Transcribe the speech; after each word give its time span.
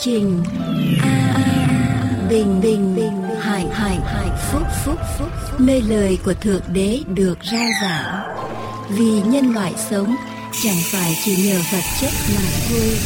trình. 0.00 0.42
A 1.02 2.26
bình 2.30 2.60
bình 2.60 2.96
bình. 2.96 3.22
Hải 3.40 3.68
hải 3.68 3.96
hải 3.96 4.28
phúc 4.52 4.62
phúc 4.84 4.98
phúc. 5.18 5.28
Nơi 5.58 5.82
lời 5.82 6.18
của 6.24 6.34
thượng 6.34 6.62
đế 6.72 7.00
được 7.14 7.40
ra 7.40 7.66
giảng. 7.82 8.36
Vì 8.90 9.22
nhân 9.22 9.52
loại 9.54 9.74
sống 9.76 10.16
chẳng 10.62 10.76
phải 10.92 11.12
chỉ 11.24 11.36
nhờ 11.48 11.60
vật 11.72 11.82
chất 12.00 12.10
mà 12.34 12.42
thôi 12.68 12.96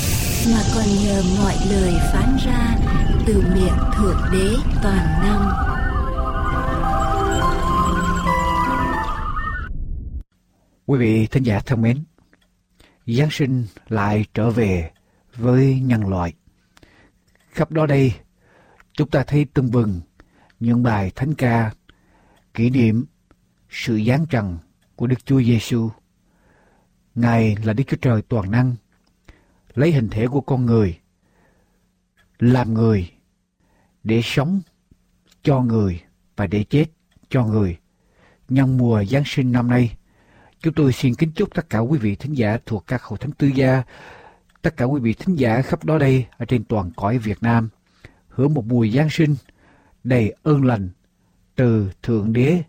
mà 0.53 0.63
còn 0.75 0.85
nhờ 1.05 1.23
mọi 1.39 1.55
lời 1.71 1.93
phán 2.13 2.37
ra 2.47 2.77
từ 3.27 3.45
miệng 3.55 3.79
thượng 3.97 4.19
đế 4.33 4.57
toàn 4.83 5.07
năng. 5.23 5.51
Quý 10.87 10.99
vị 10.99 11.27
thính 11.27 11.43
giả 11.43 11.61
thân 11.67 11.83
mến, 11.83 12.05
Giáng 13.07 13.31
sinh 13.31 13.67
lại 13.89 14.25
trở 14.35 14.51
về 14.51 14.91
với 15.37 15.81
nhân 15.85 16.09
loại. 16.09 16.33
Khắp 17.55 17.73
đó 17.73 17.87
đây, 17.87 18.15
chúng 18.93 19.11
ta 19.11 19.25
thấy 19.27 19.45
tưng 19.45 19.71
bừng 19.71 20.01
những 20.61 20.83
bài 20.83 21.13
thánh 21.15 21.35
ca 21.35 21.71
kỷ 22.55 22.71
niệm 22.71 23.05
sự 23.71 24.01
giáng 24.07 24.27
trần 24.27 24.59
của 24.97 25.07
Đức 25.07 25.27
Chúa 25.27 25.43
Giêsu. 25.43 25.91
Ngài 27.15 27.57
là 27.65 27.73
Đức 27.73 27.85
Chúa 27.87 27.97
Trời 27.97 28.23
toàn 28.23 28.51
năng, 28.51 28.75
lấy 29.75 29.93
hình 29.93 30.09
thể 30.09 30.27
của 30.27 30.41
con 30.41 30.67
người, 30.67 30.99
làm 32.39 32.75
người 32.75 33.13
để 34.05 34.21
sống 34.25 34.61
cho 35.43 35.61
người 35.61 36.03
và 36.37 36.47
để 36.47 36.65
chết 36.65 36.87
cho 37.29 37.45
người. 37.45 37.79
Nhân 38.49 38.79
mùa 38.79 39.05
Giáng 39.05 39.25
sinh 39.27 39.53
năm 39.53 39.69
nay, 39.69 39.97
chúng 40.61 40.75
tôi 40.75 40.93
xin 40.93 41.15
kính 41.15 41.33
chúc 41.35 41.55
tất 41.55 41.71
cả 41.71 41.79
quý 41.79 41.99
vị 41.99 42.17
thính 42.17 42.33
giả 42.33 42.59
thuộc 42.67 42.87
các 42.87 43.03
hội 43.03 43.19
thánh 43.19 43.33
tư 43.33 43.47
gia, 43.47 43.83
tất 44.65 44.77
cả 44.77 44.85
quý 44.85 45.01
vị 45.01 45.15
thính 45.15 45.35
giả 45.35 45.63
khắp 45.63 45.85
đó 45.85 45.99
đây 45.99 46.27
ở 46.39 46.45
trên 46.45 46.65
toàn 46.65 46.91
cõi 46.97 47.19
Việt 47.19 47.43
Nam, 47.43 47.69
hưởng 48.29 48.55
một 48.55 48.65
mùa 48.67 48.87
Giáng 48.87 49.11
sinh 49.11 49.37
đầy 50.05 50.35
ơn 50.43 50.65
lành 50.65 50.89
từ 51.55 51.91
Thượng 52.03 52.33
Đế 52.33 52.63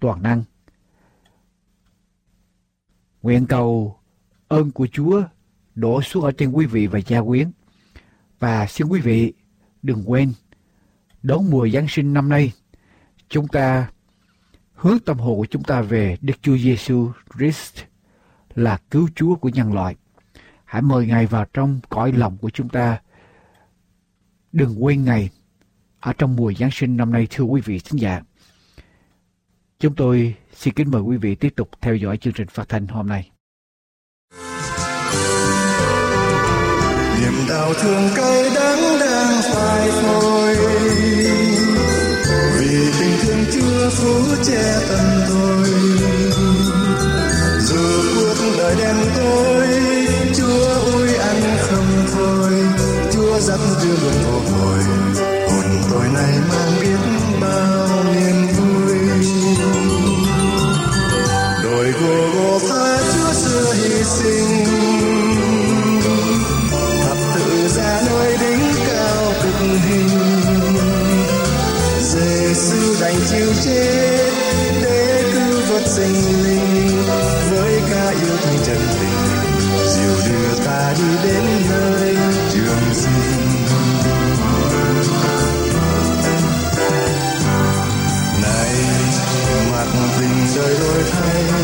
toàn 0.00 0.22
năng. 0.22 0.44
Nguyện 3.22 3.46
cầu 3.46 3.96
ơn 4.48 4.70
của 4.70 4.86
Chúa 4.92 5.22
đổ 5.74 6.02
xuống 6.02 6.24
ở 6.24 6.32
trên 6.32 6.52
quý 6.52 6.66
vị 6.66 6.86
và 6.86 6.98
gia 6.98 7.22
quyến. 7.22 7.50
Và 8.38 8.66
xin 8.66 8.86
quý 8.86 9.00
vị 9.00 9.32
đừng 9.82 10.10
quên 10.10 10.32
đón 11.22 11.50
mùa 11.50 11.68
Giáng 11.68 11.86
sinh 11.88 12.12
năm 12.12 12.28
nay, 12.28 12.52
chúng 13.28 13.48
ta 13.48 13.90
hướng 14.74 14.98
tâm 14.98 15.18
hồn 15.18 15.38
của 15.38 15.46
chúng 15.50 15.62
ta 15.62 15.82
về 15.82 16.16
Đức 16.20 16.34
Chúa 16.42 16.56
Giêsu 16.56 17.10
Christ 17.36 17.78
là 18.54 18.78
cứu 18.90 19.08
Chúa 19.14 19.34
của 19.34 19.48
nhân 19.48 19.72
loại. 19.72 19.96
Hãy 20.72 20.82
mời 20.82 21.06
Ngài 21.06 21.26
vào 21.26 21.44
trong 21.54 21.80
cõi 21.88 22.12
lòng 22.12 22.38
của 22.38 22.50
chúng 22.50 22.68
ta. 22.68 23.00
Đừng 24.52 24.84
quên 24.84 25.04
Ngài 25.04 25.30
ở 26.00 26.12
trong 26.12 26.36
mùa 26.36 26.52
Giáng 26.52 26.70
sinh 26.72 26.96
năm 26.96 27.12
nay, 27.12 27.26
thưa 27.30 27.44
quý 27.44 27.60
vị 27.60 27.80
thính 27.84 28.00
giả. 28.00 28.20
Chúng 29.78 29.94
tôi 29.94 30.34
xin 30.52 30.74
kính 30.74 30.90
mời 30.90 31.02
quý 31.02 31.16
vị 31.16 31.34
tiếp 31.34 31.52
tục 31.56 31.68
theo 31.80 31.96
dõi 31.96 32.16
chương 32.16 32.32
trình 32.32 32.48
phát 32.48 32.68
thanh 32.68 32.86
hôm 32.86 33.06
nay. 33.08 33.30
Niềm 37.20 37.34
đau 37.48 37.74
thương 37.74 38.08
cay 38.16 38.50
đắng 38.54 38.98
đang 39.00 39.42
phai 39.42 39.90
phôi 39.90 40.54
Vì 42.58 42.92
tình 43.00 43.16
thương 43.22 43.44
chưa 43.52 43.90
phú 43.90 44.36
che 44.46 44.80
tâm 44.88 45.06
tôi 45.28 45.68
Dù 47.60 47.76
cuộc 48.38 48.54
đời 48.58 48.76
đen 48.78 49.11
thanh 76.02 76.44
linh 76.44 77.02
với 77.50 77.80
ca 77.90 78.10
yêu 78.10 78.36
thương 78.42 78.58
chân 78.64 78.78
tình, 79.00 79.58
dìu 79.86 80.32
đưa 80.32 80.64
ta 80.64 80.94
đi 80.98 81.28
đến 81.28 81.44
nơi 81.70 82.16
trường 82.52 82.94
sinh. 82.94 83.66
Này 88.42 88.74
mặt 89.72 89.86
tình 90.18 90.46
đời 90.56 90.76
đổi 90.80 91.02
thay 91.12 91.61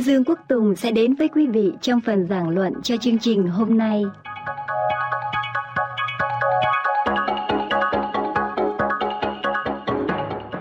sư 0.00 0.12
Dương 0.12 0.24
Quốc 0.24 0.38
Tùng 0.48 0.76
sẽ 0.76 0.90
đến 0.90 1.14
với 1.14 1.28
quý 1.28 1.46
vị 1.46 1.72
trong 1.80 2.00
phần 2.00 2.26
giảng 2.26 2.48
luận 2.48 2.72
cho 2.82 2.96
chương 2.96 3.18
trình 3.18 3.46
hôm 3.46 3.78
nay. 3.78 4.04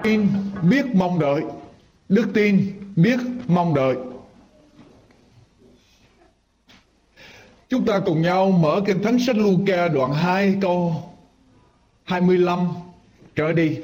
tin 0.04 0.28
biết 0.70 0.86
mong 0.94 1.20
đợi. 1.20 1.42
Đức 2.10 2.26
tin 2.34 2.74
biết 2.96 3.20
mong 3.48 3.74
đợi. 3.74 3.96
Chúng 7.70 7.86
ta 7.86 8.00
cùng 8.06 8.22
nhau 8.22 8.52
mở 8.52 8.82
kinh 8.86 9.04
thánh 9.04 9.20
sách 9.20 9.38
Luca 9.38 9.88
đoạn 9.88 10.14
2 10.14 10.58
câu 10.62 11.04
25 12.04 12.68
trở 13.36 13.54
đi 13.54 13.80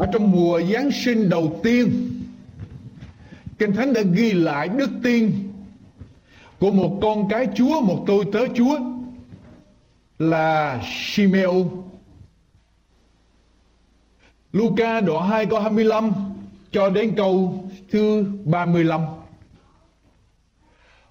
ở 0.00 0.06
trong 0.12 0.30
mùa 0.30 0.60
Giáng 0.72 0.90
sinh 0.90 1.28
đầu 1.28 1.60
tiên, 1.62 2.10
kinh 3.58 3.72
thánh 3.72 3.92
đã 3.92 4.00
ghi 4.12 4.32
lại 4.32 4.68
đức 4.68 4.90
tin 5.02 5.32
của 6.60 6.70
một 6.70 6.98
con 7.02 7.28
cái 7.28 7.48
Chúa, 7.54 7.80
một 7.80 8.04
tôi 8.06 8.24
tớ 8.32 8.40
Chúa 8.54 8.78
là 10.18 10.80
Simeon 10.84 11.64
Luca 14.52 15.00
đoạn 15.00 15.28
2 15.28 15.46
câu 15.46 15.60
25 15.60 16.12
cho 16.72 16.90
đến 16.90 17.12
câu 17.16 17.64
thứ 17.90 18.24
35. 18.44 19.00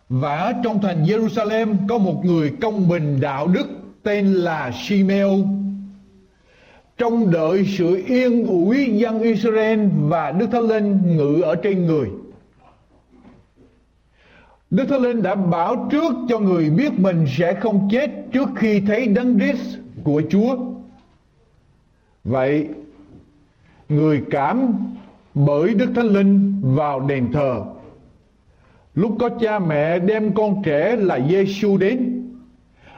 Và 0.10 0.38
ở 0.38 0.54
trong 0.64 0.82
thành 0.82 1.04
Jerusalem 1.04 1.76
có 1.90 1.98
một 1.98 2.22
người 2.26 2.54
công 2.62 2.90
bình 2.90 3.20
đạo 3.22 3.48
đức 3.48 3.68
tên 4.04 4.34
là 4.34 4.72
Simeon. 4.88 5.38
Trong 7.00 7.32
đợi 7.32 7.66
sự 7.66 8.04
yên 8.08 8.48
ủi 8.48 8.98
dân 8.98 9.22
Israel 9.22 9.80
và 10.08 10.32
Đức 10.32 10.48
Thánh 10.52 10.62
Linh 10.68 11.18
ngự 11.18 11.42
ở 11.42 11.56
trên 11.56 11.86
người. 11.86 12.10
Đức 14.70 14.86
Thánh 14.90 15.02
Linh 15.02 15.22
đã 15.22 15.36
bảo 15.36 15.88
trước 15.92 16.14
cho 16.30 16.40
người 16.40 16.70
biết 16.70 17.00
mình 17.00 17.26
sẽ 17.38 17.54
không 17.54 17.90
chết 17.92 18.12
trước 18.32 18.50
khi 18.56 18.82
thấy 18.88 19.08
đấng 19.08 19.40
Christ 19.40 19.78
của 20.04 20.22
Chúa. 20.30 20.58
Vậy, 22.24 22.68
người 23.90 24.24
cảm 24.32 24.74
bởi 25.34 25.74
Đức 25.74 25.90
Thánh 25.96 26.08
Linh 26.08 26.62
vào 26.76 27.00
đền 27.00 27.32
thờ. 27.32 27.64
Lúc 28.96 29.16
có 29.20 29.30
cha 29.30 29.60
mẹ 29.60 30.00
đem 30.00 30.34
con 30.34 30.62
trẻ 30.66 30.96
là 30.96 31.20
Giêsu 31.30 31.78
đến, 31.78 32.26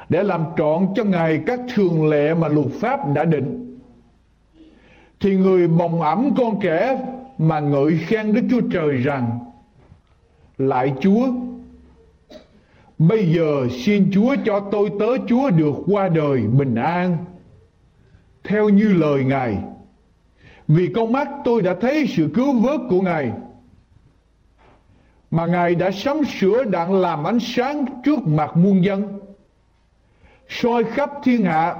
để 0.10 0.24
làm 0.24 0.44
trọn 0.58 0.88
cho 0.96 1.04
Ngài 1.04 1.42
các 1.46 1.60
thường 1.76 2.10
lệ 2.10 2.34
mà 2.34 2.48
luật 2.48 2.68
pháp 2.68 3.00
đã 3.14 3.26
định. 3.26 3.71
Thì 5.22 5.36
người 5.36 5.68
bồng 5.68 6.02
ẩm 6.02 6.36
con 6.38 6.60
trẻ 6.62 7.06
mà 7.38 7.60
ngợi 7.60 7.98
khen 7.98 8.34
Đức 8.34 8.42
Chúa 8.50 8.62
Trời 8.72 8.98
rằng 8.98 9.40
Lại 10.58 10.94
Chúa 11.00 11.28
Bây 12.98 13.34
giờ 13.34 13.68
xin 13.72 14.12
Chúa 14.14 14.36
cho 14.46 14.60
tôi 14.72 14.92
tớ 15.00 15.18
Chúa 15.28 15.50
được 15.50 15.76
qua 15.88 16.10
đời 16.10 16.42
bình 16.42 16.76
an 16.76 17.18
Theo 18.44 18.70
như 18.70 18.94
lời 18.94 19.24
Ngài 19.24 19.58
vì 20.68 20.88
con 20.96 21.12
mắt 21.12 21.30
tôi 21.44 21.62
đã 21.62 21.76
thấy 21.82 22.08
sự 22.08 22.30
cứu 22.34 22.60
vớt 22.60 22.80
của 22.90 23.02
Ngài. 23.02 23.32
mà 25.32 25.46
Ngài 25.46 25.76
đã 25.76 25.92
sắm 25.92 26.24
sửa 26.26 26.64
đặng 26.64 26.94
làm 26.94 27.24
ánh 27.24 27.40
sáng 27.40 27.86
trước 28.04 28.20
mặt 28.28 28.58
muôn 28.58 28.84
dân, 28.86 29.20
soi 30.50 30.84
khắp 30.84 31.10
thiên 31.24 31.44
hạ 31.44 31.76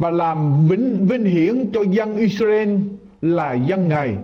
và 0.00 0.10
làm 0.10 0.68
vinh, 0.68 1.06
vinh 1.06 1.24
hiển 1.24 1.70
cho 1.72 1.82
dân 1.90 2.16
Israel 2.16 2.76
là 3.22 3.52
dân 3.52 3.88
Ngài. 3.88 4.16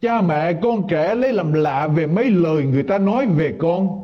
Cha 0.00 0.22
mẹ 0.22 0.52
con 0.52 0.88
trẻ 0.88 1.14
lấy 1.14 1.32
làm 1.32 1.52
lạ 1.52 1.86
về 1.86 2.06
mấy 2.06 2.30
lời 2.30 2.64
người 2.64 2.82
ta 2.82 2.98
nói 2.98 3.26
về 3.26 3.54
con. 3.58 4.02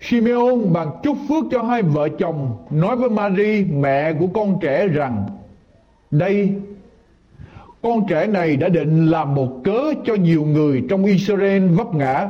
Simeon 0.00 0.56
bằng 0.72 0.90
chúc 1.02 1.16
phước 1.28 1.44
cho 1.50 1.62
hai 1.62 1.82
vợ 1.82 2.08
chồng 2.08 2.56
nói 2.70 2.96
với 2.96 3.10
Mary 3.10 3.64
mẹ 3.64 4.12
của 4.12 4.26
con 4.34 4.58
trẻ 4.60 4.88
rằng 4.88 5.26
đây 6.10 6.52
con 7.82 8.06
trẻ 8.08 8.26
này 8.26 8.56
đã 8.56 8.68
định 8.68 9.06
làm 9.06 9.34
một 9.34 9.60
cớ 9.64 9.92
cho 10.04 10.14
nhiều 10.14 10.44
người 10.44 10.82
trong 10.90 11.04
Israel 11.04 11.66
vấp 11.66 11.94
ngã 11.94 12.28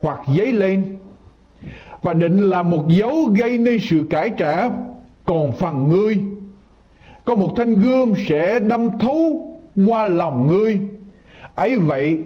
hoặc 0.00 0.18
dấy 0.36 0.52
lên 0.52 0.98
và 2.02 2.14
định 2.14 2.50
là 2.50 2.62
một 2.62 2.84
dấu 2.88 3.24
gây 3.24 3.58
nên 3.58 3.78
sự 3.80 4.06
cải 4.10 4.30
trả. 4.38 4.70
Còn 5.24 5.52
phần 5.52 5.88
ngươi, 5.88 6.20
có 7.24 7.34
một 7.34 7.54
thanh 7.56 7.74
gươm 7.74 8.12
sẽ 8.28 8.60
đâm 8.60 8.98
thấu 8.98 9.48
qua 9.86 10.08
lòng 10.08 10.46
ngươi. 10.46 10.80
Ấy 11.54 11.78
vậy, 11.78 12.18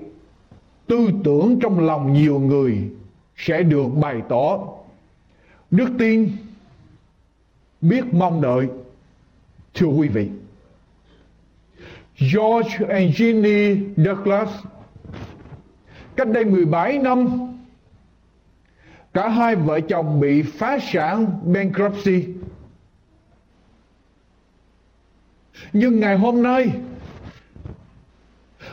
tư 0.86 1.08
tưởng 1.24 1.58
trong 1.60 1.80
lòng 1.86 2.12
nhiều 2.12 2.38
người 2.38 2.78
sẽ 3.36 3.62
được 3.62 3.86
bày 4.00 4.22
tỏ. 4.28 4.58
Đức 5.70 5.88
tin 5.98 6.30
biết 7.80 8.14
mong 8.14 8.42
đợi. 8.42 8.66
Thưa 9.74 9.86
quý 9.86 10.08
vị, 10.08 10.28
George 12.18 12.86
and 12.88 13.20
Jeannie 13.20 13.76
Douglas, 13.96 14.48
cách 16.16 16.28
đây 16.28 16.44
17 16.44 16.98
năm 16.98 17.51
cả 19.14 19.28
hai 19.28 19.56
vợ 19.56 19.80
chồng 19.80 20.20
bị 20.20 20.42
phá 20.42 20.78
sản 20.78 21.26
bankruptcy 21.44 22.26
nhưng 25.72 26.00
ngày 26.00 26.18
hôm 26.18 26.42
nay, 26.42 26.70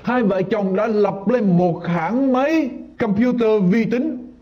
hai 0.03 0.24
vợ 0.24 0.41
chồng 0.41 0.75
đã 0.75 0.88
lập 0.88 1.27
lên 1.27 1.57
một 1.57 1.81
hãng 1.88 2.33
máy 2.33 2.69
computer 3.00 3.63
vi 3.69 3.86
tính 3.86 4.33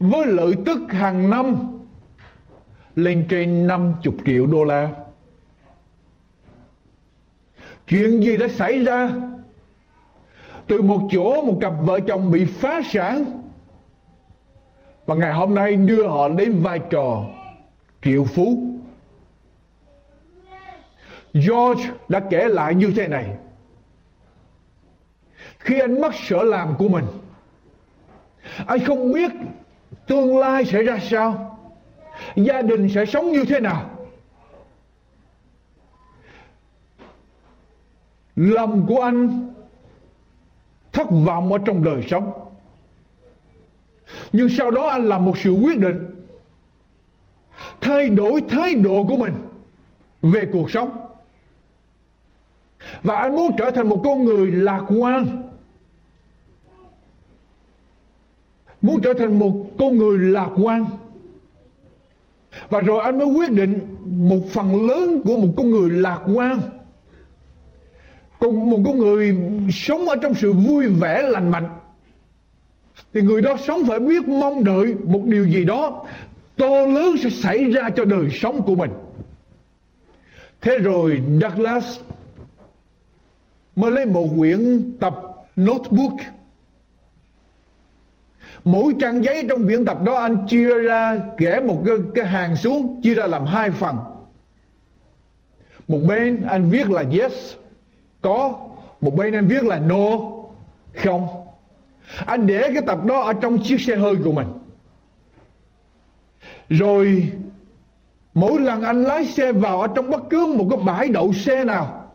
với 0.00 0.26
lợi 0.26 0.54
tức 0.66 0.78
hàng 0.88 1.30
năm 1.30 1.56
lên 2.96 3.26
trên 3.28 3.66
50 3.66 4.12
triệu 4.26 4.46
đô 4.46 4.64
la. 4.64 4.88
Chuyện 7.86 8.22
gì 8.22 8.36
đã 8.36 8.48
xảy 8.48 8.84
ra? 8.84 9.10
Từ 10.66 10.82
một 10.82 11.08
chỗ, 11.10 11.42
một 11.42 11.58
cặp 11.60 11.72
vợ 11.82 12.00
chồng 12.00 12.30
bị 12.30 12.44
phá 12.44 12.80
sản 12.90 13.37
và 15.08 15.14
ngày 15.14 15.32
hôm 15.32 15.54
nay 15.54 15.76
đưa 15.76 16.08
họ 16.08 16.28
đến 16.28 16.62
vai 16.62 16.80
trò 16.90 17.24
triệu 18.02 18.24
phú. 18.24 18.74
George 21.32 21.90
đã 22.08 22.20
kể 22.30 22.48
lại 22.48 22.74
như 22.74 22.92
thế 22.96 23.08
này. 23.08 23.36
Khi 25.58 25.80
anh 25.80 26.00
mất 26.00 26.14
sở 26.14 26.42
làm 26.42 26.74
của 26.78 26.88
mình, 26.88 27.04
anh 28.66 28.84
không 28.84 29.12
biết 29.12 29.30
tương 30.06 30.38
lai 30.38 30.64
sẽ 30.64 30.82
ra 30.82 30.98
sao, 30.98 31.58
gia 32.36 32.62
đình 32.62 32.88
sẽ 32.88 33.04
sống 33.04 33.32
như 33.32 33.44
thế 33.44 33.60
nào. 33.60 33.90
Lòng 38.36 38.86
của 38.88 39.00
anh 39.02 39.52
thất 40.92 41.06
vọng 41.10 41.52
ở 41.52 41.58
trong 41.64 41.84
đời 41.84 42.02
sống. 42.10 42.47
Nhưng 44.32 44.48
sau 44.48 44.70
đó 44.70 44.86
anh 44.86 45.08
làm 45.08 45.24
một 45.24 45.38
sự 45.38 45.50
quyết 45.50 45.78
định. 45.78 46.06
Thay 47.80 48.08
đổi 48.08 48.40
thái 48.48 48.74
độ 48.74 49.04
của 49.08 49.16
mình 49.16 49.32
về 50.22 50.48
cuộc 50.52 50.70
sống. 50.70 50.90
Và 53.02 53.16
anh 53.16 53.36
muốn 53.36 53.52
trở 53.58 53.70
thành 53.70 53.88
một 53.88 54.00
con 54.04 54.24
người 54.24 54.50
lạc 54.50 54.84
quan. 54.98 55.42
Muốn 58.82 59.00
trở 59.02 59.14
thành 59.14 59.38
một 59.38 59.66
con 59.78 59.96
người 59.96 60.18
lạc 60.18 60.50
quan. 60.62 60.84
Và 62.68 62.80
rồi 62.80 63.02
anh 63.02 63.18
mới 63.18 63.26
quyết 63.26 63.50
định 63.50 63.96
một 64.06 64.40
phần 64.50 64.86
lớn 64.86 65.22
của 65.24 65.36
một 65.36 65.48
con 65.56 65.70
người 65.70 65.90
lạc 65.90 66.20
quan. 66.34 66.60
Cùng 68.38 68.70
một 68.70 68.78
con 68.84 68.98
người 68.98 69.36
sống 69.72 70.08
ở 70.08 70.16
trong 70.22 70.34
sự 70.34 70.52
vui 70.52 70.86
vẻ, 70.86 71.22
lành 71.22 71.50
mạnh 71.50 71.77
thì 73.14 73.20
người 73.20 73.40
đó 73.40 73.56
sống 73.66 73.84
phải 73.88 73.98
biết 73.98 74.28
mong 74.28 74.64
đợi 74.64 74.94
một 75.04 75.22
điều 75.24 75.48
gì 75.48 75.64
đó. 75.64 76.06
To 76.56 76.86
lớn 76.86 77.16
sẽ 77.22 77.30
xảy 77.30 77.64
ra 77.64 77.90
cho 77.96 78.04
đời 78.04 78.30
sống 78.30 78.62
của 78.62 78.74
mình. 78.74 78.90
Thế 80.60 80.78
rồi 80.78 81.22
Douglas 81.42 81.98
mới 83.76 83.90
lấy 83.90 84.06
một 84.06 84.28
quyển 84.38 84.92
tập 85.00 85.14
notebook. 85.56 86.12
Mỗi 88.64 88.94
trang 89.00 89.24
giấy 89.24 89.46
trong 89.48 89.64
quyển 89.64 89.84
tập 89.84 90.02
đó 90.02 90.14
anh 90.14 90.46
chia 90.48 90.78
ra 90.78 91.20
kẻ 91.38 91.60
một 91.60 91.82
cái, 91.86 91.96
cái 92.14 92.26
hàng 92.26 92.56
xuống 92.56 93.00
chia 93.02 93.14
ra 93.14 93.26
làm 93.26 93.44
hai 93.44 93.70
phần. 93.70 93.96
Một 95.88 96.00
bên 96.08 96.42
anh 96.42 96.70
viết 96.70 96.90
là 96.90 97.04
yes 97.20 97.54
có. 98.20 98.58
Một 99.00 99.14
bên 99.14 99.34
anh 99.34 99.46
viết 99.48 99.62
là 99.64 99.78
no 99.78 100.18
không 100.94 101.37
anh 102.26 102.46
để 102.46 102.62
cái 102.62 102.82
tập 102.86 103.04
đó 103.04 103.20
ở 103.20 103.32
trong 103.32 103.58
chiếc 103.58 103.80
xe 103.80 103.96
hơi 103.96 104.16
của 104.24 104.32
mình. 104.32 104.46
Rồi, 106.68 107.32
mỗi 108.34 108.60
lần 108.60 108.82
anh 108.82 109.02
lái 109.02 109.24
xe 109.24 109.52
vào 109.52 109.80
ở 109.80 109.88
trong 109.94 110.10
bất 110.10 110.22
cứ 110.30 110.46
một 110.46 110.66
cái 110.70 110.78
bãi 110.84 111.08
đậu 111.08 111.32
xe 111.32 111.64
nào, 111.64 112.12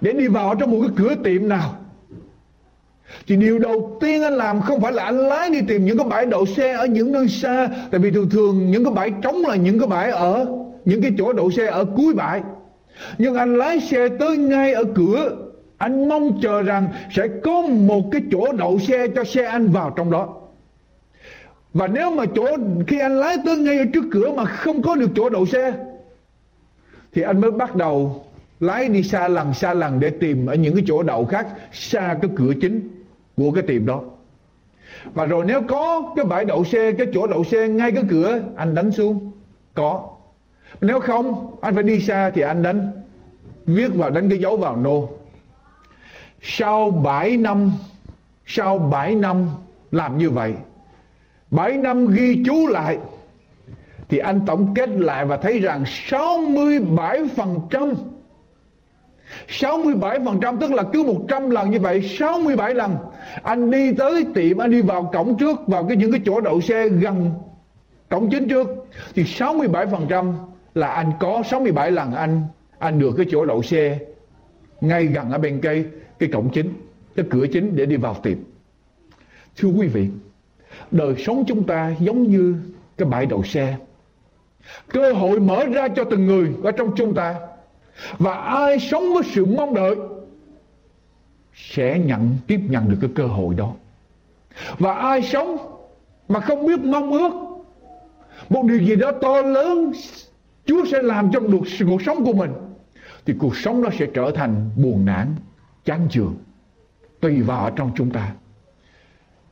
để 0.00 0.12
đi 0.12 0.28
vào 0.28 0.48
ở 0.48 0.54
trong 0.58 0.70
một 0.70 0.78
cái 0.80 0.90
cửa 0.96 1.14
tiệm 1.24 1.48
nào, 1.48 1.76
thì 3.26 3.36
điều 3.36 3.58
đầu 3.58 3.98
tiên 4.00 4.22
anh 4.22 4.34
làm 4.34 4.60
không 4.60 4.80
phải 4.80 4.92
là 4.92 5.04
anh 5.04 5.18
lái 5.18 5.50
đi 5.50 5.60
tìm 5.68 5.84
những 5.84 5.98
cái 5.98 6.06
bãi 6.08 6.26
đậu 6.26 6.46
xe 6.46 6.72
ở 6.72 6.86
những 6.86 7.12
nơi 7.12 7.28
xa, 7.28 7.68
tại 7.90 8.00
vì 8.00 8.10
thường 8.10 8.30
thường 8.30 8.70
những 8.70 8.84
cái 8.84 8.92
bãi 8.92 9.12
trống 9.22 9.42
là 9.42 9.56
những 9.56 9.78
cái 9.78 9.88
bãi 9.88 10.10
ở, 10.10 10.46
những 10.84 11.02
cái 11.02 11.12
chỗ 11.18 11.32
đậu 11.32 11.50
xe 11.50 11.66
ở 11.66 11.84
cuối 11.96 12.14
bãi. 12.14 12.42
Nhưng 13.18 13.34
anh 13.34 13.58
lái 13.58 13.80
xe 13.80 14.08
tới 14.08 14.36
ngay 14.36 14.72
ở 14.72 14.84
cửa 14.94 15.36
anh 15.80 16.08
mong 16.08 16.40
chờ 16.42 16.62
rằng 16.62 16.88
sẽ 17.10 17.28
có 17.44 17.62
một 17.62 18.02
cái 18.12 18.22
chỗ 18.30 18.52
đậu 18.52 18.78
xe 18.78 19.08
cho 19.08 19.24
xe 19.24 19.44
anh 19.44 19.68
vào 19.68 19.90
trong 19.96 20.10
đó. 20.10 20.36
Và 21.74 21.86
nếu 21.86 22.10
mà 22.10 22.24
chỗ, 22.34 22.46
khi 22.86 23.00
anh 23.00 23.20
lái 23.20 23.36
tới 23.44 23.56
ngay 23.56 23.78
ở 23.78 23.84
trước 23.92 24.04
cửa 24.12 24.32
mà 24.36 24.44
không 24.44 24.82
có 24.82 24.94
được 24.94 25.10
chỗ 25.16 25.28
đậu 25.28 25.46
xe, 25.46 25.72
thì 27.12 27.22
anh 27.22 27.40
mới 27.40 27.50
bắt 27.50 27.76
đầu 27.76 28.24
lái 28.60 28.88
đi 28.88 29.02
xa 29.02 29.28
lần 29.28 29.54
xa 29.54 29.74
lần 29.74 30.00
để 30.00 30.10
tìm 30.10 30.46
ở 30.46 30.54
những 30.54 30.74
cái 30.74 30.84
chỗ 30.86 31.02
đậu 31.02 31.24
khác 31.24 31.46
xa 31.72 32.16
cái 32.22 32.30
cửa 32.36 32.52
chính 32.60 32.88
của 33.36 33.50
cái 33.50 33.62
tiệm 33.62 33.86
đó. 33.86 34.00
Và 35.04 35.24
rồi 35.24 35.44
nếu 35.46 35.62
có 35.68 36.12
cái 36.16 36.24
bãi 36.24 36.44
đậu 36.44 36.64
xe, 36.64 36.92
cái 36.92 37.06
chỗ 37.14 37.26
đậu 37.26 37.44
xe 37.44 37.68
ngay 37.68 37.92
cái 37.92 38.04
cửa, 38.08 38.40
anh 38.56 38.74
đánh 38.74 38.90
xuống. 38.90 39.30
Có. 39.74 40.08
Nếu 40.80 41.00
không, 41.00 41.56
anh 41.60 41.74
phải 41.74 41.82
đi 41.82 42.00
xa 42.00 42.30
thì 42.30 42.42
anh 42.42 42.62
đánh, 42.62 42.90
viết 43.66 43.94
vào 43.94 44.10
đánh 44.10 44.28
cái 44.28 44.38
dấu 44.38 44.56
vào 44.56 44.76
nô 44.76 45.19
sau 46.42 46.90
7 46.90 47.36
năm, 47.36 47.72
sau 48.46 48.78
7 48.78 49.14
năm 49.14 49.48
làm 49.90 50.18
như 50.18 50.30
vậy 50.30 50.54
7 51.50 51.72
năm 51.72 52.06
ghi 52.06 52.42
chú 52.46 52.66
lại, 52.66 52.98
thì 54.08 54.18
anh 54.18 54.40
tổng 54.46 54.74
kết 54.74 54.88
lại 54.88 55.24
và 55.24 55.36
thấy 55.36 55.58
rằng 55.58 55.84
67% 56.08 57.94
67% 59.48 60.58
tức 60.60 60.72
là 60.72 60.82
cứ 60.92 61.02
100 61.02 61.50
lần 61.50 61.70
như 61.70 61.80
vậy 61.80 62.02
67 62.18 62.74
lần, 62.74 62.96
anh 63.42 63.70
đi 63.70 63.92
tới 63.92 64.26
tiệm, 64.34 64.58
anh 64.58 64.70
đi 64.70 64.82
vào 64.82 65.10
cổng 65.12 65.36
trước, 65.36 65.66
vào 65.66 65.84
cái 65.84 65.96
những 65.96 66.12
cái 66.12 66.20
chỗ 66.24 66.40
đậu 66.40 66.60
xe 66.60 66.88
gần 66.88 67.30
cổng 68.08 68.30
chính 68.30 68.48
trước, 68.48 68.68
thì 69.14 69.22
67% 69.22 70.32
là 70.74 70.88
anh 70.88 71.12
có 71.20 71.42
67 71.50 71.90
lần 71.90 72.14
anh 72.14 72.42
anh 72.78 72.98
được 72.98 73.14
cái 73.16 73.26
chỗ 73.30 73.44
đậu 73.44 73.62
xe 73.62 73.98
ngay 74.80 75.06
gần 75.06 75.30
ở 75.30 75.38
bên 75.38 75.60
cây 75.60 75.84
cái 76.20 76.28
cổng 76.32 76.50
chính 76.50 76.72
cái 77.16 77.26
cửa 77.30 77.46
chính 77.52 77.76
để 77.76 77.86
đi 77.86 77.96
vào 77.96 78.14
tiệm 78.22 78.38
thưa 79.56 79.68
quý 79.68 79.86
vị 79.86 80.08
đời 80.90 81.14
sống 81.18 81.44
chúng 81.46 81.66
ta 81.66 81.94
giống 82.00 82.22
như 82.22 82.56
cái 82.96 83.08
bãi 83.08 83.26
đậu 83.26 83.42
xe. 83.42 83.76
Cơ 84.88 85.12
hội 85.12 85.40
mở 85.40 85.64
ra 85.64 85.88
cho 85.88 86.04
từng 86.04 86.26
người 86.26 86.52
ở 86.64 86.72
trong 86.72 86.92
chúng 86.96 87.14
ta 87.14 87.34
và 88.18 88.34
ai 88.34 88.78
sống 88.78 89.14
với 89.14 89.22
sự 89.22 89.44
mong 89.44 89.74
đợi 89.74 89.96
sẽ 91.54 91.98
nhận 91.98 92.30
tiếp 92.46 92.60
nhận 92.68 92.90
được 92.90 92.96
cái 93.00 93.10
cơ 93.14 93.26
hội 93.26 93.54
đó. 93.54 93.74
Và 94.78 94.94
ai 94.94 95.22
sống 95.22 95.56
mà 96.28 96.40
không 96.40 96.66
biết 96.66 96.80
mong 96.80 97.12
ước 97.12 97.32
một 98.48 98.62
điều 98.68 98.78
gì 98.78 98.96
đó 98.96 99.12
to 99.12 99.42
lớn 99.42 99.92
Chúa 100.64 100.84
sẽ 100.92 101.02
làm 101.02 101.30
trong 101.32 101.52
cuộc, 101.52 101.66
cuộc 101.86 102.02
sống 102.02 102.24
của 102.24 102.32
mình 102.32 102.50
thì 103.26 103.34
cuộc 103.38 103.56
sống 103.56 103.82
đó 103.82 103.90
sẽ 103.98 104.06
trở 104.14 104.30
thành 104.34 104.70
buồn 104.76 105.04
nản 105.04 105.34
chán 105.84 106.00
chường. 106.10 106.34
Tùy 107.20 107.42
vào 107.42 107.64
ở 107.64 107.70
trong 107.76 107.90
chúng 107.96 108.10
ta. 108.10 108.32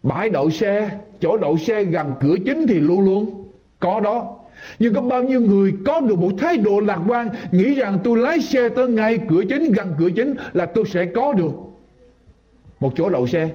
Bãi 0.02 0.30
đậu 0.30 0.50
xe, 0.50 0.90
chỗ 1.20 1.37
đậu 1.37 1.56
xe 1.56 1.85
gần 1.85 2.12
cửa 2.20 2.35
chính 2.44 2.66
thì 2.66 2.80
luôn 2.80 3.00
luôn 3.00 3.44
có 3.80 4.00
đó. 4.00 4.35
Nhưng 4.78 4.94
có 4.94 5.00
bao 5.00 5.23
nhiêu 5.23 5.40
người 5.40 5.73
có 5.87 6.00
được 6.00 6.18
một 6.18 6.30
thái 6.38 6.56
độ 6.56 6.80
lạc 6.80 7.00
quan, 7.08 7.28
nghĩ 7.50 7.75
rằng 7.75 7.99
tôi 8.04 8.18
lái 8.18 8.40
xe 8.40 8.68
tới 8.68 8.88
ngay 8.88 9.18
cửa 9.28 9.42
chính, 9.49 9.73
gần 9.73 9.94
cửa 9.99 10.11
chính 10.16 10.35
là 10.52 10.66
tôi 10.66 10.85
sẽ 10.87 11.06
có 11.14 11.32
được 11.32 11.52
một 12.80 12.92
chỗ 12.97 13.11
đậu 13.11 13.26
xe. 13.26 13.49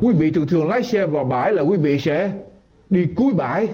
Quý 0.00 0.14
vị 0.18 0.30
thường 0.30 0.46
thường 0.46 0.68
lái 0.68 0.82
xe 0.82 1.06
vào 1.06 1.24
bãi 1.24 1.52
là 1.52 1.62
quý 1.62 1.76
vị 1.76 1.98
sẽ 1.98 2.30
đi 2.90 3.06
cuối 3.16 3.32
bãi, 3.32 3.68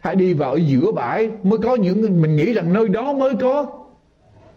hay 0.00 0.16
đi 0.16 0.34
vào 0.34 0.50
ở 0.52 0.56
giữa 0.56 0.92
bãi 0.92 1.30
mới 1.42 1.58
có 1.58 1.74
những 1.74 2.22
mình 2.22 2.36
nghĩ 2.36 2.52
rằng 2.52 2.72
nơi 2.72 2.88
đó 2.88 3.12
mới 3.12 3.34
có 3.40 3.85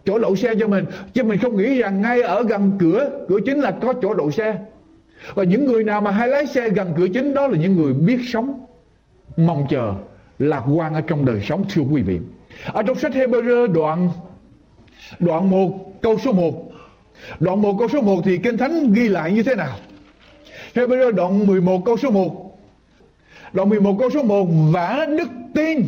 chỗ 0.04 0.18
đậu 0.18 0.36
xe 0.36 0.54
cho 0.60 0.68
mình. 0.68 0.84
Chứ 1.14 1.22
mình 1.22 1.38
không 1.38 1.56
nghĩ 1.56 1.78
rằng 1.78 2.02
ngay 2.02 2.22
ở 2.22 2.42
gần 2.42 2.72
cửa 2.78 3.10
cửa 3.28 3.38
chính 3.46 3.60
là 3.60 3.70
có 3.70 3.94
chỗ 4.02 4.14
đậu 4.14 4.30
xe. 4.30 4.58
Và 5.34 5.44
những 5.44 5.64
người 5.64 5.84
nào 5.84 6.00
mà 6.00 6.10
hay 6.10 6.28
lái 6.28 6.46
xe 6.46 6.68
gần 6.68 6.92
cửa 6.96 7.06
chính 7.14 7.34
đó 7.34 7.46
là 7.46 7.58
những 7.58 7.76
người 7.76 7.92
biết 7.92 8.18
sống, 8.32 8.66
mong 9.36 9.66
chờ, 9.70 9.94
lạc 10.38 10.64
quan 10.74 10.94
ở 10.94 11.00
trong 11.00 11.24
đời 11.24 11.40
sống, 11.40 11.64
thưa 11.74 11.82
quý 11.82 12.02
vị. 12.02 12.18
Ở 12.72 12.82
trong 12.82 12.98
sách 12.98 13.12
Hebrew 13.12 13.66
đoạn 13.66 14.10
đoạn 15.18 15.50
1 15.50 16.02
câu 16.02 16.18
số 16.18 16.32
1 16.32 16.72
đoạn 17.40 17.62
1 17.62 17.76
câu 17.78 17.88
số 17.88 18.00
1 18.00 18.20
thì 18.24 18.38
Kinh 18.38 18.56
Thánh 18.56 18.92
ghi 18.92 19.08
lại 19.08 19.32
như 19.32 19.42
thế 19.42 19.54
nào? 19.54 19.76
Hebrew 20.74 21.12
đoạn 21.12 21.46
11 21.46 21.84
câu 21.84 21.96
số 21.96 22.10
1 22.10 22.58
đoạn 23.52 23.68
11 23.68 23.96
câu 23.98 24.10
số 24.10 24.22
1 24.22 24.46
vả 24.72 25.06
đức 25.18 25.28
tin 25.54 25.86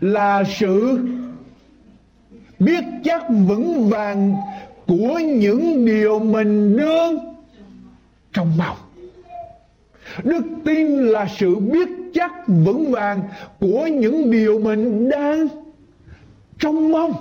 là 0.00 0.44
sự 0.44 0.98
biết 2.58 2.84
chắc 3.04 3.22
vững 3.28 3.88
vàng 3.88 4.34
của 4.86 5.18
những 5.18 5.84
điều 5.86 6.18
mình 6.18 6.76
đương 6.76 7.18
trong 8.32 8.56
mong 8.56 8.76
đức 10.24 10.42
tin 10.64 11.06
là 11.06 11.26
sự 11.38 11.56
biết 11.56 11.88
chắc 12.14 12.32
vững 12.46 12.92
vàng 12.92 13.22
của 13.60 13.86
những 13.86 14.30
điều 14.30 14.58
mình 14.58 15.08
đang 15.08 15.48
trong 16.58 16.92
mong. 16.92 17.12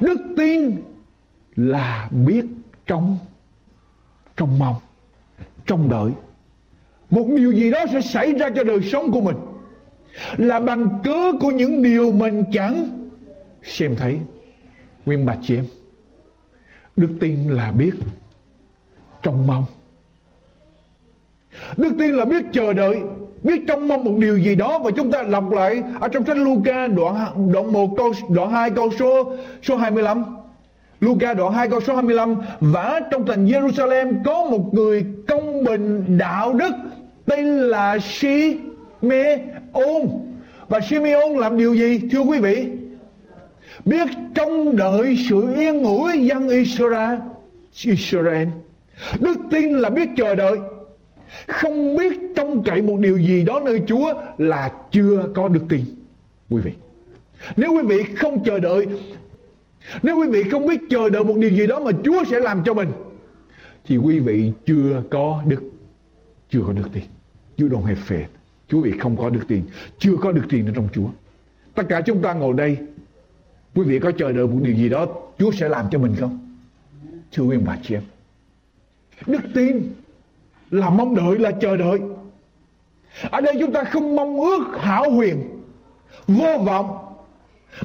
Đức 0.00 0.20
tin 0.36 0.76
là 1.56 2.08
biết 2.26 2.44
trong 2.86 3.18
trong 4.36 4.58
mong, 4.58 4.74
trong 5.66 5.88
đợi. 5.88 6.10
Một 7.10 7.26
điều 7.36 7.52
gì 7.52 7.70
đó 7.70 7.84
sẽ 7.92 8.00
xảy 8.00 8.32
ra 8.32 8.48
cho 8.56 8.64
đời 8.64 8.80
sống 8.82 9.12
của 9.12 9.20
mình 9.20 9.36
là 10.36 10.60
bằng 10.60 10.88
cớ 11.04 11.32
của 11.40 11.50
những 11.50 11.82
điều 11.82 12.12
mình 12.12 12.44
chẳng 12.52 12.88
xem 13.66 13.96
thấy, 13.96 14.18
nguyên 15.06 15.26
bạch 15.26 15.38
chị 15.42 15.56
em. 15.56 15.64
Đức 16.96 17.08
tin 17.20 17.48
là 17.48 17.72
biết 17.72 17.94
trông 19.22 19.46
mong. 19.46 19.64
Đức 21.76 21.92
tin 21.98 22.10
là 22.10 22.24
biết 22.24 22.44
chờ 22.52 22.72
đợi, 22.72 23.00
biết 23.42 23.62
trông 23.68 23.88
mong 23.88 24.04
một 24.04 24.14
điều 24.18 24.38
gì 24.38 24.54
đó 24.54 24.78
và 24.78 24.90
chúng 24.90 25.10
ta 25.10 25.22
lặp 25.22 25.50
lại 25.50 25.82
ở 26.00 26.08
trong 26.08 26.24
sách 26.24 26.36
Luca 26.36 26.86
đoạn 26.86 27.14
đoạn 27.52 27.72
1 27.72 27.94
câu, 27.96 28.12
đoạn 28.30 28.50
2 28.50 28.70
câu 28.70 28.90
số 28.98 29.32
số 29.62 29.76
25 29.76 30.24
Luca 31.00 31.34
đoạn 31.34 31.52
2 31.52 31.68
câu 31.68 31.80
số 31.80 31.94
25 31.94 32.34
và 32.60 33.00
trong 33.10 33.26
thành 33.26 33.46
Jerusalem 33.46 34.12
có 34.24 34.44
một 34.44 34.74
người 34.74 35.04
công 35.28 35.64
bình 35.64 36.18
đạo 36.18 36.52
đức, 36.52 36.72
tên 37.26 37.46
là 37.46 37.98
Simeon 37.98 38.60
và 40.68 40.80
Simeon 40.80 41.28
làm 41.36 41.58
điều 41.58 41.74
gì, 41.74 42.00
thưa 42.12 42.20
quý 42.20 42.38
vị? 42.38 42.68
Biết 43.86 44.08
trông 44.34 44.76
đợi 44.76 45.18
sự 45.30 45.54
yên 45.54 45.82
ủi 45.82 46.26
dân 46.26 46.48
Israel 46.48 47.18
Israel, 47.84 48.48
đức 49.20 49.38
tin 49.50 49.78
là 49.78 49.90
biết 49.90 50.08
chờ 50.16 50.34
đợi. 50.34 50.58
Không 51.46 51.96
biết 51.96 52.20
trông 52.36 52.62
cậy 52.64 52.82
một 52.82 52.96
điều 53.00 53.18
gì 53.18 53.44
đó 53.44 53.60
nơi 53.64 53.82
Chúa 53.86 54.14
là 54.38 54.72
chưa 54.90 55.28
có 55.34 55.48
đức 55.48 55.60
tin. 55.68 55.84
Quý 56.50 56.60
vị, 56.60 56.72
nếu 57.56 57.72
quý 57.72 57.82
vị 57.86 58.02
không 58.16 58.44
chờ 58.44 58.58
đợi, 58.58 58.86
nếu 60.02 60.16
quý 60.16 60.28
vị 60.28 60.42
không 60.50 60.66
biết 60.66 60.80
chờ 60.90 61.08
đợi 61.08 61.24
một 61.24 61.34
điều 61.36 61.50
gì 61.50 61.66
đó 61.66 61.80
mà 61.80 61.90
Chúa 62.04 62.24
sẽ 62.30 62.40
làm 62.40 62.62
cho 62.64 62.74
mình, 62.74 62.88
thì 63.86 63.96
quý 63.96 64.18
vị 64.18 64.52
chưa 64.66 65.02
có 65.10 65.42
đức, 65.46 65.62
chưa 66.50 66.60
có 66.66 66.72
đức 66.72 66.88
tin. 66.92 67.02
You 67.58 67.68
don't 67.68 67.82
have 67.82 68.00
faith 68.08 68.26
Quý 68.72 68.90
vị 68.90 68.98
không 68.98 69.16
có 69.16 69.30
đức 69.30 69.40
tin, 69.48 69.62
Chưa 69.98 70.16
có 70.20 70.32
đức 70.32 70.42
tin 70.48 70.66
ở 70.66 70.72
trong 70.74 70.88
Chúa. 70.92 71.08
Tất 71.74 71.82
cả 71.88 72.00
chúng 72.00 72.22
ta 72.22 72.32
ngồi 72.32 72.54
đây 72.54 72.76
Quý 73.76 73.82
vị 73.82 73.98
có 73.98 74.12
chờ 74.18 74.32
đợi 74.32 74.46
một 74.46 74.58
điều 74.62 74.74
gì 74.74 74.88
đó, 74.88 75.06
Chúa 75.38 75.52
sẽ 75.52 75.68
làm 75.68 75.86
cho 75.90 75.98
mình 75.98 76.14
không? 76.20 76.38
Thưa 77.32 77.42
quý 77.42 77.56
bà 77.66 77.76
chị 77.82 77.94
em, 77.94 78.02
Đức 79.26 79.40
tin 79.54 79.92
là 80.70 80.90
mong 80.90 81.14
đợi, 81.14 81.38
là 81.38 81.50
chờ 81.50 81.76
đợi. 81.76 82.00
Ở 83.30 83.40
đây 83.40 83.54
chúng 83.60 83.72
ta 83.72 83.84
không 83.84 84.16
mong 84.16 84.40
ước 84.40 84.64
hảo 84.78 85.10
huyền, 85.10 85.36
vô 86.26 86.58
vọng, 86.64 86.98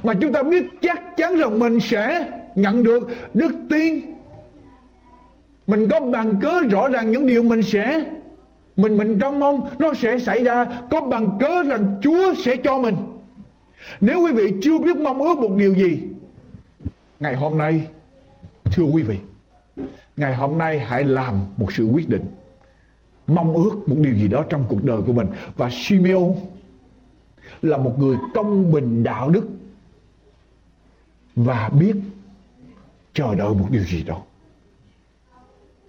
mà 0.04 0.14
chúng 0.14 0.34
ta 0.34 0.44
biết 0.44 0.66
chắc 0.82 1.18
chắn 1.18 1.38
rằng 1.38 1.60
mình 1.60 1.80
sẽ 1.80 2.32
nhận 2.56 2.84
được 2.84 3.10
đức 3.34 3.52
tin. 3.70 4.02
Mình 5.68 5.88
có 5.90 6.00
bằng 6.00 6.40
cớ 6.42 6.60
rõ 6.70 6.88
ràng 6.88 7.12
những 7.12 7.28
điều 7.28 7.44
mình 7.44 7.64
sẽ, 7.64 8.04
mình 8.78 8.98
mình 8.98 9.20
trong 9.20 9.40
mong 9.40 9.70
nó 9.80 9.94
sẽ 9.94 10.20
xảy 10.20 10.44
ra. 10.44 10.66
Có 10.92 11.02
bằng 11.02 11.38
cớ 11.40 11.64
rằng 11.64 12.00
Chúa 12.02 12.34
sẽ 12.34 12.56
cho 12.56 12.80
mình 12.80 12.96
nếu 14.02 14.22
quý 14.22 14.32
vị 14.32 14.54
chưa 14.62 14.78
biết 14.78 14.98
mong 14.98 15.22
ước 15.22 15.38
một 15.38 15.56
điều 15.58 15.76
gì, 15.76 16.00
ngày 17.20 17.36
hôm 17.36 17.58
nay, 17.58 17.88
thưa 18.64 18.84
quý 18.84 19.04
vị, 19.04 19.18
ngày 20.18 20.36
hôm 20.36 20.58
nay 20.58 20.80
hãy 20.80 21.04
làm 21.04 21.46
một 21.58 21.74
sự 21.74 21.86
quyết 21.86 22.10
định, 22.10 22.26
mong 23.28 23.54
ước 23.54 23.72
một 23.86 23.96
điều 24.00 24.14
gì 24.14 24.28
đó 24.28 24.46
trong 24.50 24.66
cuộc 24.70 24.84
đời 24.84 25.02
của 25.08 25.14
mình. 25.14 25.28
Và 25.56 25.70
Simeon 25.72 26.36
là 27.62 27.78
một 27.78 28.00
người 28.00 28.18
công 28.34 28.72
bình 28.72 29.04
đạo 29.04 29.30
đức 29.30 29.48
và 31.36 31.70
biết 31.70 31.96
chờ 33.14 33.36
đợi 33.36 33.50
một 33.50 33.68
điều 33.72 33.84
gì 33.84 34.04
đó 34.04 34.22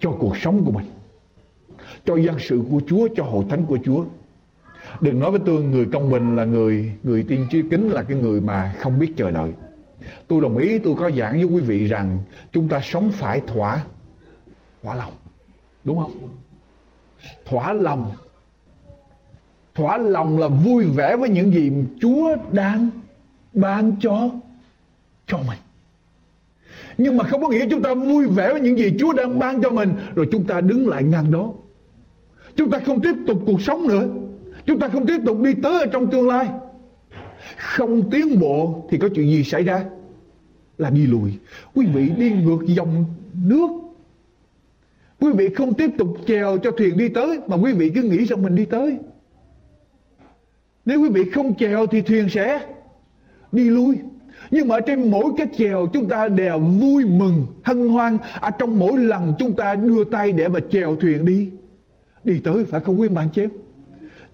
cho 0.00 0.12
cuộc 0.18 0.36
sống 0.36 0.62
của 0.64 0.72
mình, 0.72 0.86
cho 2.04 2.16
dân 2.16 2.36
sự 2.40 2.62
của 2.70 2.80
Chúa, 2.86 3.08
cho 3.16 3.24
hội 3.24 3.44
thánh 3.50 3.66
của 3.66 3.78
Chúa 3.84 4.04
đừng 5.00 5.20
nói 5.20 5.30
với 5.30 5.40
tôi 5.46 5.62
người 5.62 5.86
công 5.92 6.10
bình 6.10 6.36
là 6.36 6.44
người 6.44 6.92
người 7.02 7.22
tiên 7.28 7.46
tri 7.50 7.62
kính 7.70 7.90
là 7.90 8.02
cái 8.02 8.18
người 8.18 8.40
mà 8.40 8.74
không 8.78 8.98
biết 8.98 9.12
chờ 9.16 9.30
đợi. 9.30 9.52
Tôi 10.28 10.40
đồng 10.40 10.56
ý, 10.56 10.78
tôi 10.78 10.94
có 10.98 11.10
giảng 11.10 11.32
với 11.32 11.44
quý 11.44 11.60
vị 11.60 11.86
rằng 11.86 12.18
chúng 12.52 12.68
ta 12.68 12.80
sống 12.82 13.10
phải 13.12 13.40
thỏa 13.46 13.84
thỏa 14.82 14.94
lòng. 14.94 15.12
Đúng 15.84 15.98
không? 15.98 16.12
Thỏa 17.44 17.72
lòng. 17.72 18.12
Thỏa 19.74 19.98
lòng 19.98 20.38
là 20.38 20.48
vui 20.48 20.84
vẻ 20.84 21.16
với 21.16 21.28
những 21.28 21.52
gì 21.52 21.72
Chúa 22.00 22.36
đang 22.52 22.90
ban 23.52 23.96
cho 24.00 24.30
cho 25.26 25.38
mình. 25.38 25.58
Nhưng 26.98 27.16
mà 27.16 27.24
không 27.24 27.42
có 27.42 27.48
nghĩa 27.48 27.66
chúng 27.70 27.82
ta 27.82 27.94
vui 27.94 28.26
vẻ 28.26 28.52
với 28.52 28.60
những 28.60 28.78
gì 28.78 28.94
Chúa 28.98 29.12
đang 29.12 29.38
ban 29.38 29.62
cho 29.62 29.70
mình, 29.70 29.94
rồi 30.14 30.28
chúng 30.32 30.44
ta 30.44 30.60
đứng 30.60 30.88
lại 30.88 31.02
ngang 31.02 31.30
đó. 31.30 31.52
Chúng 32.56 32.70
ta 32.70 32.78
không 32.86 33.00
tiếp 33.00 33.14
tục 33.26 33.42
cuộc 33.46 33.62
sống 33.62 33.88
nữa 33.88 34.08
chúng 34.66 34.78
ta 34.78 34.88
không 34.88 35.06
tiếp 35.06 35.18
tục 35.26 35.40
đi 35.40 35.54
tới 35.62 35.80
ở 35.80 35.86
trong 35.86 36.10
tương 36.10 36.28
lai. 36.28 36.48
Không 37.56 38.10
tiến 38.10 38.40
bộ 38.40 38.86
thì 38.90 38.98
có 38.98 39.08
chuyện 39.14 39.30
gì 39.30 39.44
xảy 39.44 39.62
ra? 39.62 39.84
Là 40.78 40.90
đi 40.90 41.06
lùi. 41.06 41.32
Quý 41.74 41.86
vị 41.86 42.10
đi 42.18 42.30
ngược 42.30 42.58
dòng 42.66 43.04
nước. 43.48 43.70
Quý 45.20 45.32
vị 45.32 45.48
không 45.54 45.74
tiếp 45.74 45.90
tục 45.98 46.16
chèo 46.26 46.58
cho 46.58 46.70
thuyền 46.70 46.96
đi 46.96 47.08
tới, 47.08 47.40
Mà 47.46 47.56
quý 47.56 47.72
vị 47.72 47.90
cứ 47.94 48.02
nghĩ 48.02 48.24
rằng 48.24 48.42
mình 48.42 48.54
đi 48.54 48.64
tới. 48.64 48.98
Nếu 50.84 51.00
quý 51.02 51.08
vị 51.08 51.30
không 51.30 51.54
chèo 51.54 51.86
thì 51.86 52.00
thuyền 52.00 52.28
sẽ 52.28 52.66
đi 53.52 53.70
lui. 53.70 53.98
Nhưng 54.50 54.68
mà 54.68 54.80
trên 54.80 55.10
mỗi 55.10 55.24
cái 55.36 55.46
chèo 55.58 55.86
chúng 55.92 56.08
ta 56.08 56.28
đều 56.28 56.58
vui 56.58 57.04
mừng, 57.04 57.46
hân 57.62 57.88
hoan. 57.88 58.18
Ở 58.40 58.50
trong 58.50 58.78
mỗi 58.78 58.98
lần 58.98 59.34
chúng 59.38 59.56
ta 59.56 59.74
đưa 59.74 60.04
tay 60.04 60.32
để 60.32 60.48
mà 60.48 60.60
chèo 60.70 60.96
thuyền 60.96 61.24
đi 61.24 61.50
đi 62.24 62.40
tới 62.44 62.64
phải 62.64 62.80
không 62.80 63.00
quý 63.00 63.08
bạn 63.08 63.28
chép 63.34 63.50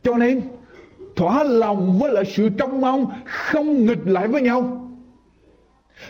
cho 0.03 0.15
nên 0.15 0.41
thỏa 1.17 1.43
lòng 1.45 1.99
với 1.99 2.13
lại 2.13 2.25
sự 2.25 2.49
trông 2.49 2.81
mong 2.81 3.07
không 3.25 3.87
nghịch 3.87 4.07
lại 4.07 4.29
với 4.29 4.43
nhau. 4.43 4.89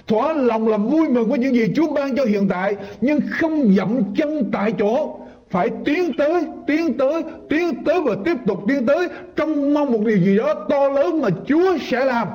Thỏa 0.06 0.32
lòng 0.32 0.68
làm 0.68 0.88
vui 0.88 1.08
mừng 1.08 1.28
với 1.28 1.38
những 1.38 1.54
gì 1.54 1.72
Chúa 1.76 1.92
ban 1.92 2.16
cho 2.16 2.24
hiện 2.24 2.48
tại 2.48 2.76
Nhưng 3.00 3.20
không 3.30 3.74
dậm 3.74 4.14
chân 4.14 4.50
tại 4.52 4.72
chỗ. 4.78 5.20
Phải 5.50 5.70
tiến 5.84 6.12
tới, 6.18 6.44
tiến 6.66 6.98
tới, 6.98 7.22
tiến 7.48 7.84
tới 7.84 8.00
và 8.02 8.14
tiếp 8.24 8.36
tục 8.46 8.62
tiến 8.68 8.86
tới 8.86 9.08
Trong 9.36 9.74
mong 9.74 9.92
một 9.92 10.00
điều 10.04 10.16
gì 10.16 10.38
đó 10.38 10.54
to 10.68 10.88
lớn 10.88 11.20
mà 11.20 11.28
Chúa 11.46 11.78
sẽ 11.78 12.04
làm 12.04 12.28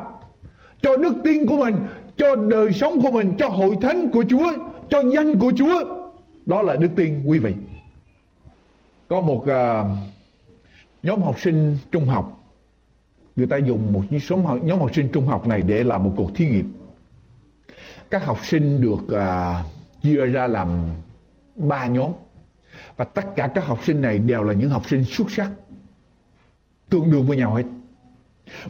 Cho 0.81 0.97
đức 0.97 1.13
tin 1.23 1.45
của 1.45 1.57
mình, 1.57 1.75
cho 2.17 2.35
đời 2.35 2.73
sống 2.73 3.01
của 3.01 3.11
mình, 3.11 3.33
cho 3.37 3.47
hội 3.47 3.75
thánh 3.81 4.11
của 4.11 4.23
Chúa 4.29 4.51
Cho 4.89 5.03
danh 5.13 5.39
của 5.39 5.51
Chúa. 5.55 5.83
Đó 6.45 6.61
là 6.61 6.75
đức 6.75 6.89
tin 6.95 7.23
quý 7.25 7.39
vị 7.39 7.53
Có 9.07 9.21
một 9.21 9.43
uh, 9.43 10.12
nhóm 11.03 11.21
học 11.21 11.39
sinh 11.39 11.77
trung 11.91 12.05
học 12.05 12.43
Người 13.35 13.47
ta 13.47 13.57
dùng 13.57 13.93
một 13.93 14.03
số 14.21 14.37
nhóm 14.63 14.79
học 14.79 14.95
sinh 14.95 15.09
trung 15.13 15.27
học 15.27 15.47
này 15.47 15.61
để 15.61 15.83
làm 15.83 16.03
một 16.03 16.13
cuộc 16.17 16.31
thí 16.35 16.47
nghiệm. 16.49 16.73
Các 18.09 18.25
học 18.25 18.39
sinh 18.43 18.81
được 18.81 19.17
à, 19.17 19.63
chia 20.01 20.25
ra 20.25 20.47
làm 20.47 20.95
ba 21.55 21.87
nhóm 21.87 22.11
và 22.97 23.05
tất 23.05 23.25
cả 23.35 23.51
các 23.55 23.65
học 23.65 23.79
sinh 23.83 24.01
này 24.01 24.19
đều 24.19 24.43
là 24.43 24.53
những 24.53 24.69
học 24.69 24.83
sinh 24.89 25.03
xuất 25.03 25.31
sắc 25.31 25.51
tương 26.89 27.11
đương 27.11 27.25
với 27.27 27.37
nhau 27.37 27.53
hết. 27.55 27.63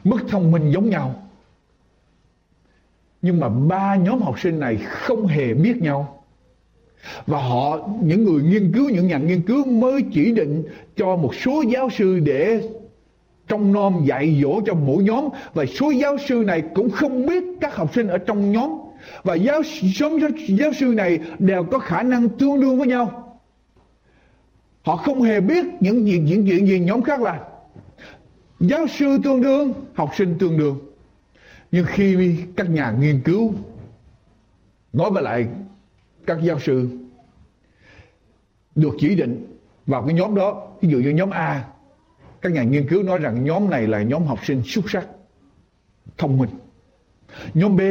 Mức 0.03 0.19
thông 0.29 0.51
minh 0.51 0.71
giống 0.71 0.89
nhau 0.89 1.29
nhưng 3.21 3.39
mà 3.39 3.49
ba 3.49 3.95
nhóm 3.95 4.21
học 4.21 4.39
sinh 4.39 4.59
này 4.59 4.77
không 4.77 5.27
hề 5.27 5.53
biết 5.53 5.77
nhau 5.81 6.22
và 7.27 7.41
họ, 7.41 7.89
những 8.01 8.23
người 8.23 8.43
nghiên 8.43 8.71
cứu, 8.73 8.89
những 8.89 9.07
nhà 9.07 9.17
nghiên 9.17 9.41
cứu 9.41 9.65
mới 9.65 10.01
chỉ 10.13 10.31
định 10.31 10.63
cho 10.95 11.15
một 11.15 11.35
số 11.35 11.63
giáo 11.73 11.89
sư 11.89 12.19
để 12.19 12.61
trong 13.47 13.73
nom 13.73 14.05
dạy 14.05 14.39
dỗ 14.43 14.61
cho 14.65 14.73
mỗi 14.73 15.03
nhóm. 15.03 15.29
Và 15.53 15.65
số 15.65 15.91
giáo 15.91 16.17
sư 16.17 16.43
này 16.47 16.63
cũng 16.75 16.89
không 16.89 17.25
biết 17.25 17.43
các 17.61 17.75
học 17.75 17.93
sinh 17.95 18.07
ở 18.07 18.17
trong 18.17 18.51
nhóm. 18.51 18.69
Và 19.23 19.35
giáo 19.35 19.61
số 19.99 20.19
giáo 20.47 20.73
sư 20.73 20.85
này 20.85 21.19
đều 21.39 21.63
có 21.63 21.79
khả 21.79 22.03
năng 22.03 22.29
tương 22.29 22.61
đương 22.61 22.77
với 22.77 22.87
nhau. 22.87 23.39
Họ 24.81 24.95
không 24.95 25.21
hề 25.21 25.41
biết 25.41 25.65
những 25.79 26.05
gì, 26.05 26.19
những 26.19 26.45
chuyện 26.47 26.67
gì 26.67 26.79
nhóm 26.79 27.01
khác 27.01 27.21
là 27.21 27.39
giáo 28.59 28.87
sư 28.87 29.17
tương 29.23 29.41
đương, 29.41 29.73
học 29.93 30.09
sinh 30.17 30.35
tương 30.39 30.57
đương. 30.57 30.79
Nhưng 31.71 31.85
khi 31.87 32.35
các 32.55 32.69
nhà 32.69 32.95
nghiên 32.99 33.21
cứu 33.21 33.53
nói 34.93 35.11
với 35.11 35.23
lại 35.23 35.47
các 36.25 36.37
giáo 36.43 36.59
sư 36.59 36.89
được 38.75 38.95
chỉ 38.99 39.15
định 39.15 39.57
vào 39.85 40.03
cái 40.05 40.13
nhóm 40.13 40.35
đó. 40.35 40.67
Ví 40.81 40.89
dụ 40.89 40.97
như 40.97 41.09
nhóm 41.09 41.29
A, 41.29 41.65
các 42.41 42.51
nhà 42.51 42.63
nghiên 42.63 42.87
cứu 42.87 43.03
nói 43.03 43.19
rằng 43.19 43.43
nhóm 43.43 43.69
này 43.69 43.87
là 43.87 44.03
nhóm 44.03 44.23
học 44.23 44.39
sinh 44.45 44.61
xuất 44.65 44.89
sắc, 44.89 45.07
thông 46.17 46.37
minh. 46.37 46.49
Nhóm 47.53 47.77
B, 47.77 47.81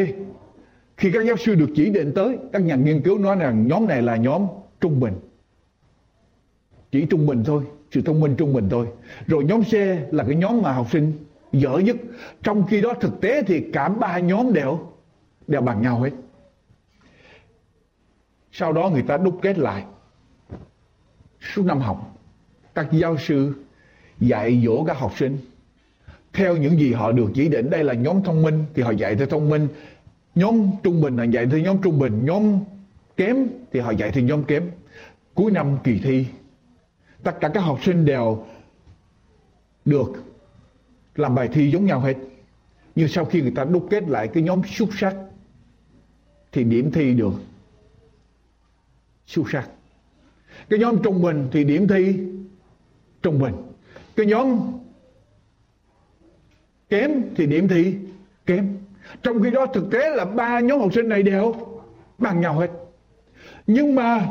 khi 0.97 1.11
các 1.13 1.27
giáo 1.27 1.37
sư 1.37 1.55
được 1.55 1.71
chỉ 1.75 1.91
định 1.91 2.13
tới, 2.15 2.39
các 2.53 2.63
nhà 2.63 2.75
nghiên 2.75 3.03
cứu 3.03 3.19
nói 3.19 3.37
rằng 3.37 3.67
nhóm 3.67 3.87
này 3.87 4.03
là 4.03 4.17
nhóm 4.17 4.47
trung 4.81 5.01
bình. 5.01 5.15
Chỉ 6.93 7.07
trung 7.11 7.27
bình 7.27 7.45
thôi, 7.47 7.65
sự 7.91 8.03
thông 8.03 8.21
minh 8.21 8.35
trung 8.39 8.55
bình 8.55 8.69
thôi. 8.71 8.87
Rồi 9.27 9.45
nhóm 9.45 9.63
C 9.63 9.75
là 10.15 10.25
cái 10.25 10.37
nhóm 10.37 10.63
mà 10.63 10.73
học 10.73 10.87
sinh 10.93 11.13
dở 11.53 11.79
nhất. 11.79 11.97
Trong 12.43 12.67
khi 12.67 12.81
đó 12.81 12.95
thực 13.01 13.21
tế 13.21 13.43
thì 13.43 13.71
cả 13.73 13.89
ba 13.89 14.19
nhóm 14.19 14.53
đều 14.53 14.79
đều 15.47 15.61
bằng 15.61 15.83
nhau 15.83 16.01
hết 16.01 16.11
sau 18.53 18.73
đó 18.73 18.91
người 18.91 19.03
ta 19.03 19.17
đúc 19.17 19.39
kết 19.43 19.59
lại. 19.59 19.85
Suốt 21.41 21.67
năm 21.67 21.81
học, 21.81 22.19
các 22.75 22.89
giáo 22.93 23.17
sư 23.17 23.55
dạy 24.21 24.63
dỗ 24.67 24.85
các 24.85 24.99
học 24.99 25.13
sinh. 25.17 25.39
Theo 26.33 26.57
những 26.57 26.79
gì 26.79 26.93
họ 26.93 27.13
được 27.13 27.31
chỉ 27.35 27.49
định, 27.49 27.71
đây 27.71 27.85
là 27.85 27.95
nhóm 27.95 28.23
thông 28.23 28.43
minh, 28.43 28.65
thì 28.75 28.83
họ 28.83 28.91
dạy 28.91 29.17
theo 29.17 29.27
thông 29.27 29.49
minh. 29.51 29.69
Nhóm 30.35 30.71
trung 30.83 31.01
bình 31.01 31.17
là 31.17 31.25
dạy 31.25 31.47
theo 31.47 31.61
nhóm 31.61 31.83
trung 31.83 31.99
bình, 31.99 32.25
nhóm 32.25 32.59
kém 33.17 33.37
thì 33.73 33.81
họ 33.81 33.91
dạy 33.91 34.11
theo 34.11 34.25
nhóm 34.25 34.45
kém. 34.45 34.71
Cuối 35.35 35.51
năm 35.51 35.79
kỳ 35.85 35.99
thi, 35.99 36.27
tất 37.23 37.41
cả 37.41 37.49
các 37.49 37.61
học 37.61 37.79
sinh 37.83 38.05
đều 38.05 38.47
được 39.85 40.13
làm 41.17 41.35
bài 41.35 41.49
thi 41.53 41.71
giống 41.71 41.85
nhau 41.85 42.01
hết. 42.01 42.17
Nhưng 42.95 43.09
sau 43.09 43.25
khi 43.25 43.43
người 43.43 43.53
ta 43.55 43.65
đúc 43.65 43.87
kết 43.91 44.09
lại 44.09 44.29
cái 44.29 44.43
nhóm 44.43 44.63
xuất 44.67 44.89
sắc, 44.93 45.17
thì 46.53 46.65
điểm 46.65 46.91
thi 46.91 47.15
được 47.15 47.33
siêu 49.33 49.45
sắc 49.53 49.69
cái 50.71 50.79
nhóm 50.79 51.03
trung 51.03 51.23
bình 51.23 51.49
thì 51.53 51.65
điểm 51.65 51.89
thi 51.89 52.15
trung 53.23 53.39
bình. 53.39 53.55
Cái 54.17 54.27
nhóm 54.27 54.61
kém 56.91 57.23
thì 57.37 57.47
điểm 57.47 57.69
thi 57.69 57.95
kém. 58.47 58.69
Trong 59.23 59.43
khi 59.43 59.51
đó 59.51 59.67
thực 59.67 59.91
tế 59.91 60.11
là 60.11 60.25
ba 60.25 60.61
nhóm 60.61 60.81
học 60.81 60.95
sinh 60.95 61.09
này 61.09 61.23
đều 61.23 61.55
bằng 62.19 62.41
nhau 62.41 62.55
hết. 62.55 62.71
Nhưng 63.67 63.95
mà 63.95 64.27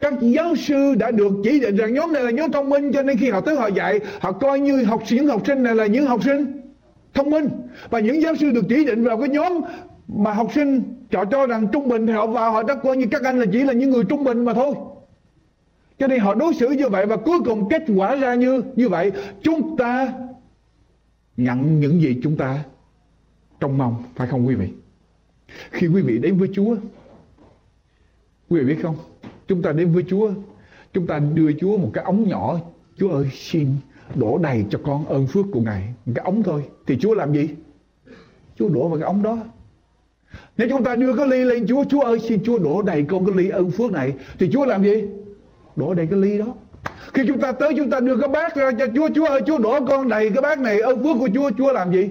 các 0.00 0.14
giáo 0.20 0.56
sư 0.56 0.94
đã 0.94 1.10
được 1.10 1.32
chỉ 1.44 1.60
định 1.60 1.76
rằng 1.76 1.94
nhóm 1.94 2.12
này 2.12 2.22
là 2.22 2.30
nhóm 2.30 2.52
thông 2.52 2.70
minh, 2.70 2.92
cho 2.92 3.02
nên 3.02 3.18
khi 3.18 3.30
họ 3.30 3.40
tới 3.40 3.56
họ 3.56 3.66
dạy, 3.66 4.00
họ 4.20 4.32
coi 4.32 4.60
như 4.60 4.84
học, 4.84 5.02
những 5.10 5.26
học 5.26 5.42
sinh 5.46 5.62
này 5.62 5.74
là 5.74 5.86
những 5.86 6.06
học 6.06 6.24
sinh 6.24 6.60
thông 7.14 7.30
minh. 7.30 7.48
Và 7.90 8.00
những 8.00 8.22
giáo 8.22 8.36
sư 8.36 8.50
được 8.50 8.64
chỉ 8.68 8.84
định 8.84 9.04
vào 9.04 9.18
cái 9.18 9.28
nhóm 9.28 9.60
mà 10.08 10.32
học 10.32 10.48
sinh 10.54 10.82
họ 11.12 11.24
cho 11.24 11.46
rằng 11.46 11.68
trung 11.72 11.88
bình 11.88 12.06
thì 12.06 12.12
họ 12.12 12.26
vào, 12.26 12.52
họ 12.52 12.62
đã 12.62 12.74
coi 12.74 12.96
như 12.96 13.06
các 13.10 13.22
anh 13.22 13.38
là 13.38 13.46
chỉ 13.52 13.62
là 13.62 13.72
những 13.72 13.90
người 13.90 14.04
trung 14.04 14.24
bình 14.24 14.44
mà 14.44 14.54
thôi. 14.54 14.74
Cho 15.98 16.06
nên 16.06 16.20
họ 16.20 16.34
đối 16.34 16.54
xử 16.54 16.68
như 16.68 16.88
vậy 16.88 17.06
và 17.06 17.16
cuối 17.16 17.38
cùng 17.44 17.68
kết 17.68 17.82
quả 17.96 18.14
ra 18.14 18.34
như 18.34 18.62
như 18.76 18.88
vậy. 18.88 19.12
Chúng 19.42 19.76
ta 19.76 20.12
nhận 21.36 21.80
những 21.80 22.00
gì 22.00 22.20
chúng 22.22 22.36
ta 22.36 22.64
trông 23.60 23.78
mong, 23.78 24.02
phải 24.16 24.26
không 24.28 24.46
quý 24.46 24.54
vị? 24.54 24.68
Khi 25.70 25.86
quý 25.86 26.02
vị 26.02 26.18
đến 26.18 26.38
với 26.38 26.48
Chúa, 26.52 26.76
quý 28.48 28.60
vị 28.60 28.64
biết 28.64 28.82
không? 28.82 28.96
Chúng 29.48 29.62
ta 29.62 29.72
đến 29.72 29.92
với 29.92 30.04
Chúa, 30.08 30.30
chúng 30.92 31.06
ta 31.06 31.18
đưa 31.18 31.52
Chúa 31.52 31.76
một 31.76 31.90
cái 31.94 32.04
ống 32.04 32.28
nhỏ. 32.28 32.60
Chúa 32.98 33.10
ơi, 33.10 33.28
xin 33.32 33.68
đổ 34.14 34.38
đầy 34.38 34.64
cho 34.70 34.80
con 34.84 35.06
ơn 35.06 35.26
phước 35.26 35.46
của 35.52 35.60
Ngài. 35.60 35.94
Một 36.06 36.12
cái 36.14 36.24
ống 36.24 36.42
thôi. 36.42 36.62
Thì 36.86 36.98
Chúa 37.00 37.14
làm 37.14 37.34
gì? 37.34 37.48
Chúa 38.58 38.68
đổ 38.68 38.88
vào 38.88 38.98
cái 38.98 39.06
ống 39.06 39.22
đó 39.22 39.38
nếu 40.56 40.68
chúng 40.70 40.84
ta 40.84 40.96
đưa 40.96 41.16
cái 41.16 41.28
ly 41.28 41.44
lên 41.44 41.66
Chúa 41.66 41.84
Chúa 41.84 42.00
ơi, 42.00 42.18
xin 42.18 42.44
Chúa 42.44 42.58
đổ 42.58 42.82
đầy 42.82 43.04
con 43.08 43.26
cái 43.26 43.34
ly 43.36 43.48
ơn 43.48 43.70
phước 43.70 43.92
này, 43.92 44.12
thì 44.38 44.50
Chúa 44.52 44.64
làm 44.64 44.84
gì? 44.84 45.04
Đổ 45.76 45.94
đầy 45.94 46.06
cái 46.06 46.18
ly 46.18 46.38
đó. 46.38 46.46
Khi 47.14 47.22
chúng 47.28 47.40
ta 47.40 47.52
tới, 47.52 47.74
chúng 47.76 47.90
ta 47.90 48.00
đưa 48.00 48.16
cái 48.16 48.28
bát 48.28 48.56
ra 48.56 48.70
cho 48.78 48.86
Chúa 48.94 49.08
Chúa 49.14 49.26
ơi, 49.26 49.40
Chúa 49.46 49.58
đổ 49.58 49.78
con 49.88 50.08
đầy 50.08 50.30
cái 50.30 50.42
bát 50.42 50.58
này 50.58 50.80
ơn 50.80 51.02
phước 51.02 51.16
của 51.20 51.28
Chúa 51.34 51.50
Chúa 51.58 51.72
làm 51.72 51.92
gì? 51.92 52.10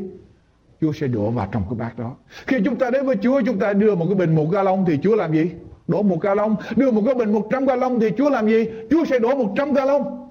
Chúa 0.81 0.91
sẽ 0.91 1.07
đổ 1.07 1.29
vào 1.29 1.49
trong 1.51 1.63
cái 1.69 1.79
bát 1.79 1.99
đó. 1.99 2.15
Khi 2.47 2.57
chúng 2.65 2.75
ta 2.75 2.89
đến 2.89 3.05
với 3.05 3.15
Chúa, 3.21 3.41
chúng 3.45 3.59
ta 3.59 3.73
đưa 3.73 3.95
một 3.95 4.05
cái 4.05 4.15
bình 4.15 4.35
một 4.35 4.47
ga 4.51 4.63
lông 4.63 4.85
thì 4.87 4.99
Chúa 5.03 5.15
làm 5.15 5.33
gì? 5.33 5.51
Đổ 5.87 6.01
một 6.01 6.21
ga 6.21 6.35
lông 6.35 6.55
đưa 6.75 6.91
một 6.91 7.01
cái 7.05 7.15
bình 7.15 7.33
một 7.33 7.47
trăm 7.51 7.65
ga 7.65 7.75
lông 7.75 7.99
thì 7.99 8.09
Chúa 8.17 8.29
làm 8.29 8.47
gì? 8.47 8.65
Chúa 8.89 9.05
sẽ 9.05 9.19
đổ 9.19 9.35
một 9.35 9.53
trăm 9.57 9.73
ga 9.73 9.85
lông 9.85 10.29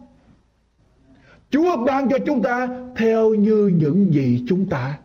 Chúa 1.50 1.76
ban 1.76 2.08
cho 2.08 2.18
chúng 2.26 2.42
ta 2.42 2.68
theo 2.96 3.34
như 3.34 3.72
những 3.76 4.12
gì 4.12 4.44
chúng 4.48 4.66
ta 4.68 4.98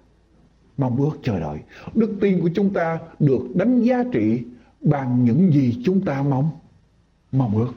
mong 0.78 0.98
ước 0.98 1.20
chờ 1.24 1.40
đợi. 1.40 1.60
Đức 1.94 2.18
tin 2.22 2.42
của 2.42 2.50
chúng 2.56 2.74
ta 2.74 3.00
được 3.20 3.56
đánh 3.56 3.82
giá 3.82 4.04
trị 4.12 4.44
bằng 4.82 5.26
những 5.26 5.52
gì 5.52 5.82
chúng 5.86 6.06
ta 6.06 6.24
mong. 6.24 6.50
Mong 7.32 7.58
ước. 7.58 7.74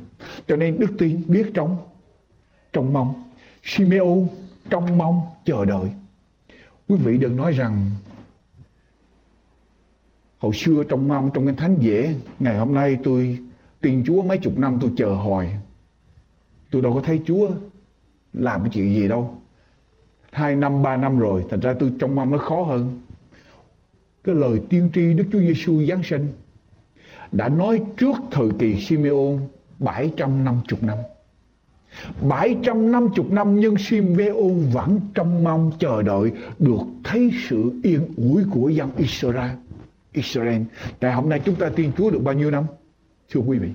Cho 0.47 0.57
nên 0.57 0.79
đức 0.79 0.91
tin 0.99 1.23
biết 1.27 1.51
trong 1.55 1.77
trong 2.73 2.93
mong. 2.93 3.15
Simeon 3.63 4.27
trong 4.71 4.99
mong 4.99 5.21
chờ 5.45 5.65
đợi. 5.65 5.91
Quý 6.89 6.97
vị 6.97 7.19
đừng 7.19 7.37
nói 7.37 7.53
rằng 7.53 7.91
hồi 10.39 10.55
xưa 10.55 10.85
trong 10.89 11.09
mong, 11.09 11.31
trong 11.35 11.47
cái 11.47 11.55
thánh 11.55 11.77
dễ, 11.81 12.15
ngày 12.39 12.59
hôm 12.59 12.75
nay 12.75 12.99
tôi 13.05 13.39
tin 13.81 14.05
Chúa 14.07 14.23
mấy 14.23 14.39
chục 14.39 14.59
năm 14.59 14.79
tôi 14.81 14.91
chờ 14.97 15.15
hồi. 15.15 15.49
Tôi 16.71 16.83
đâu 16.83 16.95
có 16.95 17.01
thấy 17.01 17.21
Chúa 17.27 17.51
làm 18.33 18.61
cái 18.61 18.71
chuyện 18.73 18.95
gì 18.95 19.09
đâu 19.09 19.41
hai 20.35 20.57
năm 20.57 20.83
ba 20.83 20.97
năm 20.97 21.19
rồi 21.19 21.45
thành 21.51 21.61
ra 21.61 21.75
tôi 21.79 21.93
trông 21.99 22.15
mong 22.15 22.31
nó 22.31 22.39
khó 22.39 22.63
hơn 22.63 23.01
cái 24.25 24.35
lời 24.35 24.61
tiên 24.69 24.91
tri 24.95 25.15
Đức 25.15 25.25
Chúa 25.33 25.39
Giêsu 25.39 25.83
Giáng 25.89 26.03
sinh 26.03 26.29
đã 27.33 27.49
nói 27.49 27.81
trước 27.97 28.17
thời 28.31 28.49
kỳ 28.59 28.81
Simeon 28.81 29.39
750 29.79 30.79
năm. 30.81 30.99
750 32.29 33.27
năm 33.31 33.61
nhưng 33.61 33.77
Simeon 33.79 34.73
vẫn 34.73 35.01
trông 35.15 35.45
mong 35.45 35.73
chờ 35.79 36.03
đợi 36.03 36.33
được 36.59 36.83
thấy 37.05 37.31
sự 37.49 37.73
yên 37.83 38.01
ủi 38.17 38.43
của 38.51 38.69
dân 38.69 38.91
Israel. 38.97 39.51
Israel. 40.13 40.63
Tại 41.01 41.13
hôm 41.13 41.29
nay 41.29 41.41
chúng 41.45 41.55
ta 41.55 41.69
tin 41.69 41.91
Chúa 41.97 42.11
được 42.11 42.23
bao 42.25 42.35
nhiêu 42.35 42.51
năm? 42.51 42.65
Thưa 43.31 43.41
quý 43.41 43.59
vị. 43.59 43.69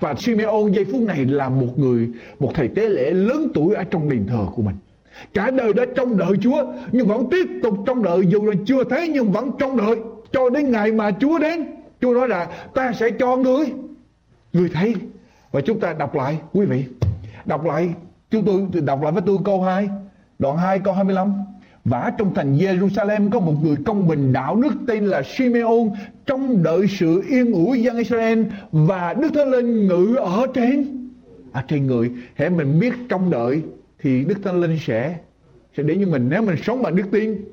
Và 0.00 0.14
Simeon 0.14 0.72
giây 0.72 0.84
phút 0.84 1.00
này 1.00 1.24
là 1.24 1.48
một 1.48 1.78
người, 1.78 2.08
một 2.38 2.52
thầy 2.54 2.68
tế 2.68 2.88
lễ 2.88 3.10
lớn 3.10 3.48
tuổi 3.54 3.74
ở 3.74 3.84
trong 3.84 4.08
đền 4.08 4.26
thờ 4.26 4.46
của 4.54 4.62
mình. 4.62 4.76
Cả 5.34 5.50
đời 5.50 5.72
đã 5.72 5.84
trông 5.96 6.16
đợi 6.16 6.32
Chúa 6.40 6.64
nhưng 6.92 7.06
vẫn 7.06 7.30
tiếp 7.30 7.46
tục 7.62 7.74
trông 7.86 8.02
đợi 8.02 8.26
dù 8.28 8.46
là 8.46 8.54
chưa 8.66 8.84
thấy 8.84 9.08
nhưng 9.08 9.32
vẫn 9.32 9.50
trông 9.58 9.76
đợi 9.76 9.96
cho 10.32 10.50
đến 10.50 10.70
ngày 10.70 10.92
mà 10.92 11.10
Chúa 11.20 11.38
đến. 11.38 11.66
Chúa 12.00 12.14
nói 12.14 12.28
là 12.28 12.46
ta 12.74 12.92
sẽ 12.92 13.10
cho 13.10 13.36
ngươi 13.36 13.66
người 14.52 14.68
thấy 14.72 14.94
và 15.52 15.60
chúng 15.60 15.80
ta 15.80 15.92
đọc 15.92 16.14
lại 16.14 16.38
quý 16.52 16.66
vị. 16.66 16.84
Đọc 17.44 17.64
lại 17.64 17.88
chúng 18.30 18.44
tôi 18.44 18.82
đọc 18.82 19.02
lại 19.02 19.12
với 19.12 19.22
tôi 19.26 19.36
câu 19.44 19.62
2, 19.62 19.88
đoạn 20.38 20.56
2 20.56 20.78
câu 20.78 20.94
25. 20.94 21.32
Và 21.84 22.12
trong 22.18 22.34
thành 22.34 22.56
Jerusalem 22.56 23.30
có 23.30 23.40
một 23.40 23.54
người 23.62 23.76
công 23.86 24.08
bình 24.08 24.32
đạo 24.32 24.56
đức 24.56 24.72
tên 24.86 25.06
là 25.06 25.22
Simeon 25.22 25.96
trong 26.26 26.62
đợi 26.62 26.86
sự 26.88 27.22
yên 27.28 27.52
ủi 27.52 27.82
dân 27.82 27.96
Israel 27.96 28.42
và 28.72 29.14
Đức 29.14 29.28
Thánh 29.34 29.50
Linh 29.50 29.86
ngự 29.86 30.16
ở 30.16 30.46
trên 30.54 31.08
ở 31.52 31.62
trên 31.68 31.86
người. 31.86 32.10
Hãy 32.34 32.50
mình 32.50 32.80
biết 32.80 32.92
trong 33.08 33.30
đợi 33.30 33.62
thì 33.98 34.24
Đức 34.24 34.38
Thánh 34.42 34.60
Linh 34.60 34.78
sẽ 34.80 35.18
sẽ 35.76 35.82
đến 35.82 35.98
với 35.98 36.06
mình 36.06 36.28
nếu 36.28 36.42
mình 36.42 36.56
sống 36.62 36.82
bằng 36.82 36.96
đức 36.96 37.06
tin, 37.12 37.44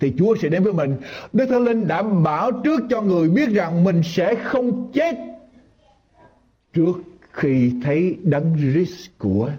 thì 0.00 0.14
Chúa 0.18 0.36
sẽ 0.36 0.48
đến 0.48 0.64
với 0.64 0.72
mình. 0.72 0.96
Đức 1.32 1.46
Thánh 1.46 1.64
Linh 1.64 1.88
đã 1.88 2.02
bảo 2.02 2.50
trước 2.64 2.80
cho 2.90 3.02
người 3.02 3.28
biết 3.28 3.48
rằng 3.50 3.84
mình 3.84 4.02
sẽ 4.04 4.34
không 4.34 4.92
chết 4.92 5.16
trước 6.72 6.92
khi 7.32 7.72
thấy 7.84 8.18
đấng 8.22 8.56
Christ 8.56 9.10
của 9.18 9.50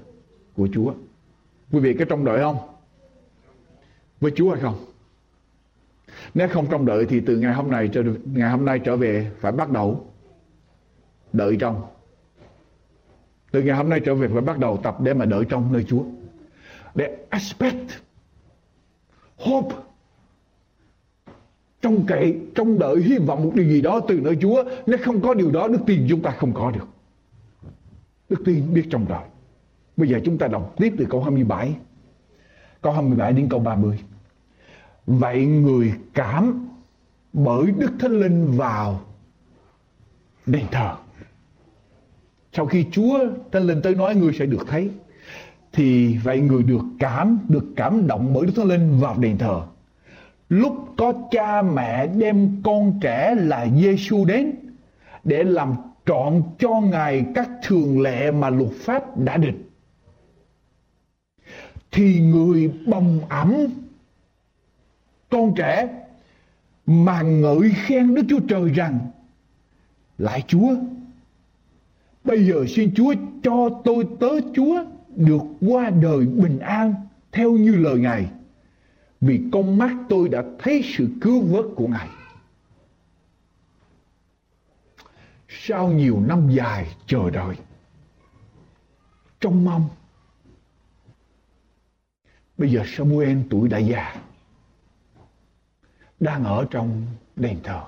của 0.55 0.67
Chúa. 0.73 0.93
Quý 1.71 1.79
vị 1.79 1.93
có 1.93 2.05
trong 2.05 2.25
đợi 2.25 2.39
không? 2.39 2.57
Với 4.21 4.31
Chúa 4.35 4.51
hay 4.51 4.61
không? 4.61 4.75
Nếu 6.33 6.47
không 6.47 6.67
trong 6.71 6.85
đợi 6.85 7.05
thì 7.09 7.19
từ 7.19 7.37
ngày 7.37 7.53
hôm 7.53 7.71
nay 7.71 7.89
cho 7.93 8.03
ngày 8.25 8.49
hôm 8.49 8.65
nay 8.65 8.79
trở 8.79 8.97
về 8.97 9.31
phải 9.39 9.51
bắt 9.51 9.71
đầu 9.71 10.05
đợi 11.33 11.57
trong 11.59 11.81
từ 13.51 13.61
ngày 13.61 13.77
hôm 13.77 13.89
nay 13.89 13.99
trở 14.05 14.15
về 14.15 14.27
phải 14.27 14.41
bắt 14.41 14.59
đầu 14.59 14.79
tập 14.83 15.01
để 15.01 15.13
mà 15.13 15.25
đợi 15.25 15.45
trong 15.49 15.73
nơi 15.73 15.83
Chúa. 15.83 16.03
Để 16.95 17.17
expect 17.29 17.89
hope 19.37 19.75
trong 21.81 22.05
cậy 22.05 22.39
trong 22.55 22.79
đợi 22.79 23.01
hy 23.01 23.17
vọng 23.17 23.43
một 23.43 23.51
điều 23.55 23.65
gì 23.65 23.81
đó 23.81 23.99
từ 24.07 24.19
nơi 24.19 24.37
Chúa. 24.41 24.63
Nếu 24.85 24.97
không 25.03 25.21
có 25.21 25.33
điều 25.33 25.51
đó, 25.51 25.67
đức 25.67 25.79
tin 25.85 26.07
chúng 26.09 26.21
ta 26.21 26.31
không 26.31 26.53
có 26.53 26.71
được. 26.71 26.87
Đức 28.29 28.41
tin 28.45 28.73
biết 28.73 28.87
trong 28.89 29.05
đợi 29.09 29.23
bây 29.97 30.09
giờ 30.09 30.19
chúng 30.25 30.37
ta 30.37 30.47
đọc 30.47 30.73
tiếp 30.77 30.93
từ 30.97 31.05
câu 31.09 31.23
27 31.23 31.75
câu 32.81 32.93
27 32.93 33.33
đến 33.33 33.47
câu 33.49 33.59
30 33.59 33.99
vậy 35.05 35.45
người 35.45 35.93
cảm 36.13 36.67
bởi 37.33 37.71
Đức 37.77 37.91
Thánh 37.99 38.19
Linh 38.19 38.51
vào 38.57 39.01
đền 40.45 40.65
thờ 40.71 40.95
sau 42.57 42.65
khi 42.65 42.85
Chúa 42.91 43.19
Thánh 43.51 43.63
Linh 43.63 43.81
tới 43.81 43.95
nói 43.95 44.15
người 44.15 44.33
sẽ 44.33 44.45
được 44.45 44.67
thấy, 44.67 44.89
thì 45.73 46.17
vậy 46.17 46.39
người 46.39 46.63
được 46.63 46.81
cảm 46.99 47.39
được 47.49 47.65
cảm 47.75 48.07
động 48.07 48.33
bởi 48.33 48.45
Đức 48.45 48.53
Thánh 48.55 48.67
Linh 48.67 48.99
vào 48.99 49.17
đền 49.17 49.37
thờ. 49.37 49.61
Lúc 50.49 50.73
có 50.97 51.13
cha 51.31 51.61
mẹ 51.61 52.07
đem 52.07 52.61
con 52.63 52.99
trẻ 53.01 53.35
là 53.37 53.67
Giêsu 53.81 54.25
đến 54.25 54.51
để 55.23 55.43
làm 55.43 55.75
trọn 56.05 56.41
cho 56.59 56.81
ngài 56.81 57.25
các 57.35 57.49
thường 57.63 58.01
lệ 58.01 58.31
mà 58.31 58.49
luật 58.49 58.71
pháp 58.71 59.17
đã 59.17 59.37
định, 59.37 59.63
thì 61.91 62.19
người 62.19 62.71
bồng 62.87 63.19
ẩm 63.29 63.55
con 65.29 65.53
trẻ 65.55 65.87
mà 66.85 67.21
ngợi 67.21 67.69
khen 67.75 68.15
Đức 68.15 68.23
Chúa 68.29 68.39
Trời 68.49 68.69
rằng 68.69 68.99
lại 70.17 70.43
Chúa 70.47 70.75
bây 72.27 72.45
giờ 72.47 72.65
xin 72.67 72.93
Chúa 72.95 73.13
cho 73.43 73.81
tôi 73.83 74.07
tớ 74.19 74.29
Chúa 74.53 74.83
được 75.15 75.41
qua 75.61 75.89
đời 75.89 76.25
bình 76.25 76.59
an 76.59 76.93
theo 77.31 77.51
như 77.51 77.75
lời 77.75 77.99
Ngài 77.99 78.31
vì 79.21 79.43
con 79.51 79.77
mắt 79.77 79.95
tôi 80.09 80.29
đã 80.29 80.43
thấy 80.59 80.81
sự 80.97 81.07
cứu 81.21 81.41
vớt 81.41 81.65
của 81.75 81.87
Ngài. 81.87 82.09
Sau 85.49 85.87
nhiều 85.87 86.19
năm 86.27 86.49
dài 86.49 86.95
chờ 87.07 87.29
đợi, 87.29 87.55
trong 89.39 89.65
mong, 89.65 89.89
bây 92.57 92.71
giờ 92.71 92.83
Samuel 92.85 93.37
tuổi 93.49 93.69
đã 93.69 93.77
già, 93.77 94.15
đang 96.19 96.43
ở 96.43 96.67
trong 96.71 97.05
đền 97.35 97.59
thờ. 97.63 97.83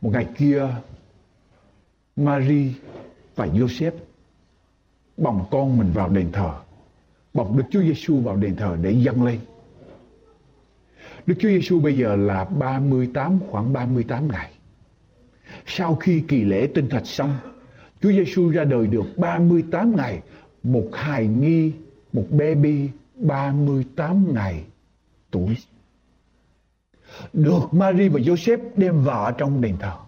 Một 0.00 0.10
ngày 0.12 0.26
kia, 0.36 0.68
Marie 2.16 2.72
và 3.34 3.46
Joseph 3.46 3.92
bồng 5.16 5.44
con 5.50 5.78
mình 5.78 5.90
vào 5.94 6.08
đền 6.08 6.32
thờ 6.32 6.54
bồng 7.36 7.56
Đức 7.56 7.64
Chúa 7.70 7.82
Giêsu 7.82 8.20
vào 8.20 8.36
đền 8.36 8.56
thờ 8.56 8.76
để 8.82 8.90
dâng 8.90 9.24
lên. 9.24 9.38
Đức 11.26 11.34
Chúa 11.38 11.48
Giêsu 11.48 11.80
bây 11.80 11.96
giờ 11.96 12.16
là 12.16 12.44
38 12.44 13.38
khoảng 13.50 13.72
38 13.72 14.28
ngày. 14.28 14.50
Sau 15.66 15.94
khi 15.94 16.22
kỳ 16.28 16.44
lễ 16.44 16.68
tinh 16.74 16.88
thạch 16.88 17.06
xong, 17.06 17.38
Chúa 18.02 18.12
Giêsu 18.12 18.50
ra 18.50 18.64
đời 18.64 18.86
được 18.86 19.04
38 19.16 19.96
ngày, 19.96 20.22
một 20.62 20.88
hài 20.92 21.26
nhi, 21.26 21.72
một 22.12 22.26
baby 22.30 22.90
38 23.14 24.34
ngày 24.34 24.64
tuổi. 25.30 25.56
Được 27.32 27.62
Mary 27.72 28.08
và 28.08 28.20
Joseph 28.20 28.58
đem 28.76 29.04
vào 29.04 29.32
trong 29.32 29.60
đền 29.60 29.76
thờ. 29.80 30.05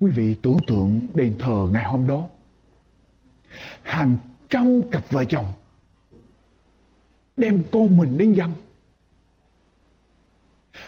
Quý 0.00 0.10
vị 0.10 0.36
tưởng 0.42 0.58
tượng 0.66 1.00
đền 1.14 1.34
thờ 1.38 1.68
ngày 1.72 1.84
hôm 1.84 2.06
đó. 2.06 2.28
Hàng 3.82 4.16
trăm 4.48 4.82
cặp 4.90 5.10
vợ 5.10 5.24
chồng 5.24 5.46
đem 7.36 7.62
con 7.72 7.96
mình 7.96 8.18
đến 8.18 8.32
dân 8.32 8.52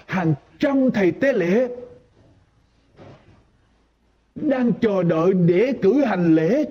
hàng 0.07 0.35
trăm 0.59 0.91
thầy 0.91 1.13
tế 1.13 1.33
lễ 1.33 1.69
đang 4.35 4.73
chờ 4.81 5.03
đợi 5.03 5.33
để 5.33 5.73
cử 5.83 6.05
hành 6.05 6.35
lễ, 6.35 6.65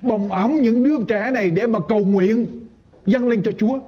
bồng 0.00 0.32
ẩm 0.32 0.56
những 0.62 0.84
đứa 0.84 1.04
trẻ 1.08 1.30
này 1.30 1.50
để 1.50 1.66
mà 1.66 1.78
cầu 1.88 2.04
nguyện, 2.04 2.46
dâng 3.06 3.28
lên 3.28 3.42
cho 3.44 3.52
Chúa 3.58 3.78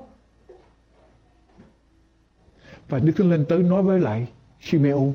và 2.89 2.99
Đức 2.99 3.13
Thánh 3.17 3.31
Linh 3.31 3.45
tới 3.49 3.59
nói 3.59 3.83
với 3.83 4.01
lại 4.01 4.29
Simeon 4.61 5.13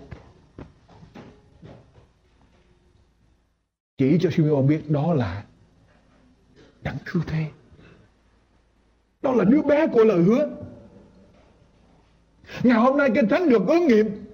chỉ 4.00 4.18
cho 4.22 4.30
Simeon 4.32 4.68
biết 4.68 4.90
đó 4.90 5.14
là 5.14 5.44
đấng 6.82 6.98
cứu 7.06 7.22
thế. 7.28 7.46
Đó 9.22 9.32
là 9.32 9.44
đứa 9.44 9.62
bé 9.62 9.88
của 9.88 10.04
lời 10.04 10.24
hứa. 10.24 10.50
Ngày 12.64 12.78
hôm 12.78 12.98
nay 12.98 13.10
kinh 13.16 13.30
thánh 13.30 13.50
được 13.50 13.68
ứng 13.68 13.88
nghiệm. 13.88 14.26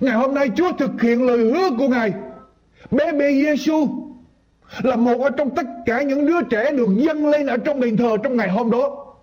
Ngày 0.00 0.14
hôm 0.14 0.34
nay 0.34 0.50
chúa 0.56 0.72
thực 0.78 1.02
hiện 1.02 1.26
lời 1.26 1.38
hứa 1.38 1.70
của 1.78 1.88
ngài. 1.88 2.12
Bé 2.90 3.12
bé 3.12 3.32
giêsu 3.32 3.88
là 4.82 4.96
một 4.96 5.20
ở 5.20 5.30
trong 5.30 5.54
tất 5.54 5.66
cả 5.86 6.02
những 6.02 6.26
đứa 6.26 6.42
trẻ 6.50 6.72
được 6.72 6.88
dâng 6.96 7.26
lên 7.26 7.46
ở 7.46 7.56
trong 7.56 7.80
đền 7.80 7.96
thờ 7.96 8.16
trong 8.22 8.36
ngày 8.36 8.48
hôm 8.48 8.70
đó. 8.70 9.14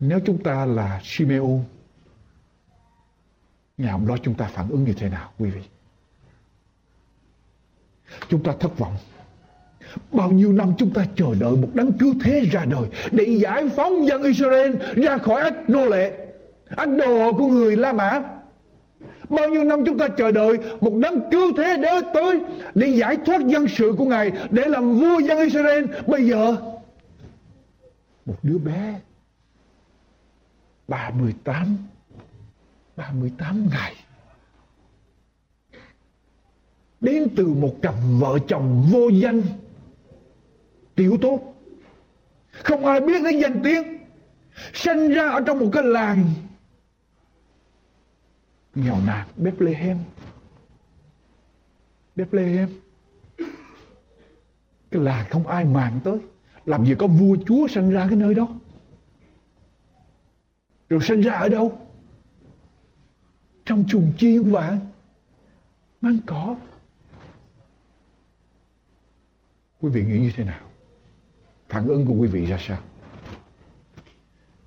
Nếu 0.00 0.20
chúng 0.26 0.42
ta 0.42 0.64
là 0.64 1.00
Simeon, 1.04 1.58
ngày 3.78 3.92
hôm 3.92 4.06
đó 4.06 4.16
chúng 4.22 4.34
ta 4.34 4.50
phản 4.52 4.68
ứng 4.68 4.84
như 4.84 4.92
thế 4.92 5.08
nào, 5.08 5.32
quý 5.38 5.50
vị? 5.50 5.62
Chúng 8.28 8.42
ta 8.42 8.52
thất 8.60 8.78
vọng 8.78 8.94
Bao 10.12 10.30
nhiêu 10.30 10.52
năm 10.52 10.72
chúng 10.78 10.90
ta 10.90 11.04
chờ 11.16 11.34
đợi 11.40 11.56
một 11.56 11.68
đấng 11.74 11.92
cứu 11.92 12.14
thế 12.24 12.40
ra 12.52 12.64
đời 12.64 12.88
để 13.12 13.24
giải 13.24 13.68
phóng 13.76 14.06
dân 14.06 14.22
Israel 14.22 14.74
ra 14.96 15.18
khỏi 15.18 15.42
ách 15.42 15.70
nô 15.70 15.86
lệ, 15.86 16.26
ách 16.76 16.88
đồ 16.88 17.32
của 17.32 17.46
người 17.46 17.76
La 17.76 17.92
Mã. 17.92 18.22
Bao 19.28 19.48
nhiêu 19.48 19.64
năm 19.64 19.84
chúng 19.86 19.98
ta 19.98 20.08
chờ 20.08 20.30
đợi 20.30 20.58
một 20.80 20.92
đấng 20.94 21.30
cứu 21.30 21.52
thế 21.56 21.76
đến 21.76 22.04
tới 22.14 22.40
để 22.74 22.88
giải 22.88 23.16
thoát 23.26 23.46
dân 23.46 23.66
sự 23.68 23.94
của 23.98 24.04
Ngài, 24.04 24.32
để 24.50 24.64
làm 24.66 24.94
vua 24.94 25.18
dân 25.18 25.38
Israel. 25.38 25.84
Bây 26.06 26.26
giờ, 26.26 26.56
một 28.26 28.36
đứa 28.42 28.58
bé 28.58 29.00
38 30.88 31.76
38 32.96 33.68
ngày 33.70 33.94
đến 37.00 37.28
từ 37.36 37.46
một 37.46 37.74
cặp 37.82 37.94
vợ 38.18 38.38
chồng 38.48 38.88
vô 38.92 39.08
danh. 39.08 39.42
Tiểu 40.94 41.18
tốt, 41.20 41.54
không 42.50 42.86
ai 42.86 43.00
biết 43.00 43.22
đến 43.24 43.40
danh 43.40 43.60
tiếng 43.64 43.98
sinh 44.72 45.08
ra 45.08 45.28
ở 45.28 45.40
trong 45.46 45.58
một 45.58 45.70
cái 45.72 45.82
làng 45.82 46.24
nghèo 48.74 48.96
nàn, 49.06 49.28
Bethlehem. 49.36 49.98
Bethlehem, 52.16 52.68
cái 54.90 55.02
làng 55.02 55.26
không 55.30 55.46
ai 55.46 55.64
màng 55.64 56.00
tới. 56.04 56.18
Làm 56.64 56.84
gì 56.86 56.94
có 56.98 57.06
vua 57.06 57.36
chúa 57.46 57.68
sinh 57.68 57.90
ra 57.90 58.06
cái 58.08 58.16
nơi 58.16 58.34
đó? 58.34 58.48
Rồi 60.88 61.00
sinh 61.02 61.20
ra 61.20 61.32
ở 61.32 61.48
đâu? 61.48 61.78
Trong 63.64 63.84
chuồng 63.88 64.12
chiên 64.18 64.42
vạn 64.42 64.78
mang 66.00 66.18
cỏ 66.26 66.56
quý 69.80 69.90
vị 69.90 70.04
nghĩ 70.04 70.18
như 70.18 70.32
thế 70.36 70.44
nào? 70.44 70.60
Phản 71.68 71.88
ứng 71.88 72.06
của 72.06 72.14
quý 72.14 72.28
vị 72.28 72.46
ra 72.46 72.58
sao? 72.60 72.78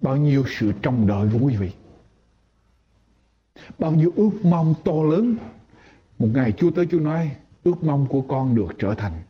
Bao 0.01 0.17
nhiêu 0.17 0.43
sự 0.47 0.71
trông 0.81 1.07
đợi 1.07 1.29
của 1.33 1.39
quý 1.41 1.57
vị? 1.57 1.71
Bao 3.79 3.91
nhiêu 3.91 4.11
ước 4.15 4.31
mong 4.43 4.73
to 4.85 4.93
lớn? 5.11 5.35
Một 6.19 6.27
ngày 6.33 6.51
Chúa 6.51 6.71
tới 6.71 6.87
Chúa 6.91 6.99
nói, 6.99 7.35
ước 7.63 7.83
mong 7.83 8.07
của 8.09 8.21
con 8.21 8.55
được 8.55 8.67
trở 8.79 8.93
thành 8.95 9.21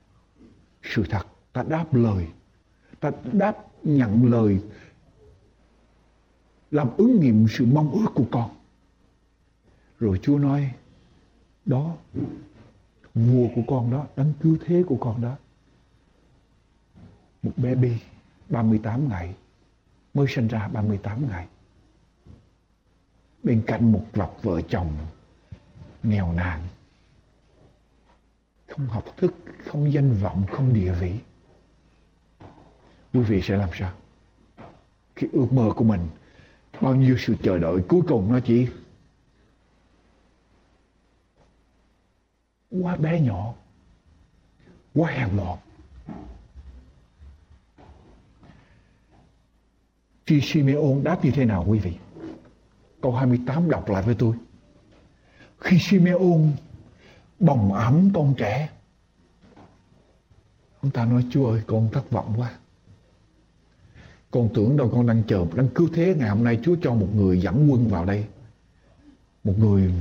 sự 0.83 1.03
thật. 1.09 1.27
Ta 1.53 1.63
đáp 1.63 1.93
lời. 1.93 2.27
Ta 2.99 3.11
đáp 3.31 3.57
nhận 3.83 4.31
lời. 4.31 4.59
Làm 6.71 6.89
ứng 6.97 7.19
nghiệm 7.19 7.47
sự 7.49 7.65
mong 7.65 7.91
ước 7.91 8.11
của 8.15 8.25
con. 8.31 8.49
Rồi 9.99 10.19
Chúa 10.21 10.37
nói, 10.37 10.73
đó, 11.65 11.95
vua 13.15 13.47
của 13.55 13.61
con 13.67 13.91
đó, 13.91 14.05
đấng 14.15 14.33
cứu 14.41 14.57
thế 14.65 14.83
của 14.87 14.97
con 14.99 15.21
đó 15.21 15.35
một 17.43 17.51
baby 17.57 17.97
38 18.49 19.09
ngày, 19.09 19.35
mới 20.13 20.27
sinh 20.29 20.47
ra 20.47 20.67
38 20.67 21.29
ngày. 21.29 21.47
Bên 23.43 23.63
cạnh 23.67 23.91
một 23.91 24.05
cặp 24.13 24.29
vợ 24.41 24.61
chồng 24.61 24.97
nghèo 26.03 26.33
nàn, 26.33 26.61
không 28.67 28.87
học 28.87 29.05
thức, 29.17 29.33
không 29.65 29.93
danh 29.93 30.13
vọng, 30.13 30.45
không 30.51 30.73
địa 30.73 30.91
vị. 30.91 31.19
Quý 33.13 33.19
vị 33.19 33.41
sẽ 33.41 33.57
làm 33.57 33.69
sao? 33.73 33.93
Cái 35.15 35.29
ước 35.33 35.47
mơ 35.51 35.73
của 35.75 35.83
mình, 35.83 36.07
bao 36.81 36.95
nhiêu 36.95 37.17
sự 37.19 37.35
chờ 37.43 37.57
đợi, 37.57 37.77
cuối 37.89 38.01
cùng 38.07 38.31
nó 38.31 38.39
chỉ 38.39 38.67
quá 42.69 42.95
bé 42.95 43.21
nhỏ, 43.21 43.53
quá 44.93 45.11
hèn 45.11 45.37
mọn 45.37 45.57
Khi 50.31 50.41
Simeon 50.41 51.03
đáp 51.03 51.25
như 51.25 51.31
thế 51.31 51.45
nào 51.45 51.65
quý 51.67 51.79
vị? 51.79 51.93
Câu 53.01 53.15
28 53.15 53.69
đọc 53.69 53.89
lại 53.89 54.03
với 54.03 54.15
tôi. 54.15 54.35
Khi 55.59 55.77
Simeon 55.79 56.41
bồng 57.39 57.73
ấm 57.73 58.09
con 58.13 58.33
trẻ, 58.37 58.69
ông 60.81 60.91
ta 60.91 61.05
nói 61.05 61.25
Chúa 61.29 61.49
ơi 61.49 61.61
con 61.67 61.89
thất 61.91 62.11
vọng 62.11 62.33
quá. 62.37 62.51
Con 64.31 64.49
tưởng 64.53 64.77
đâu 64.77 64.89
con 64.93 65.07
đang 65.07 65.23
chờ, 65.27 65.45
đang 65.55 65.67
cứu 65.67 65.89
thế 65.93 66.15
ngày 66.17 66.29
hôm 66.29 66.43
nay 66.43 66.59
Chúa 66.63 66.75
cho 66.81 66.93
một 66.93 67.09
người 67.15 67.41
dẫn 67.41 67.71
quân 67.71 67.87
vào 67.87 68.05
đây. 68.05 68.25
Một 69.43 69.53
người 69.59 69.93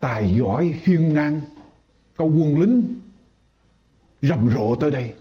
tài 0.00 0.34
giỏi, 0.34 0.74
hiên 0.82 1.14
ngang, 1.14 1.40
có 2.16 2.24
quân 2.24 2.60
lính 2.60 3.00
rầm 4.22 4.50
rộ 4.54 4.74
tới 4.74 4.90
đây. 4.90 5.14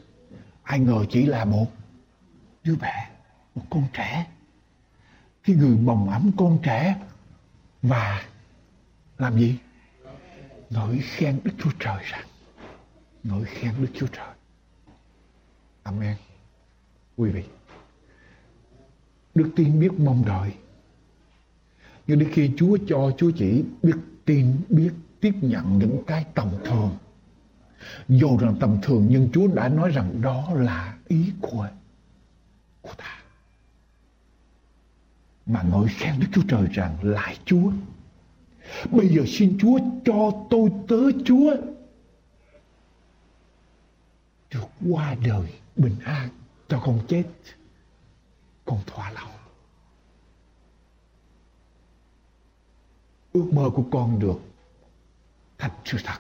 Ai 0.63 0.79
ngờ 0.79 1.05
chỉ 1.09 1.25
là 1.25 1.45
một 1.45 1.65
đứa 2.63 2.75
bé 2.75 3.08
một 3.59 3.65
con 3.69 3.83
trẻ. 3.93 4.27
Cái 5.43 5.55
người 5.55 5.77
bồng 5.77 6.09
ấm 6.09 6.31
con 6.37 6.59
trẻ 6.63 6.95
và 7.81 8.23
làm 9.17 9.39
gì? 9.39 9.57
Ngợi 10.69 10.99
khen 11.01 11.39
đức 11.43 11.51
chúa 11.57 11.71
trời 11.79 12.03
rằng 12.03 12.27
ngợi 13.23 13.45
khen 13.45 13.73
đức 13.79 13.87
chúa 13.93 14.07
trời. 14.07 14.35
Amen. 15.83 16.17
Quý 17.17 17.29
vị, 17.29 17.43
đức 19.35 19.51
tin 19.55 19.79
biết 19.79 19.93
mong 19.99 20.25
đợi. 20.25 20.53
Nhưng 22.07 22.19
đến 22.19 22.29
khi 22.33 22.51
chúa 22.57 22.77
cho, 22.87 23.11
chúa 23.17 23.31
chỉ 23.37 23.63
biết 23.83 23.97
tin, 24.25 24.61
biết 24.69 24.91
tiếp 25.21 25.33
nhận 25.41 25.79
những 25.79 26.03
cái 26.07 26.25
tầm 26.33 26.49
thường. 26.65 26.97
Dù 28.07 28.37
rằng 28.37 28.55
tầm 28.59 28.77
thường, 28.81 29.07
nhưng 29.09 29.29
chúa 29.33 29.47
đã 29.47 29.69
nói 29.69 29.89
rằng 29.89 30.21
đó 30.21 30.49
là 30.53 30.97
ý 31.07 31.31
của 31.41 31.69
của 32.81 32.93
ta 32.97 33.18
mà 35.49 35.63
ngợi 35.63 35.87
khen 35.87 36.19
Đức 36.19 36.27
Chúa 36.31 36.41
Trời 36.47 36.67
rằng 36.71 36.97
lại 37.01 37.37
Chúa. 37.45 37.71
Bây 38.91 39.07
giờ 39.07 39.23
xin 39.27 39.57
Chúa 39.61 39.79
cho 40.05 40.31
tôi 40.49 40.71
tớ 40.87 41.21
Chúa. 41.25 41.55
Được 44.53 44.67
qua 44.89 45.15
đời 45.25 45.53
bình 45.75 45.95
an 46.05 46.29
cho 46.67 46.79
con 46.85 46.99
chết, 47.07 47.23
con 48.65 48.79
thỏa 48.85 49.11
lòng. 49.11 49.31
Ước 53.33 53.53
mơ 53.53 53.69
của 53.75 53.83
con 53.91 54.19
được 54.19 54.39
thành 55.57 55.71
sự 55.85 55.97
thật. 56.03 56.19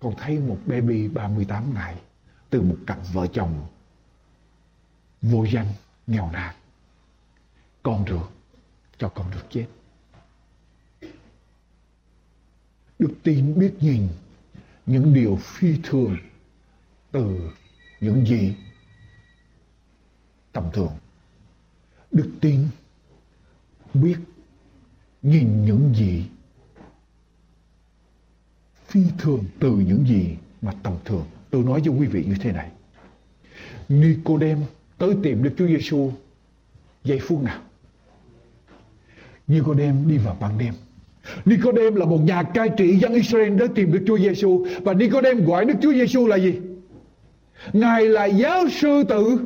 Con 0.00 0.14
thấy 0.18 0.38
một 0.38 0.58
baby 0.66 1.08
38 1.08 1.74
ngày 1.74 1.96
từ 2.50 2.62
một 2.62 2.76
cặp 2.86 2.98
vợ 3.12 3.26
chồng 3.26 3.66
vô 5.22 5.44
danh 5.44 5.66
nghèo 6.06 6.30
nàn 6.32 6.54
con 7.86 8.04
được 8.04 8.30
cho 8.98 9.08
con 9.08 9.30
được 9.30 9.46
chết. 9.50 9.66
Đức 12.98 13.14
tin 13.22 13.58
biết 13.58 13.74
nhìn 13.80 14.08
những 14.86 15.14
điều 15.14 15.36
phi 15.36 15.76
thường 15.82 16.16
từ 17.12 17.50
những 18.00 18.26
gì 18.26 18.54
tầm 20.52 20.64
thường. 20.72 20.92
Đức 22.12 22.30
tin 22.40 22.68
biết 23.94 24.16
nhìn 25.22 25.64
những 25.64 25.94
gì 25.94 26.24
phi 28.86 29.00
thường 29.18 29.44
từ 29.60 29.70
những 29.70 30.06
gì 30.06 30.36
mà 30.62 30.72
tầm 30.82 30.96
thường. 31.04 31.26
Tôi 31.50 31.64
nói 31.64 31.80
với 31.80 31.98
quý 31.98 32.06
vị 32.06 32.24
như 32.24 32.34
thế 32.40 32.52
này. 32.52 32.70
Nicodem 33.88 34.64
tới 34.98 35.16
tìm 35.22 35.42
Đức 35.42 35.54
Chúa 35.58 35.66
Giêsu 35.66 36.12
giây 37.04 37.20
phút 37.22 37.42
nào? 37.42 37.65
Nicodem 39.48 40.08
đi 40.08 40.18
vào 40.18 40.36
ban 40.40 40.58
đêm. 40.58 40.74
Nicodem 41.44 41.94
là 41.94 42.04
một 42.04 42.18
nhà 42.24 42.42
cai 42.42 42.68
trị 42.76 42.96
dân 42.96 43.14
Israel 43.14 43.56
đến 43.56 43.74
tìm 43.74 43.92
được 43.92 44.02
Chúa 44.06 44.18
Giêsu 44.18 44.66
và 44.82 44.92
Nicodem 44.92 45.44
gọi 45.44 45.64
Đức 45.64 45.74
Chúa 45.82 45.92
Giêsu 45.92 46.26
là 46.26 46.36
gì? 46.36 46.54
Ngài 47.72 48.06
là 48.06 48.24
giáo 48.24 48.68
sư 48.68 49.02
tự 49.08 49.38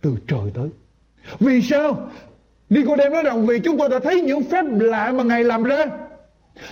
từ 0.00 0.16
trời 0.26 0.50
tới. 0.54 0.68
Vì 1.40 1.62
sao? 1.62 2.10
Nicodem 2.70 3.12
nói 3.12 3.22
rằng 3.22 3.46
vì 3.46 3.58
chúng 3.58 3.78
tôi 3.78 3.88
đã 3.88 3.98
thấy 3.98 4.20
những 4.20 4.44
phép 4.44 4.64
lạ 4.70 5.12
mà 5.12 5.24
Ngài 5.24 5.44
làm 5.44 5.62
ra. 5.62 5.84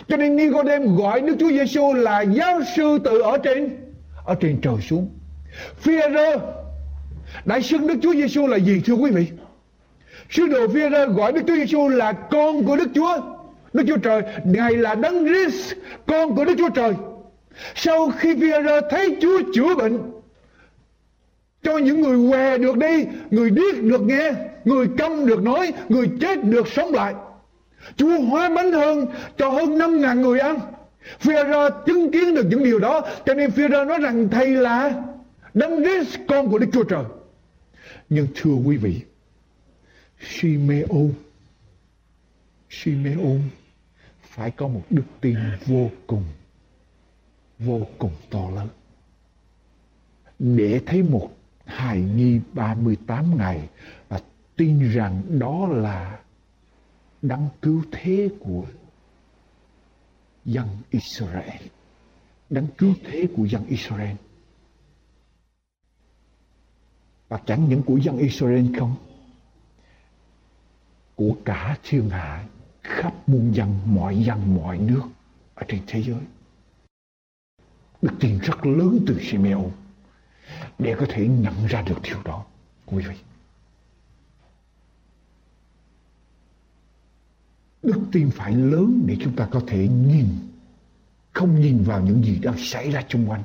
Cho 0.09 0.16
nên 0.16 0.37
Nicodem 0.37 0.97
gọi 0.97 1.21
Đức 1.21 1.37
Chúa 1.40 1.51
Giêsu 1.51 1.92
là 1.92 2.21
giáo 2.21 2.61
sư 2.77 2.99
tự 3.05 3.21
ở 3.21 3.38
trên 3.38 3.77
ở 4.25 4.35
trên 4.35 4.61
trời 4.62 4.77
xuống. 4.81 5.09
Phi-e-rơ 5.79 6.37
đã 7.45 7.61
xưng 7.61 7.87
Đức 7.87 7.99
Chúa 8.03 8.12
Giêsu 8.12 8.47
là 8.47 8.57
gì, 8.57 8.83
thưa 8.85 8.95
quý 8.95 9.11
vị? 9.11 9.27
Sứ 10.31 10.47
đồ 10.47 10.69
phi 10.69 10.89
ra 10.89 11.05
gọi 11.05 11.33
Đức 11.33 11.41
Chúa 11.47 11.57
Giêsu 11.57 11.89
là 11.89 12.12
con 12.12 12.65
của 12.65 12.77
Đức 12.77 12.89
Chúa. 12.95 13.21
Đức 13.73 13.85
Chúa 13.89 13.97
Trời, 13.97 14.23
Ngài 14.45 14.77
là 14.77 14.95
Đấng 14.95 15.27
Christ, 15.27 15.73
con 16.07 16.37
của 16.37 16.45
Đức 16.45 16.55
Chúa 16.59 16.69
Trời. 16.69 16.93
Sau 17.75 18.11
khi 18.11 18.35
phi 18.35 18.51
ra 18.51 18.81
thấy 18.91 19.17
Chúa 19.21 19.41
chữa 19.55 19.75
bệnh, 19.75 19.99
cho 21.62 21.79
những 21.79 22.01
người 22.01 22.31
què 22.31 22.59
được 22.59 22.77
đi, 22.77 23.05
người 23.31 23.51
điếc 23.51 23.83
được 23.83 24.03
nghe, 24.03 24.33
người 24.65 24.87
câm 24.99 25.27
được 25.27 25.43
nói, 25.43 25.73
người 25.89 26.09
chết 26.21 26.45
được 26.45 26.69
sống 26.69 26.95
lại. 26.95 27.15
Chúa 27.97 28.21
hóa 28.21 28.49
bánh 28.49 28.73
hơn 28.73 29.07
cho 29.39 29.51
hơn 29.51 29.79
năm 29.79 30.01
ngàn 30.01 30.23
người 30.23 30.39
ăn. 30.39 30.59
phi 31.19 31.33
ra 31.33 31.69
chứng 31.87 32.11
kiến 32.11 32.35
được 32.35 32.47
những 32.51 32.65
điều 32.65 32.79
đó, 32.79 33.01
cho 33.27 33.35
nên 33.35 33.51
phi 33.51 33.69
ra 33.69 33.85
nói 33.85 33.99
rằng 33.99 34.29
thầy 34.31 34.47
là 34.47 34.93
Đấng 35.55 35.85
Christ, 35.85 36.19
con 36.29 36.51
của 36.51 36.59
Đức 36.59 36.67
Chúa 36.73 36.85
Trời. 36.85 37.05
Nhưng 38.09 38.27
thưa 38.35 38.55
quý 38.65 38.77
vị, 38.77 39.01
Simeon 40.20 41.11
Simeon 42.70 43.40
phải 44.22 44.50
có 44.50 44.68
một 44.68 44.83
đức 44.90 45.05
tin 45.20 45.37
vô 45.66 45.90
cùng 46.07 46.24
vô 47.59 47.87
cùng 47.98 48.12
to 48.31 48.50
lớn. 48.50 48.68
Để 50.38 50.81
thấy 50.87 51.02
một 51.02 51.31
hài 51.64 52.00
nhi 52.00 52.40
38 52.52 53.37
ngày 53.38 53.68
và 54.09 54.20
tin 54.57 54.90
rằng 54.92 55.22
đó 55.38 55.68
là 55.68 56.20
đấng 57.22 57.48
cứu 57.62 57.83
thế 57.92 58.29
của 58.40 58.66
dân 60.44 60.68
Israel. 60.90 61.62
Đấng 62.50 62.66
cứu 62.79 62.94
thế 63.05 63.26
của 63.37 63.44
dân 63.44 63.66
Israel. 63.66 64.16
Và 67.29 67.40
chẳng 67.46 67.68
những 67.68 67.83
của 67.83 67.96
dân 67.96 68.18
Israel 68.18 68.66
không 68.79 68.94
của 71.16 71.37
cả 71.44 71.76
thiên 71.83 72.11
hạ 72.11 72.44
khắp 72.83 73.29
muôn 73.29 73.55
dân, 73.55 73.79
mọi 73.85 74.24
dân, 74.24 74.57
mọi 74.57 74.79
nước 74.79 75.02
ở 75.55 75.62
trên 75.68 75.81
thế 75.87 76.02
giới. 76.02 76.20
Đức 78.02 78.12
tin 78.20 78.38
rất 78.38 78.66
lớn 78.66 79.05
từ 79.07 79.20
Simeon 79.22 79.70
để 80.79 80.96
có 80.98 81.07
thể 81.09 81.29
nhận 81.29 81.66
ra 81.66 81.83
được 81.83 81.98
điều 82.02 82.22
đó, 82.22 82.44
quý 82.87 83.05
vị. 83.09 83.16
Đức 87.83 88.00
tin 88.12 88.31
phải 88.31 88.52
lớn 88.52 89.02
để 89.07 89.16
chúng 89.20 89.37
ta 89.37 89.48
có 89.50 89.62
thể 89.66 89.88
nhìn, 89.88 90.26
không 91.33 91.61
nhìn 91.61 91.83
vào 91.83 92.00
những 92.00 92.24
gì 92.24 92.38
đang 92.42 92.55
xảy 92.59 92.90
ra 92.90 93.05
xung 93.09 93.31
quanh 93.31 93.42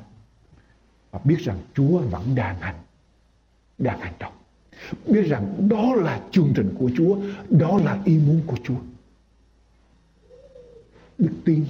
và 1.10 1.20
biết 1.24 1.38
rằng 1.38 1.58
Chúa 1.74 1.98
vẫn 1.98 2.34
đang 2.34 2.60
hành 2.60 2.82
đang 3.78 4.00
hành 4.00 4.14
động 4.18 4.41
biết 5.06 5.22
rằng 5.22 5.68
đó 5.68 5.94
là 5.94 6.22
chương 6.32 6.52
trình 6.56 6.74
của 6.78 6.90
Chúa, 6.96 7.16
đó 7.50 7.78
là 7.84 8.02
ý 8.04 8.18
muốn 8.18 8.40
của 8.46 8.56
Chúa. 8.64 8.80
Đức 11.18 11.32
tin, 11.44 11.66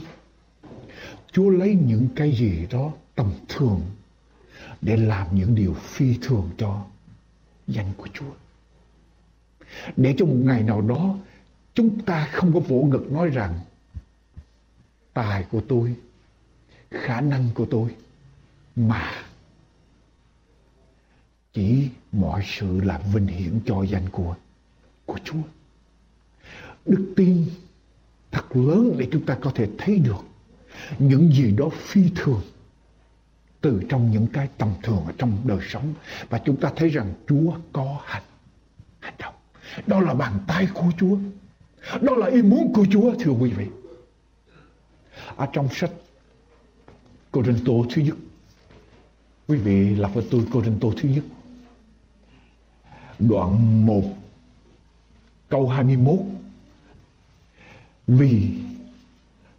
Chúa 1.32 1.50
lấy 1.50 1.74
những 1.86 2.08
cái 2.16 2.32
gì 2.32 2.66
đó 2.70 2.92
tầm 3.14 3.32
thường 3.48 3.80
để 4.80 4.96
làm 4.96 5.26
những 5.36 5.54
điều 5.54 5.74
phi 5.74 6.18
thường 6.22 6.50
cho 6.58 6.84
danh 7.66 7.92
của 7.96 8.08
Chúa. 8.14 8.32
Để 9.96 10.14
cho 10.18 10.26
một 10.26 10.36
ngày 10.44 10.62
nào 10.62 10.80
đó 10.80 11.16
chúng 11.74 12.00
ta 12.04 12.28
không 12.32 12.52
có 12.52 12.60
vỗ 12.60 12.82
ngực 12.82 13.12
nói 13.12 13.28
rằng 13.28 13.60
tài 15.12 15.44
của 15.50 15.60
tôi, 15.68 15.94
khả 16.90 17.20
năng 17.20 17.48
của 17.54 17.66
tôi 17.70 17.94
mà 18.76 19.12
chỉ 21.52 21.88
mọi 22.12 22.42
sự 22.46 22.80
là 22.80 23.00
vinh 23.14 23.26
hiển 23.26 23.60
cho 23.66 23.82
danh 23.82 24.08
của 24.12 24.34
của 25.06 25.18
Chúa. 25.24 25.42
Đức 26.86 27.12
tin 27.16 27.46
thật 28.30 28.56
lớn 28.56 28.94
để 28.98 29.08
chúng 29.12 29.26
ta 29.26 29.36
có 29.40 29.52
thể 29.54 29.68
thấy 29.78 29.98
được 29.98 30.24
những 30.98 31.32
gì 31.32 31.52
đó 31.52 31.68
phi 31.72 32.02
thường 32.16 32.42
từ 33.60 33.82
trong 33.88 34.10
những 34.10 34.26
cái 34.32 34.48
tầm 34.58 34.68
thường 34.82 35.04
ở 35.06 35.12
trong 35.18 35.38
đời 35.44 35.58
sống 35.68 35.94
và 36.28 36.38
chúng 36.44 36.56
ta 36.56 36.72
thấy 36.76 36.88
rằng 36.88 37.14
Chúa 37.28 37.52
có 37.72 38.00
hành 38.04 38.22
hành 39.00 39.14
động. 39.18 39.34
Đó 39.86 40.00
là 40.00 40.14
bàn 40.14 40.38
tay 40.46 40.68
của 40.74 40.90
Chúa. 40.98 41.18
Đó 42.00 42.14
là 42.14 42.26
ý 42.26 42.42
muốn 42.42 42.72
của 42.74 42.86
Chúa, 42.90 43.14
thưa 43.20 43.30
quý 43.30 43.50
vị. 43.50 43.66
Ở 45.36 45.46
trong 45.52 45.68
sách 45.74 45.90
Cô 47.30 47.42
Tô 47.64 47.86
thứ 47.94 48.02
nhất. 48.02 48.16
Quý 49.48 49.58
vị 49.58 49.96
đọc 50.00 50.14
với 50.14 50.26
tôi 50.30 50.46
Cô 50.52 50.62
Tô 50.80 50.92
thứ 50.96 51.08
nhất. 51.08 51.24
Đoạn 53.28 53.86
1 53.86 54.02
câu 55.48 55.68
21. 55.68 56.18
Vì 58.06 58.48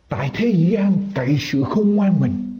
tại 0.09 0.31
thế 0.33 0.47
gian 0.47 0.97
cậy 1.15 1.37
sự 1.39 1.63
khôn 1.63 1.95
ngoan 1.95 2.19
mình, 2.19 2.53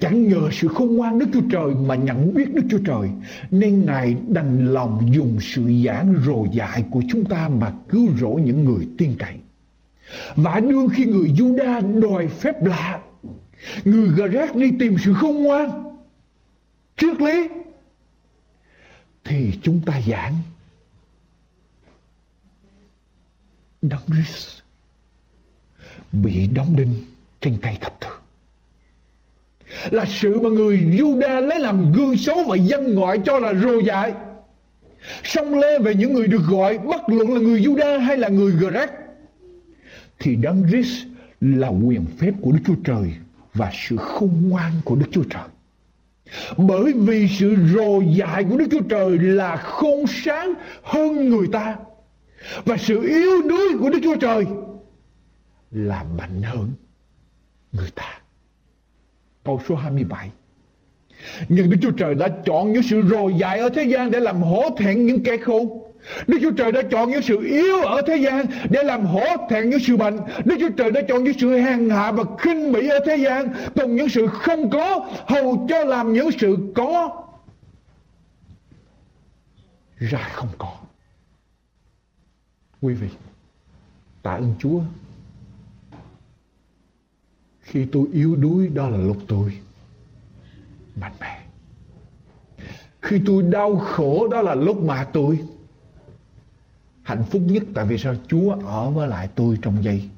Chẳng 0.00 0.28
nhờ 0.28 0.48
sự 0.52 0.68
khôn 0.68 0.96
ngoan 0.96 1.18
Đức 1.18 1.26
Chúa 1.32 1.40
Trời 1.50 1.74
mà 1.86 1.94
nhận 1.94 2.34
biết 2.34 2.54
Đức 2.54 2.62
Chúa 2.70 2.78
Trời, 2.78 3.08
Nên 3.50 3.86
Ngài 3.86 4.16
đành 4.28 4.72
lòng 4.72 5.08
dùng 5.12 5.38
sự 5.40 5.62
giảng 5.86 6.14
rồ 6.26 6.46
dại 6.52 6.84
của 6.90 7.02
chúng 7.10 7.24
ta 7.24 7.48
mà 7.48 7.72
cứu 7.88 8.08
rỗi 8.20 8.40
những 8.40 8.64
người 8.64 8.88
tiên 8.98 9.14
cậy 9.18 9.34
Và 10.36 10.60
đương 10.60 10.88
khi 10.88 11.04
người 11.04 11.28
Juda 11.28 12.00
đòi 12.00 12.28
phép 12.28 12.64
lạ, 12.64 13.00
Người 13.84 14.08
Grat 14.08 14.56
đi 14.56 14.70
tìm 14.78 14.96
sự 15.04 15.14
khôn 15.14 15.42
ngoan 15.42 15.70
Trước 16.96 17.20
lý 17.20 17.48
thì 19.24 19.52
chúng 19.62 19.80
ta 19.86 20.00
giảng. 20.06 20.34
Đấng 23.82 24.00
Christ 24.06 24.62
bị 26.12 26.46
đóng 26.46 26.76
đinh 26.76 26.94
trên 27.40 27.58
cây 27.62 27.78
thập 27.80 28.00
tự. 28.00 28.08
Là 29.90 30.04
sự 30.08 30.40
mà 30.40 30.50
người 30.50 30.78
Juda 30.78 31.40
lấy 31.40 31.60
làm 31.60 31.92
gương 31.92 32.16
xấu 32.16 32.44
và 32.44 32.56
dân 32.56 32.94
gọi 32.94 33.20
cho 33.24 33.38
là 33.38 33.54
rồ 33.54 33.80
dại. 33.80 34.14
Song 35.24 35.58
lê 35.58 35.78
về 35.78 35.94
những 35.94 36.12
người 36.12 36.26
được 36.26 36.42
gọi, 36.48 36.78
bất 36.78 37.00
luận 37.06 37.34
là 37.34 37.40
người 37.40 37.60
Juda 37.60 37.98
hay 37.98 38.16
là 38.16 38.28
người 38.28 38.52
Grec, 38.52 38.90
thì 40.18 40.36
đấng 40.36 40.64
Christ 40.68 41.06
là 41.40 41.68
quyền 41.68 42.04
phép 42.18 42.32
của 42.40 42.52
Đức 42.52 42.60
Chúa 42.66 42.74
Trời 42.84 43.12
và 43.54 43.70
sự 43.88 43.96
khôn 43.96 44.48
ngoan 44.48 44.72
của 44.84 44.96
Đức 44.96 45.06
Chúa 45.10 45.24
Trời 45.30 45.48
bởi 46.56 46.92
vì 46.92 47.28
sự 47.28 47.56
rồ 47.74 48.00
dại 48.00 48.44
của 48.44 48.56
Đức 48.56 48.66
Chúa 48.70 48.82
Trời 48.88 49.18
là 49.18 49.56
khôn 49.56 50.04
sáng 50.06 50.54
hơn 50.82 51.28
người 51.28 51.46
ta 51.52 51.76
và 52.64 52.76
sự 52.76 53.02
yếu 53.02 53.42
đuối 53.42 53.68
của 53.80 53.90
Đức 53.90 53.98
Chúa 54.02 54.16
Trời 54.16 54.46
là 55.70 56.04
mạnh 56.18 56.42
hơn 56.42 56.72
người 57.72 57.90
ta. 57.94 58.20
Câu 59.44 59.60
số 59.68 59.74
27 59.74 60.30
Nhưng 61.48 61.70
Đức 61.70 61.76
Chúa 61.82 61.90
Trời 61.90 62.14
đã 62.14 62.28
chọn 62.44 62.72
những 62.72 62.82
sự 62.82 63.02
rồ 63.02 63.28
dại 63.28 63.58
ở 63.58 63.68
thế 63.68 63.84
gian 63.84 64.10
để 64.10 64.20
làm 64.20 64.42
hổ 64.42 64.76
thẹn 64.78 65.06
những 65.06 65.24
kẻ 65.24 65.36
khôn. 65.36 65.91
Đức 66.26 66.38
Chúa 66.42 66.50
Trời 66.50 66.72
đã 66.72 66.82
chọn 66.90 67.10
những 67.10 67.22
sự 67.22 67.44
yếu 67.46 67.80
ở 67.82 68.02
thế 68.06 68.16
gian 68.16 68.46
để 68.70 68.82
làm 68.82 69.04
hổ 69.04 69.26
thẹn 69.50 69.70
những 69.70 69.80
sự 69.80 69.96
mạnh. 69.96 70.18
Đức 70.44 70.56
Chúa 70.60 70.70
Trời 70.76 70.90
đã 70.90 71.00
chọn 71.08 71.24
những 71.24 71.38
sự 71.38 71.58
hèn 71.58 71.90
hạ 71.90 72.12
và 72.12 72.24
khinh 72.38 72.72
bỉ 72.72 72.88
ở 72.88 72.98
thế 73.06 73.16
gian 73.16 73.48
cùng 73.74 73.96
những 73.96 74.08
sự 74.08 74.26
không 74.26 74.70
có 74.70 75.08
hầu 75.26 75.66
cho 75.68 75.84
làm 75.84 76.12
những 76.12 76.30
sự 76.38 76.56
có 76.74 77.22
ra 79.98 80.28
không 80.32 80.48
có. 80.58 80.72
Quý 82.80 82.94
vị, 82.94 83.08
tạ 84.22 84.32
ơn 84.32 84.54
Chúa 84.58 84.80
khi 87.60 87.86
tôi 87.92 88.06
yếu 88.12 88.36
đuối 88.36 88.68
đó 88.68 88.88
là 88.88 88.98
lúc 88.98 89.16
tôi 89.28 89.58
mạnh 90.96 91.12
mẽ. 91.20 91.46
Khi 93.02 93.20
tôi 93.26 93.42
đau 93.42 93.76
khổ 93.76 94.28
đó 94.28 94.42
là 94.42 94.54
lúc 94.54 94.82
mà 94.82 95.04
tôi 95.12 95.38
hạnh 97.02 97.24
phúc 97.30 97.42
nhất 97.46 97.62
tại 97.74 97.86
vì 97.86 97.98
sao 97.98 98.14
Chúa 98.28 98.54
ở 98.66 98.90
với 98.90 99.08
lại 99.08 99.28
tôi 99.34 99.58
trong 99.62 99.84
giây 99.84 100.08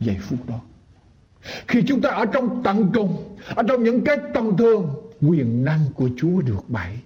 giây 0.00 0.16
phút 0.20 0.48
đó. 0.48 0.60
Khi 1.68 1.82
chúng 1.86 2.00
ta 2.00 2.10
ở 2.10 2.26
trong 2.26 2.62
tận 2.62 2.90
cùng, 2.94 3.36
ở 3.54 3.62
trong 3.68 3.84
những 3.84 4.04
cái 4.04 4.16
tâm 4.34 4.56
thương, 4.56 4.94
quyền 5.20 5.64
năng 5.64 5.80
của 5.94 6.10
Chúa 6.16 6.40
được 6.40 6.68
bày 6.68 7.02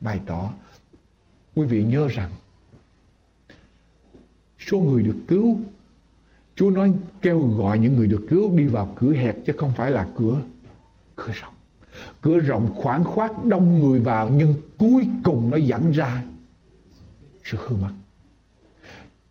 bày 0.00 0.20
tỏ. 0.26 0.52
Quý 1.54 1.66
vị 1.66 1.84
nhớ 1.84 2.08
rằng 2.08 2.30
số 4.58 4.78
người 4.78 5.02
được 5.02 5.16
cứu 5.28 5.58
Chúa 6.56 6.70
nói 6.70 6.92
kêu 7.22 7.40
gọi 7.40 7.78
những 7.78 7.96
người 7.96 8.06
được 8.06 8.26
cứu 8.28 8.56
đi 8.56 8.66
vào 8.66 8.94
cửa 8.96 9.12
hẹp 9.12 9.36
chứ 9.46 9.52
không 9.56 9.72
phải 9.76 9.90
là 9.90 10.08
cửa 10.16 10.40
cửa 11.16 11.32
rộng. 11.32 11.54
Cửa 12.20 12.38
rộng 12.38 12.74
khoảng 12.74 13.04
khoát 13.04 13.30
đông 13.44 13.78
người 13.78 14.00
vào 14.00 14.28
nhưng 14.28 14.54
cuối 14.78 15.06
cùng 15.24 15.50
nó 15.50 15.56
dẫn 15.56 15.90
ra 15.90 16.22
sự 17.44 17.58
hư 17.60 17.76
mất. 17.76 17.90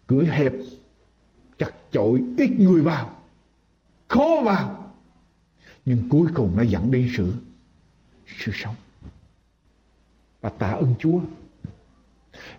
Cửa 0.07 0.23
hẹp, 0.23 0.53
chặt 1.57 1.71
chội, 1.91 2.23
ít 2.37 2.49
người 2.59 2.81
vào, 2.81 3.15
khó 4.07 4.41
vào. 4.43 4.93
Nhưng 5.85 6.09
cuối 6.09 6.27
cùng 6.33 6.57
nó 6.57 6.63
dẫn 6.63 6.91
đến 6.91 7.09
sự 7.17 7.33
sự 8.27 8.51
sống. 8.55 8.75
Và 10.41 10.49
tạ 10.49 10.71
ơn 10.71 10.95
Chúa. 10.99 11.19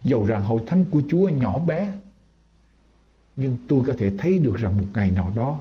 Dầu 0.05 0.27
rằng 0.27 0.43
hội 0.43 0.63
thánh 0.67 0.85
của 0.91 1.03
Chúa 1.09 1.29
nhỏ 1.29 1.59
bé, 1.59 1.93
nhưng 3.37 3.57
tôi 3.69 3.83
có 3.87 3.95
thể 3.99 4.13
thấy 4.19 4.39
được 4.39 4.57
rằng 4.57 4.79
một 4.79 4.87
ngày 4.95 5.11
nào 5.11 5.33
đó, 5.37 5.61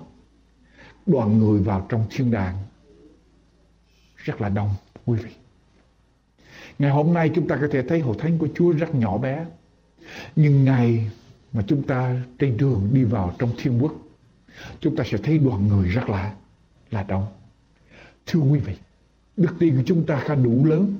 đoàn 1.05 1.39
người 1.39 1.59
vào 1.59 1.85
trong 1.89 2.05
thiên 2.09 2.31
đàng 2.31 2.57
rất 4.15 4.41
là 4.41 4.49
đông, 4.49 4.69
quý 5.05 5.17
vị. 5.17 5.31
Ngày 6.79 6.91
hôm 6.91 7.13
nay 7.13 7.31
chúng 7.35 7.47
ta 7.47 7.57
có 7.61 7.67
thể 7.71 7.83
thấy 7.87 7.99
hội 7.99 8.15
thánh 8.19 8.37
của 8.37 8.47
Chúa 8.55 8.71
rất 8.71 8.95
nhỏ 8.95 9.17
bé, 9.17 9.45
nhưng 10.35 10.65
ngày 10.65 11.11
mà 11.53 11.63
chúng 11.67 11.83
ta 11.83 12.15
trên 12.39 12.57
đường 12.57 12.89
đi 12.93 13.03
vào 13.03 13.35
trong 13.39 13.49
thiên 13.57 13.83
quốc, 13.83 13.95
chúng 14.79 14.95
ta 14.95 15.03
sẽ 15.03 15.17
thấy 15.17 15.37
đoàn 15.37 15.67
người 15.67 15.87
rất 15.87 16.09
là 16.09 16.33
là 16.91 17.03
đông 17.03 17.25
thưa 18.25 18.39
quý 18.39 18.59
vị, 18.59 18.73
đức 19.37 19.55
tin 19.59 19.75
của 19.75 19.83
chúng 19.85 20.05
ta 20.05 20.19
khá 20.19 20.35
đủ 20.35 20.65
lớn 20.65 20.95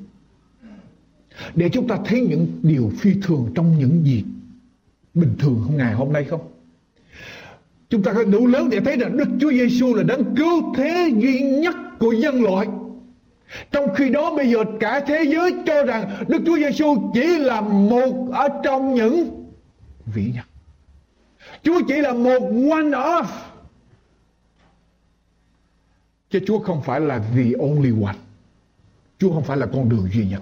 để 1.55 1.69
chúng 1.69 1.87
ta 1.87 1.97
thấy 2.05 2.21
những 2.21 2.59
điều 2.63 2.91
phi 2.99 3.13
thường 3.21 3.51
trong 3.55 3.79
những 3.79 4.05
gì 4.05 4.23
bình 5.13 5.35
thường 5.39 5.61
không 5.65 5.77
ngày 5.77 5.93
hôm 5.93 6.13
nay 6.13 6.23
không 6.23 6.53
Chúng 7.93 8.03
ta 8.03 8.13
có 8.13 8.23
đủ 8.23 8.47
lớn 8.47 8.69
để 8.69 8.79
thấy 8.79 8.97
rằng 8.97 9.17
Đức 9.17 9.27
Chúa 9.39 9.51
Giêsu 9.51 9.93
là 9.93 10.03
đấng 10.03 10.35
cứu 10.35 10.73
thế 10.75 11.11
duy 11.17 11.41
nhất 11.41 11.75
của 11.99 12.11
nhân 12.11 12.43
loại. 12.43 12.67
Trong 13.71 13.93
khi 13.95 14.09
đó 14.09 14.35
bây 14.35 14.51
giờ 14.51 14.59
cả 14.79 14.99
thế 14.99 15.23
giới 15.33 15.53
cho 15.65 15.85
rằng 15.85 16.23
Đức 16.27 16.41
Chúa 16.45 16.57
Giêsu 16.57 17.11
chỉ 17.13 17.37
là 17.37 17.61
một 17.61 18.29
ở 18.31 18.47
trong 18.63 18.93
những 18.93 19.45
vị 20.05 20.31
nhân. 20.35 20.42
Chúa 21.63 21.81
chỉ 21.87 22.01
là 22.01 22.13
một 22.13 22.39
one 22.71 22.83
off, 22.83 23.25
Chứ 26.29 26.39
Chúa 26.47 26.59
không 26.59 26.81
phải 26.81 26.99
là 26.99 27.19
the 27.19 27.51
only 27.59 27.91
one. 28.05 28.15
Chúa 29.17 29.33
không 29.33 29.43
phải 29.43 29.57
là 29.57 29.65
con 29.65 29.89
đường 29.89 30.09
duy 30.13 30.25
nhất. 30.25 30.41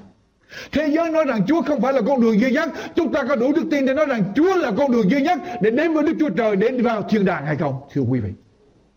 Thế 0.71 0.87
giới 0.95 1.11
nói 1.11 1.25
rằng 1.27 1.45
Chúa 1.47 1.61
không 1.61 1.81
phải 1.81 1.93
là 1.93 2.01
con 2.01 2.21
đường 2.21 2.39
duy 2.39 2.51
nhất. 2.51 2.69
Chúng 2.95 3.13
ta 3.13 3.23
có 3.29 3.35
đủ 3.35 3.53
đức 3.53 3.63
tin 3.71 3.85
để 3.85 3.93
nói 3.93 4.05
rằng 4.05 4.33
Chúa 4.35 4.55
là 4.55 4.71
con 4.77 4.91
đường 4.91 5.09
duy 5.09 5.21
nhất 5.21 5.39
Để 5.61 5.71
đến 5.71 5.93
với 5.93 6.03
Đức 6.03 6.13
Chúa 6.19 6.29
Trời 6.29 6.55
Để 6.55 6.69
vào 6.83 7.03
thiên 7.09 7.25
đàng 7.25 7.45
hay 7.45 7.55
không? 7.55 7.81
Thưa 7.93 8.01
quý 8.01 8.19
vị 8.19 8.29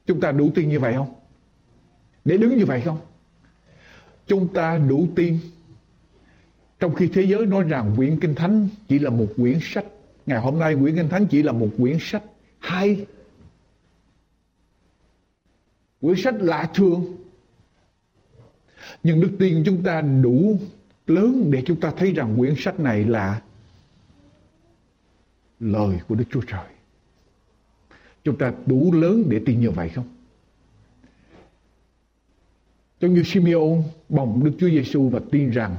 Chúng 0.06 0.20
ta 0.20 0.32
đủ 0.32 0.50
tin 0.54 0.68
như 0.68 0.80
vậy 0.80 0.94
không? 0.96 1.14
Để 2.24 2.36
đứng 2.36 2.58
như 2.58 2.66
vậy 2.66 2.82
không? 2.84 2.98
Chúng 4.26 4.48
ta 4.54 4.78
đủ 4.88 5.06
tin. 5.16 5.38
Trong 6.80 6.94
khi 6.94 7.08
thế 7.14 7.22
giới 7.22 7.46
nói 7.46 7.64
rằng 7.68 7.92
quyển 7.96 8.20
Kinh 8.20 8.34
Thánh 8.34 8.68
Chỉ 8.88 8.98
là 8.98 9.10
một 9.10 9.26
quyển 9.36 9.58
sách 9.62 9.84
Ngày 10.26 10.40
hôm 10.40 10.58
nay 10.58 10.76
quyển 10.80 10.96
Kinh 10.96 11.08
Thánh 11.08 11.26
chỉ 11.26 11.42
là 11.42 11.52
một 11.52 11.68
quyển 11.78 11.96
sách 12.00 12.22
hay 12.58 13.06
Quyển 16.00 16.16
sách 16.16 16.34
lạ 16.38 16.70
thường 16.74 17.16
Nhưng 19.02 19.20
đức 19.20 19.30
tin 19.38 19.62
chúng 19.66 19.82
ta 19.82 20.00
đủ 20.00 20.58
lớn 21.06 21.50
để 21.50 21.62
chúng 21.66 21.80
ta 21.80 21.92
thấy 21.96 22.12
rằng 22.12 22.34
quyển 22.38 22.54
sách 22.56 22.80
này 22.80 23.04
là 23.04 23.42
lời 25.60 25.98
của 26.08 26.14
Đức 26.14 26.24
Chúa 26.30 26.40
Trời. 26.40 26.66
Chúng 28.24 28.38
ta 28.38 28.52
đủ 28.66 28.92
lớn 28.92 29.24
để 29.28 29.40
tin 29.46 29.60
như 29.60 29.70
vậy 29.70 29.88
không? 29.88 30.08
Giống 33.00 33.14
như 33.14 33.22
Simeon 33.22 33.82
bồng 34.08 34.44
Đức 34.44 34.52
Chúa 34.58 34.68
Giêsu 34.68 35.08
và 35.08 35.20
tin 35.30 35.50
rằng 35.50 35.76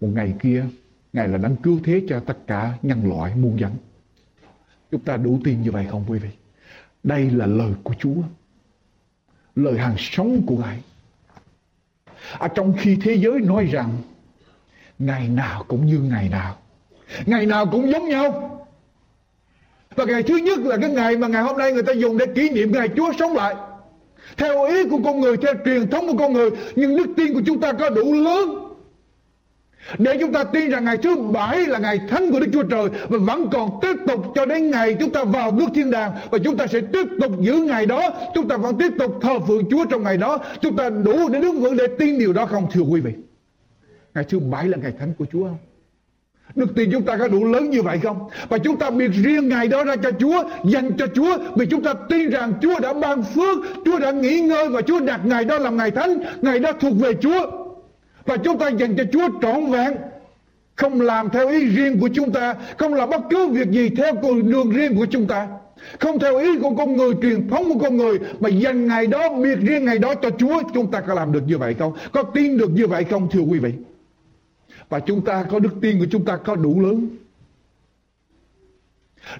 một 0.00 0.08
ngày 0.08 0.34
kia 0.42 0.66
Ngài 1.14 1.28
là 1.28 1.38
đấng 1.38 1.56
cứu 1.56 1.78
thế 1.84 2.02
cho 2.08 2.20
tất 2.20 2.38
cả 2.46 2.72
nhân 2.82 3.08
loại 3.08 3.34
muôn 3.34 3.60
dân. 3.60 3.72
Chúng 4.90 5.00
ta 5.00 5.16
đủ 5.16 5.40
tin 5.44 5.62
như 5.62 5.70
vậy 5.70 5.86
không 5.90 6.04
quý 6.08 6.18
vị? 6.18 6.28
Đây 7.02 7.30
là 7.30 7.46
lời 7.46 7.72
của 7.82 7.94
Chúa. 7.98 8.22
Lời 9.56 9.78
hàng 9.78 9.94
sống 9.98 10.42
của 10.46 10.56
Ngài. 10.56 10.82
À, 12.38 12.48
trong 12.48 12.74
khi 12.78 12.98
thế 13.02 13.14
giới 13.14 13.40
nói 13.40 13.66
rằng 13.66 13.90
ngày 14.98 15.28
nào 15.28 15.64
cũng 15.68 15.86
như 15.86 15.98
ngày 15.98 16.28
nào 16.28 16.56
ngày 17.26 17.46
nào 17.46 17.66
cũng 17.66 17.90
giống 17.90 18.08
nhau 18.08 18.50
và 19.94 20.04
ngày 20.04 20.22
thứ 20.22 20.36
nhất 20.36 20.58
là 20.58 20.76
cái 20.76 20.90
ngày 20.90 21.16
mà 21.16 21.28
ngày 21.28 21.42
hôm 21.42 21.58
nay 21.58 21.72
người 21.72 21.82
ta 21.82 21.92
dùng 21.92 22.18
để 22.18 22.26
kỷ 22.34 22.50
niệm 22.50 22.72
ngày 22.72 22.88
Chúa 22.96 23.12
sống 23.18 23.32
lại 23.32 23.54
theo 24.36 24.64
ý 24.64 24.88
của 24.90 24.98
con 25.04 25.20
người 25.20 25.36
theo 25.36 25.54
truyền 25.64 25.90
thống 25.90 26.06
của 26.06 26.18
con 26.18 26.32
người 26.32 26.50
nhưng 26.76 26.96
đức 26.96 27.06
tin 27.16 27.34
của 27.34 27.42
chúng 27.46 27.60
ta 27.60 27.72
có 27.72 27.90
đủ 27.90 28.12
lớn 28.12 28.63
để 29.98 30.16
chúng 30.20 30.32
ta 30.32 30.44
tin 30.44 30.70
rằng 30.70 30.84
ngày 30.84 30.96
thứ 30.96 31.16
bảy 31.16 31.60
là 31.60 31.78
ngày 31.78 32.00
thánh 32.08 32.30
của 32.30 32.40
Đức 32.40 32.46
Chúa 32.52 32.62
Trời 32.62 32.88
và 33.08 33.18
vẫn 33.18 33.48
còn 33.52 33.70
tiếp 33.82 33.96
tục 34.06 34.32
cho 34.34 34.46
đến 34.46 34.70
ngày 34.70 34.96
chúng 35.00 35.10
ta 35.10 35.24
vào 35.24 35.52
nước 35.52 35.66
thiên 35.74 35.90
đàng 35.90 36.12
và 36.30 36.38
chúng 36.44 36.56
ta 36.56 36.66
sẽ 36.66 36.80
tiếp 36.92 37.06
tục 37.20 37.32
giữ 37.40 37.54
ngày 37.54 37.86
đó 37.86 38.10
chúng 38.34 38.48
ta 38.48 38.56
vẫn 38.56 38.78
tiếp 38.78 38.92
tục 38.98 39.18
thờ 39.22 39.38
phượng 39.46 39.70
Chúa 39.70 39.84
trong 39.84 40.02
ngày 40.02 40.16
đó. 40.16 40.38
Chúng 40.60 40.76
ta 40.76 40.90
đủ 40.90 41.28
để 41.28 41.40
đứng 41.40 41.60
vững 41.60 41.76
để 41.76 41.86
tin 41.98 42.18
điều 42.18 42.32
đó 42.32 42.46
không 42.46 42.66
thưa 42.72 42.80
quý 42.80 43.00
vị? 43.00 43.12
Ngày 44.14 44.24
thứ 44.28 44.38
bảy 44.38 44.68
là 44.68 44.78
ngày 44.82 44.92
thánh 44.98 45.12
của 45.18 45.24
Chúa 45.32 45.44
không? 45.44 45.58
Đức 46.54 46.66
tin 46.76 46.90
chúng 46.92 47.02
ta 47.02 47.16
có 47.16 47.28
đủ 47.28 47.44
lớn 47.44 47.70
như 47.70 47.82
vậy 47.82 47.98
không? 48.02 48.28
Và 48.48 48.58
chúng 48.58 48.76
ta 48.76 48.90
biệt 48.90 49.10
riêng 49.24 49.48
ngày 49.48 49.68
đó 49.68 49.84
ra 49.84 49.96
cho 49.96 50.10
Chúa, 50.18 50.44
dành 50.64 50.90
cho 50.98 51.06
Chúa 51.14 51.38
vì 51.56 51.66
chúng 51.66 51.82
ta 51.82 51.94
tin 52.08 52.30
rằng 52.30 52.52
Chúa 52.62 52.80
đã 52.80 52.92
ban 52.92 53.22
phước, 53.22 53.58
Chúa 53.84 53.98
đã 53.98 54.10
nghỉ 54.10 54.40
ngơi 54.40 54.68
và 54.68 54.82
Chúa 54.82 55.00
đặt 55.00 55.20
ngày 55.24 55.44
đó 55.44 55.58
làm 55.58 55.76
ngày 55.76 55.90
thánh, 55.90 56.22
ngày 56.42 56.58
đó 56.58 56.72
thuộc 56.80 56.92
về 57.00 57.12
Chúa 57.20 57.63
và 58.26 58.36
chúng 58.36 58.58
ta 58.58 58.68
dành 58.68 58.96
cho 58.96 59.04
Chúa 59.12 59.28
trọn 59.42 59.70
vẹn. 59.70 59.92
Không 60.76 61.00
làm 61.00 61.30
theo 61.30 61.48
ý 61.48 61.66
riêng 61.66 62.00
của 62.00 62.08
chúng 62.14 62.32
ta. 62.32 62.54
Không 62.78 62.94
làm 62.94 63.10
bất 63.10 63.22
cứ 63.30 63.48
việc 63.48 63.70
gì 63.70 63.90
theo 63.96 64.14
con 64.14 64.50
đường 64.50 64.70
riêng 64.70 64.96
của 64.96 65.06
chúng 65.10 65.26
ta. 65.26 65.48
Không 66.00 66.18
theo 66.18 66.38
ý 66.38 66.58
của 66.58 66.74
con 66.76 66.96
người, 66.96 67.14
truyền 67.22 67.48
thống 67.48 67.64
của 67.68 67.78
con 67.78 67.96
người. 67.96 68.18
Mà 68.40 68.48
dành 68.48 68.86
ngày 68.86 69.06
đó, 69.06 69.28
biệt 69.42 69.56
riêng 69.56 69.84
ngày 69.84 69.98
đó 69.98 70.14
cho 70.14 70.30
Chúa. 70.38 70.62
Chúng 70.74 70.90
ta 70.90 71.00
có 71.00 71.14
làm 71.14 71.32
được 71.32 71.42
như 71.46 71.58
vậy 71.58 71.74
không? 71.74 71.96
Có 72.12 72.22
tin 72.22 72.58
được 72.58 72.70
như 72.70 72.86
vậy 72.86 73.04
không, 73.04 73.30
thưa 73.30 73.40
quý 73.40 73.58
vị? 73.58 73.72
Và 74.88 75.00
chúng 75.00 75.24
ta 75.24 75.44
có 75.50 75.58
đức 75.58 75.74
tin 75.80 75.98
của 75.98 76.06
chúng 76.10 76.24
ta 76.24 76.36
có 76.36 76.56
đủ 76.56 76.80
lớn. 76.80 77.08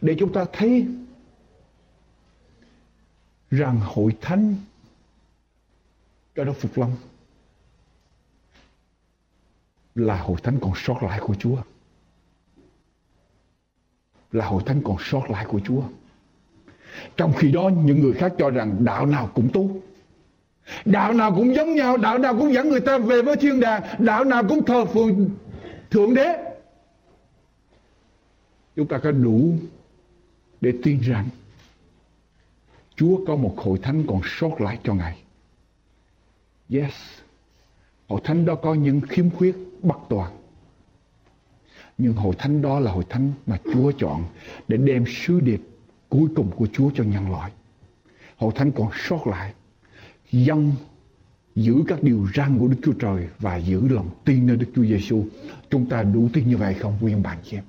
Để 0.00 0.16
chúng 0.18 0.32
ta 0.32 0.44
thấy 0.52 0.86
rằng 3.50 3.80
hội 3.84 4.12
thánh 4.20 4.54
cho 6.36 6.44
nó 6.44 6.52
Phục 6.52 6.78
lòng 6.78 6.96
là 9.94 10.16
hội 10.16 10.36
thánh 10.42 10.58
còn 10.60 10.72
sót 10.76 11.02
lại 11.02 11.20
của 11.22 11.34
Chúa. 11.34 11.56
Là 14.32 14.46
hội 14.46 14.62
thánh 14.66 14.82
còn 14.84 14.96
sót 15.00 15.30
lại 15.30 15.46
của 15.48 15.60
Chúa. 15.64 15.82
Trong 17.16 17.32
khi 17.36 17.52
đó 17.52 17.68
những 17.68 18.00
người 18.00 18.12
khác 18.12 18.32
cho 18.38 18.50
rằng 18.50 18.84
đạo 18.84 19.06
nào 19.06 19.30
cũng 19.34 19.48
tốt. 19.52 19.68
Đạo 20.84 21.12
nào 21.12 21.34
cũng 21.34 21.54
giống 21.54 21.74
nhau, 21.74 21.96
đạo 21.96 22.18
nào 22.18 22.38
cũng 22.38 22.52
dẫn 22.52 22.68
người 22.68 22.80
ta 22.80 22.98
về 22.98 23.22
với 23.22 23.36
thiên 23.36 23.60
đàng, 23.60 23.82
đạo 23.98 24.24
nào 24.24 24.42
cũng 24.48 24.64
thờ 24.64 24.84
phượng 24.84 25.30
thượng 25.90 26.14
đế. 26.14 26.54
Chúng 28.76 28.88
ta 28.88 28.98
có 28.98 29.10
đủ 29.12 29.52
để 30.60 30.72
tin 30.82 31.00
rằng 31.00 31.28
Chúa 32.96 33.26
có 33.26 33.36
một 33.36 33.54
hội 33.56 33.78
thánh 33.82 34.04
còn 34.08 34.20
sót 34.24 34.60
lại 34.60 34.78
cho 34.84 34.94
Ngài. 34.94 35.22
Yes. 36.70 37.23
Hội 38.08 38.20
thánh 38.24 38.44
đó 38.44 38.54
có 38.54 38.74
những 38.74 39.00
khiếm 39.00 39.30
khuyết 39.30 39.56
bất 39.82 39.98
toàn. 40.08 40.36
Nhưng 41.98 42.12
hội 42.12 42.34
thánh 42.38 42.62
đó 42.62 42.80
là 42.80 42.92
hội 42.92 43.04
thánh 43.08 43.32
mà 43.46 43.58
Chúa 43.74 43.92
chọn 43.98 44.24
để 44.68 44.76
đem 44.76 45.04
sứ 45.06 45.40
điệp 45.40 45.60
cuối 46.08 46.28
cùng 46.36 46.50
của 46.50 46.66
Chúa 46.72 46.90
cho 46.94 47.04
nhân 47.04 47.30
loại. 47.30 47.52
Hội 48.36 48.52
thánh 48.54 48.72
còn 48.72 48.88
sót 48.94 49.26
lại. 49.26 49.54
Dân 50.32 50.72
giữ 51.54 51.84
các 51.88 52.02
điều 52.02 52.28
răn 52.34 52.58
của 52.58 52.68
Đức 52.68 52.76
Chúa 52.82 52.92
Trời 52.92 53.28
và 53.38 53.56
giữ 53.56 53.88
lòng 53.88 54.10
tin 54.24 54.46
nơi 54.46 54.56
Đức 54.56 54.66
Chúa 54.74 54.84
Giêsu. 54.84 55.24
Chúng 55.70 55.88
ta 55.88 56.02
đủ 56.02 56.28
tin 56.32 56.48
như 56.48 56.56
vậy 56.56 56.74
không, 56.74 56.98
quý 57.00 57.12
ông 57.12 57.22
bạn 57.22 57.38
chị 57.44 57.56
em? 57.56 57.64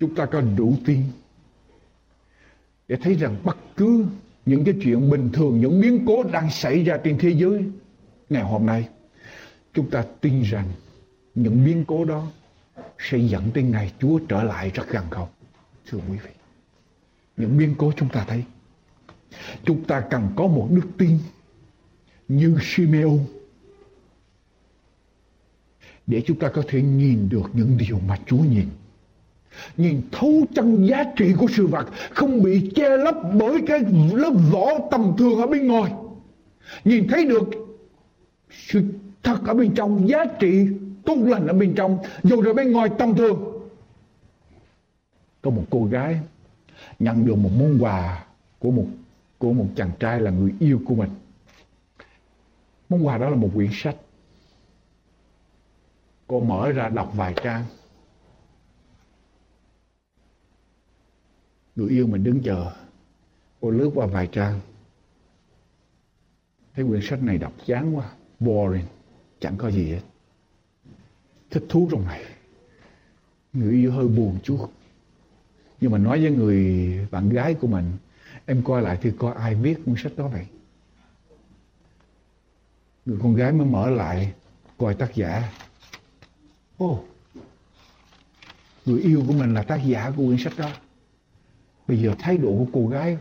Chúng 0.00 0.14
ta 0.14 0.26
có 0.26 0.40
đủ 0.40 0.74
tin 0.86 1.02
để 2.88 2.96
thấy 2.96 3.14
rằng 3.14 3.36
bất 3.44 3.56
cứ 3.76 4.06
những 4.46 4.64
cái 4.64 4.74
chuyện 4.82 5.10
bình 5.10 5.30
thường, 5.32 5.60
những 5.60 5.80
biến 5.80 6.04
cố 6.06 6.22
đang 6.22 6.50
xảy 6.50 6.84
ra 6.84 6.96
trên 7.04 7.18
thế 7.18 7.30
giới 7.30 7.64
ngày 8.30 8.42
hôm 8.42 8.66
nay, 8.66 8.88
chúng 9.72 9.90
ta 9.90 10.04
tin 10.20 10.42
rằng 10.42 10.68
những 11.34 11.64
biến 11.64 11.84
cố 11.86 12.04
đó 12.04 12.26
sẽ 12.98 13.18
dẫn 13.18 13.50
tới 13.54 13.62
ngày 13.62 13.92
Chúa 13.98 14.18
trở 14.28 14.42
lại 14.42 14.70
rất 14.74 14.88
gần 14.88 15.04
không? 15.10 15.28
Thưa 15.86 15.98
quý 16.10 16.18
vị, 16.24 16.30
những 17.36 17.58
biến 17.58 17.74
cố 17.78 17.92
chúng 17.96 18.08
ta 18.08 18.24
thấy, 18.28 18.44
chúng 19.64 19.84
ta 19.84 20.00
cần 20.00 20.28
có 20.36 20.46
một 20.46 20.68
đức 20.70 20.88
tin 20.98 21.18
như 22.28 22.58
Simeon 22.62 23.18
để 26.06 26.22
chúng 26.26 26.38
ta 26.38 26.48
có 26.48 26.62
thể 26.68 26.82
nhìn 26.82 27.28
được 27.28 27.50
những 27.52 27.76
điều 27.78 27.98
mà 27.98 28.18
Chúa 28.26 28.38
nhìn 28.38 28.66
nhìn 29.76 30.02
thấu 30.12 30.44
chân 30.54 30.86
giá 30.86 31.04
trị 31.16 31.32
của 31.38 31.46
sự 31.50 31.66
vật, 31.66 31.86
không 32.10 32.42
bị 32.42 32.70
che 32.74 32.96
lấp 32.96 33.14
bởi 33.34 33.62
cái 33.66 33.80
lớp 34.12 34.32
vỏ 34.52 34.66
tầm 34.90 35.14
thường 35.18 35.40
ở 35.40 35.46
bên 35.46 35.66
ngoài. 35.66 35.92
Nhìn 36.84 37.08
thấy 37.08 37.24
được 37.24 37.50
sự 38.50 38.82
thật 39.22 39.38
ở 39.46 39.54
bên 39.54 39.74
trong, 39.74 40.08
giá 40.08 40.24
trị 40.24 40.66
tốt 41.04 41.16
lành 41.18 41.46
ở 41.46 41.52
bên 41.52 41.74
trong, 41.76 41.98
dù 42.22 42.40
rồi 42.40 42.54
bên 42.54 42.72
ngoài 42.72 42.88
tầm 42.98 43.14
thường. 43.16 43.44
Có 45.42 45.50
một 45.50 45.64
cô 45.70 45.84
gái 45.84 46.20
nhận 46.98 47.26
được 47.26 47.34
một 47.34 47.50
món 47.58 47.78
quà 47.80 48.24
của 48.58 48.70
một 48.70 48.86
của 49.38 49.52
một 49.52 49.66
chàng 49.76 49.90
trai 49.98 50.20
là 50.20 50.30
người 50.30 50.54
yêu 50.60 50.80
của 50.86 50.94
mình. 50.94 51.10
Món 52.88 53.06
quà 53.06 53.18
đó 53.18 53.28
là 53.28 53.36
một 53.36 53.50
quyển 53.54 53.70
sách. 53.72 53.96
Cô 56.26 56.40
mở 56.40 56.72
ra 56.72 56.88
đọc 56.88 57.12
vài 57.16 57.34
trang. 57.42 57.64
Người 61.76 61.88
yêu 61.88 62.06
mình 62.06 62.24
đứng 62.24 62.42
chờ 62.42 62.72
cô 63.60 63.70
lướt 63.70 63.90
qua 63.94 64.06
vài 64.06 64.28
trang. 64.32 64.60
Thấy 66.74 66.84
quyển 66.84 67.00
sách 67.02 67.22
này 67.22 67.38
đọc 67.38 67.52
chán 67.66 67.96
quá 67.96 68.10
boring 68.40 68.84
chẳng 69.40 69.56
có 69.56 69.70
gì 69.70 69.90
hết. 69.90 70.00
Thích 71.50 71.64
thú 71.68 71.88
trong 71.90 72.04
này. 72.04 72.24
Người 73.52 73.72
yêu 73.72 73.92
hơi 73.92 74.08
buồn 74.08 74.38
chút. 74.42 74.70
Nhưng 75.80 75.90
mà 75.90 75.98
nói 75.98 76.20
với 76.20 76.30
người 76.30 76.98
bạn 77.10 77.28
gái 77.28 77.54
của 77.54 77.66
mình 77.66 77.92
em 78.46 78.62
coi 78.64 78.82
lại 78.82 78.98
thì 79.02 79.12
coi 79.18 79.34
ai 79.34 79.54
viết 79.54 79.78
cuốn 79.86 79.94
sách 79.98 80.12
đó 80.16 80.28
vậy? 80.28 80.46
Người 83.06 83.18
con 83.22 83.34
gái 83.34 83.52
mới 83.52 83.66
mở 83.66 83.90
lại 83.90 84.32
coi 84.78 84.94
tác 84.94 85.14
giả. 85.14 85.52
Ô 86.76 86.86
oh, 86.86 87.04
người 88.84 89.00
yêu 89.00 89.24
của 89.26 89.32
mình 89.32 89.54
là 89.54 89.62
tác 89.62 89.80
giả 89.86 90.12
của 90.16 90.26
quyển 90.26 90.38
sách 90.38 90.52
đó. 90.58 90.70
Bây 91.88 91.98
giờ 92.02 92.14
thái 92.18 92.36
độ 92.36 92.50
của 92.50 92.66
cô 92.72 92.88
gái 92.88 93.18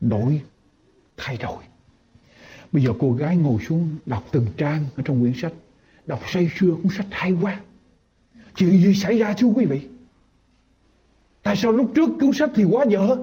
đổi, 0.00 0.42
thay 1.16 1.36
đổi. 1.36 1.64
Bây 2.72 2.84
giờ 2.84 2.90
cô 2.98 3.12
gái 3.12 3.36
ngồi 3.36 3.62
xuống 3.68 3.96
đọc 4.06 4.24
từng 4.32 4.46
trang 4.56 4.84
ở 4.96 5.02
trong 5.06 5.20
quyển 5.20 5.34
sách. 5.36 5.52
Đọc 6.06 6.20
say 6.26 6.50
sưa 6.58 6.74
cuốn 6.82 6.92
sách 6.96 7.06
hay 7.10 7.32
quá. 7.32 7.60
Chuyện 8.56 8.70
gì 8.70 8.94
xảy 8.94 9.18
ra 9.18 9.34
thưa 9.38 9.46
quý 9.46 9.64
vị? 9.64 9.88
Tại 11.42 11.56
sao 11.56 11.72
lúc 11.72 11.92
trước 11.94 12.10
cuốn 12.20 12.32
sách 12.32 12.50
thì 12.54 12.64
quá 12.64 12.84
dở? 12.88 13.16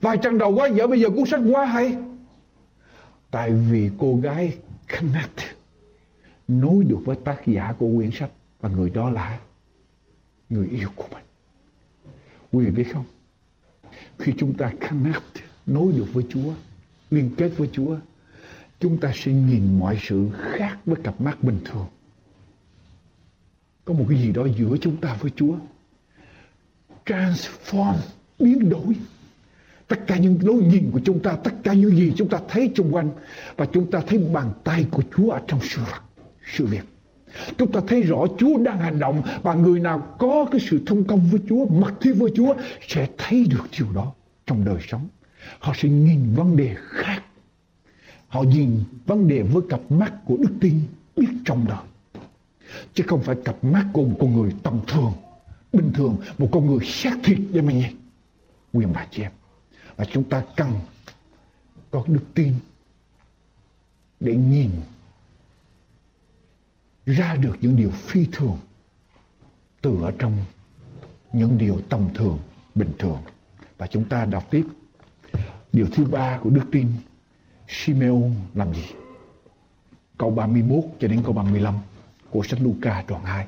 Vài 0.00 0.16
trang 0.22 0.38
đầu 0.38 0.54
quá 0.54 0.68
dở 0.68 0.86
bây 0.86 1.00
giờ 1.00 1.10
cuốn 1.10 1.26
sách 1.26 1.40
quá 1.52 1.64
hay. 1.64 1.96
Tại 3.30 3.50
vì 3.52 3.90
cô 3.98 4.16
gái 4.16 4.58
connect 4.88 5.40
nối 6.48 6.84
được 6.84 6.98
với 7.04 7.16
tác 7.24 7.46
giả 7.46 7.74
của 7.78 7.90
quyển 7.96 8.10
sách 8.10 8.30
và 8.60 8.68
người 8.68 8.90
đó 8.90 9.10
là 9.10 9.40
người 10.48 10.68
yêu 10.68 10.88
của 10.96 11.04
mình. 11.12 11.24
Quý 12.54 12.64
vị 12.64 12.70
biết 12.70 12.92
không? 12.92 13.04
Khi 14.18 14.32
chúng 14.38 14.54
ta 14.54 14.72
connect, 14.90 15.22
nối 15.66 15.92
được 15.92 16.06
với 16.12 16.24
Chúa, 16.28 16.52
liên 17.10 17.30
kết 17.36 17.48
với 17.56 17.68
Chúa, 17.72 17.96
chúng 18.80 18.98
ta 18.98 19.12
sẽ 19.14 19.32
nhìn 19.32 19.78
mọi 19.78 19.98
sự 20.02 20.28
khác 20.52 20.78
với 20.86 20.96
cặp 21.04 21.20
mắt 21.20 21.42
bình 21.42 21.60
thường. 21.64 21.86
Có 23.84 23.94
một 23.94 24.06
cái 24.08 24.18
gì 24.18 24.32
đó 24.32 24.46
giữa 24.58 24.76
chúng 24.80 24.96
ta 24.96 25.16
với 25.20 25.30
Chúa. 25.36 25.56
Transform, 27.06 27.94
biến 28.38 28.68
đổi. 28.68 28.96
Tất 29.88 30.06
cả 30.06 30.18
những 30.18 30.38
lối 30.42 30.62
nhìn 30.62 30.90
của 30.92 31.00
chúng 31.04 31.22
ta, 31.22 31.36
tất 31.44 31.54
cả 31.62 31.72
những 31.72 31.96
gì 31.96 32.12
chúng 32.16 32.28
ta 32.28 32.40
thấy 32.48 32.70
xung 32.76 32.94
quanh 32.94 33.10
và 33.56 33.66
chúng 33.72 33.90
ta 33.90 34.02
thấy 34.06 34.18
bàn 34.18 34.52
tay 34.64 34.86
của 34.90 35.02
Chúa 35.16 35.30
ở 35.30 35.40
trong 35.46 35.60
sự 35.62 35.82
vật, 35.82 36.02
sự 36.46 36.66
việc. 36.66 36.93
Chúng 37.58 37.72
ta 37.72 37.80
thấy 37.86 38.02
rõ 38.02 38.26
Chúa 38.38 38.58
đang 38.58 38.78
hành 38.78 38.98
động 38.98 39.22
và 39.42 39.54
người 39.54 39.80
nào 39.80 40.16
có 40.18 40.46
cái 40.50 40.60
sự 40.60 40.82
thông 40.86 41.04
công 41.04 41.20
với 41.30 41.40
Chúa, 41.48 41.66
mặc 41.66 41.94
thiết 42.00 42.12
với 42.12 42.30
Chúa 42.36 42.54
sẽ 42.88 43.08
thấy 43.18 43.46
được 43.50 43.64
điều 43.78 43.92
đó 43.92 44.12
trong 44.46 44.64
đời 44.64 44.78
sống. 44.88 45.08
Họ 45.58 45.72
sẽ 45.76 45.88
nhìn 45.88 46.34
vấn 46.34 46.56
đề 46.56 46.76
khác. 46.78 47.22
Họ 48.28 48.42
nhìn 48.42 48.84
vấn 49.06 49.28
đề 49.28 49.42
với 49.42 49.62
cặp 49.68 49.80
mắt 49.90 50.12
của 50.24 50.36
đức 50.36 50.52
tin 50.60 50.80
biết 51.16 51.28
trong 51.44 51.66
đời. 51.68 52.24
Chứ 52.94 53.04
không 53.06 53.22
phải 53.22 53.36
cặp 53.44 53.64
mắt 53.64 53.86
của 53.92 54.04
một 54.04 54.16
con 54.20 54.34
người 54.36 54.52
tầm 54.62 54.80
thường, 54.86 55.12
bình 55.72 55.92
thường, 55.94 56.16
một 56.38 56.48
con 56.52 56.66
người 56.66 56.84
xác 56.84 57.16
thịt 57.24 57.38
để 57.52 57.62
mà 57.62 57.72
nhìn. 57.72 57.96
Quyền 58.72 58.92
bà 58.92 59.06
chị 59.10 59.22
em. 59.22 59.32
Và 59.96 60.04
chúng 60.04 60.24
ta 60.24 60.42
cần 60.56 60.70
có 61.90 62.04
đức 62.06 62.24
tin 62.34 62.52
để 64.20 64.36
nhìn 64.36 64.70
ra 67.06 67.36
được 67.36 67.56
những 67.60 67.76
điều 67.76 67.90
phi 67.90 68.26
thường 68.32 68.58
từ 69.82 70.02
ở 70.02 70.12
trong 70.18 70.36
những 71.32 71.58
điều 71.58 71.80
tầm 71.88 72.08
thường, 72.14 72.38
bình 72.74 72.92
thường. 72.98 73.18
Và 73.78 73.86
chúng 73.86 74.04
ta 74.04 74.24
đọc 74.24 74.50
tiếp 74.50 74.64
điều 75.72 75.86
thứ 75.92 76.04
ba 76.04 76.38
của 76.42 76.50
đức 76.50 76.64
tin 76.72 76.88
Simeon 77.68 78.30
làm 78.54 78.74
gì? 78.74 78.86
câu 80.18 80.30
31 80.30 80.84
cho 81.00 81.08
đến 81.08 81.22
câu 81.24 81.32
35 81.32 81.74
của 82.30 82.42
sách 82.42 82.60
Luca 82.62 83.04
đoạn 83.08 83.24
2. 83.24 83.46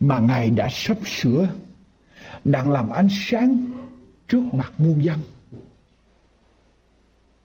Mà 0.00 0.18
Ngài 0.18 0.50
đã 0.50 0.68
sắp 0.70 0.96
sửa 1.06 1.48
đang 2.44 2.70
làm 2.70 2.90
ánh 2.90 3.08
sáng 3.10 3.66
trước 4.28 4.42
mặt 4.54 4.72
muôn 4.78 5.04
dân. 5.04 5.18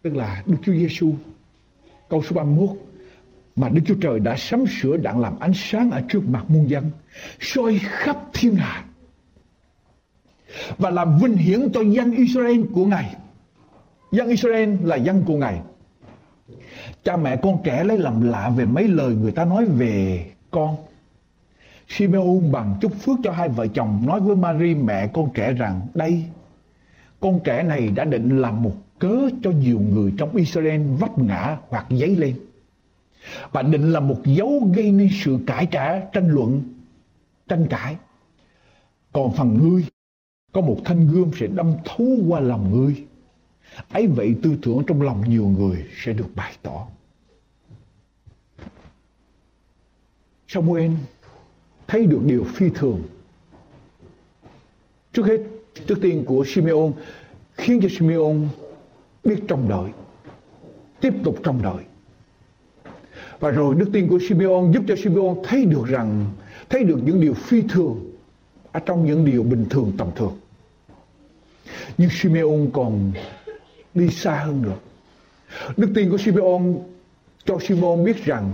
Tức 0.02 0.16
là 0.16 0.44
Đức 0.46 0.58
Chúa 0.64 0.74
Giêsu 0.74 1.16
câu 2.10 2.24
số 2.24 2.36
31 2.36 2.70
mà 3.58 3.70
Đức 3.70 3.82
Chúa 3.86 3.96
Trời 4.02 4.20
đã 4.20 4.36
sắm 4.38 4.66
sửa 4.68 4.98
đặng 4.98 5.20
làm 5.20 5.40
ánh 5.40 5.54
sáng 5.56 5.92
ở 5.92 6.02
trước 6.10 6.30
mặt 6.30 6.44
muôn 6.48 6.70
dân, 6.70 6.92
soi 7.40 7.80
khắp 7.84 8.18
thiên 8.34 8.56
hạ 8.56 8.84
và 10.78 10.90
làm 10.90 11.18
vinh 11.18 11.36
hiển 11.36 11.70
cho 11.74 11.82
dân 11.82 12.12
Israel 12.12 12.62
của 12.74 12.86
Ngài. 12.86 13.16
Dân 14.12 14.28
Israel 14.28 14.76
là 14.84 14.96
dân 14.96 15.24
của 15.26 15.38
Ngài. 15.38 15.62
Cha 17.04 17.18
mẹ 17.18 17.36
con 17.36 17.58
trẻ 17.64 17.84
lấy 17.84 17.98
làm 17.98 18.22
lạ 18.22 18.50
về 18.50 18.66
mấy 18.66 18.88
lời 18.88 19.16
người 19.16 19.32
ta 19.32 19.46
nói 19.46 19.66
về 19.66 20.26
con. 20.52 20.76
Simeon 21.88 22.40
bằng 22.52 22.76
chúc 22.82 22.94
phước 22.96 23.20
cho 23.24 23.32
hai 23.32 23.50
vợ 23.50 23.68
chồng 23.68 24.04
nói 24.06 24.20
với 24.20 24.36
Mary 24.36 24.76
mẹ 24.76 25.08
con 25.14 25.30
trẻ 25.34 25.54
rằng 25.54 25.82
đây 25.94 26.24
con 27.20 27.40
trẻ 27.44 27.64
này 27.64 27.90
đã 27.96 28.06
định 28.06 28.42
làm 28.42 28.64
một 28.64 28.74
cớ 29.00 29.30
cho 29.44 29.52
nhiều 29.52 29.80
người 29.80 30.14
trong 30.18 30.36
Israel 30.36 30.82
vấp 31.00 31.20
ngã 31.20 31.58
hoặc 31.70 31.86
giấy 31.90 32.16
lên. 32.16 32.36
Và 33.52 33.62
định 33.62 33.92
là 33.92 34.00
một 34.00 34.22
dấu 34.26 34.70
gây 34.76 34.92
nên 34.92 35.10
sự 35.24 35.38
cãi 35.48 35.68
trả, 35.72 36.00
tranh 36.00 36.30
luận, 36.30 36.62
tranh 37.48 37.68
cãi. 37.70 37.96
Còn 39.14 39.34
phần 39.34 39.58
ngươi, 39.62 39.86
có 40.52 40.62
một 40.62 40.78
thanh 40.86 41.08
gươm 41.08 41.32
sẽ 41.36 41.48
đâm 41.48 41.74
thấu 41.86 42.08
qua 42.28 42.40
lòng 42.40 42.72
ngươi. 42.72 43.06
Ấy 43.90 44.08
vậy 44.08 44.36
tư 44.44 44.58
tưởng 44.62 44.84
trong 44.88 45.02
lòng 45.02 45.30
nhiều 45.30 45.48
người 45.48 45.86
sẽ 45.96 46.14
được 46.14 46.28
bày 46.36 46.54
tỏ. 46.62 46.88
Samuel 50.48 50.92
thấy 51.88 52.06
được 52.06 52.22
điều 52.26 52.44
phi 52.44 52.70
thường. 52.76 53.04
Trước 55.14 55.26
hết, 55.26 55.42
trước 55.88 55.98
tiên 56.02 56.24
của 56.26 56.44
Simeon 56.48 56.92
khiến 57.54 57.80
cho 57.82 57.90
Simeon 57.92 58.36
biết 59.24 59.44
trong 59.48 59.70
đợi, 59.70 59.92
tiếp 61.02 61.14
tục 61.24 61.40
trong 61.44 61.62
đợi. 61.62 61.84
Và 63.40 63.52
rồi 63.52 63.76
đức 63.76 63.90
tin 63.94 64.08
của 64.08 64.20
Simeon 64.30 64.72
giúp 64.74 64.84
cho 64.88 64.96
Simeon 64.96 65.36
thấy 65.44 65.66
được 65.66 65.86
rằng, 65.88 66.26
thấy 66.70 66.84
được 66.84 67.00
những 67.04 67.22
điều 67.22 67.34
phi 67.34 67.62
thường 67.62 68.12
ở 68.72 68.80
trong 68.80 69.06
những 69.06 69.26
điều 69.26 69.44
bình 69.44 69.66
thường 69.70 69.92
tầm 69.98 70.08
thường. 70.16 70.38
Nhưng 71.98 72.10
Simeon 72.10 72.68
còn 72.74 73.12
đi 73.94 74.10
xa 74.10 74.44
hơn 74.46 74.62
nữa. 74.62 74.76
Đức 75.78 75.92
tin 75.96 76.10
của 76.10 76.18
Simeon 76.18 76.62
cho 77.46 77.58
Simeon 77.68 78.04
biết 78.04 78.26
rằng 78.26 78.54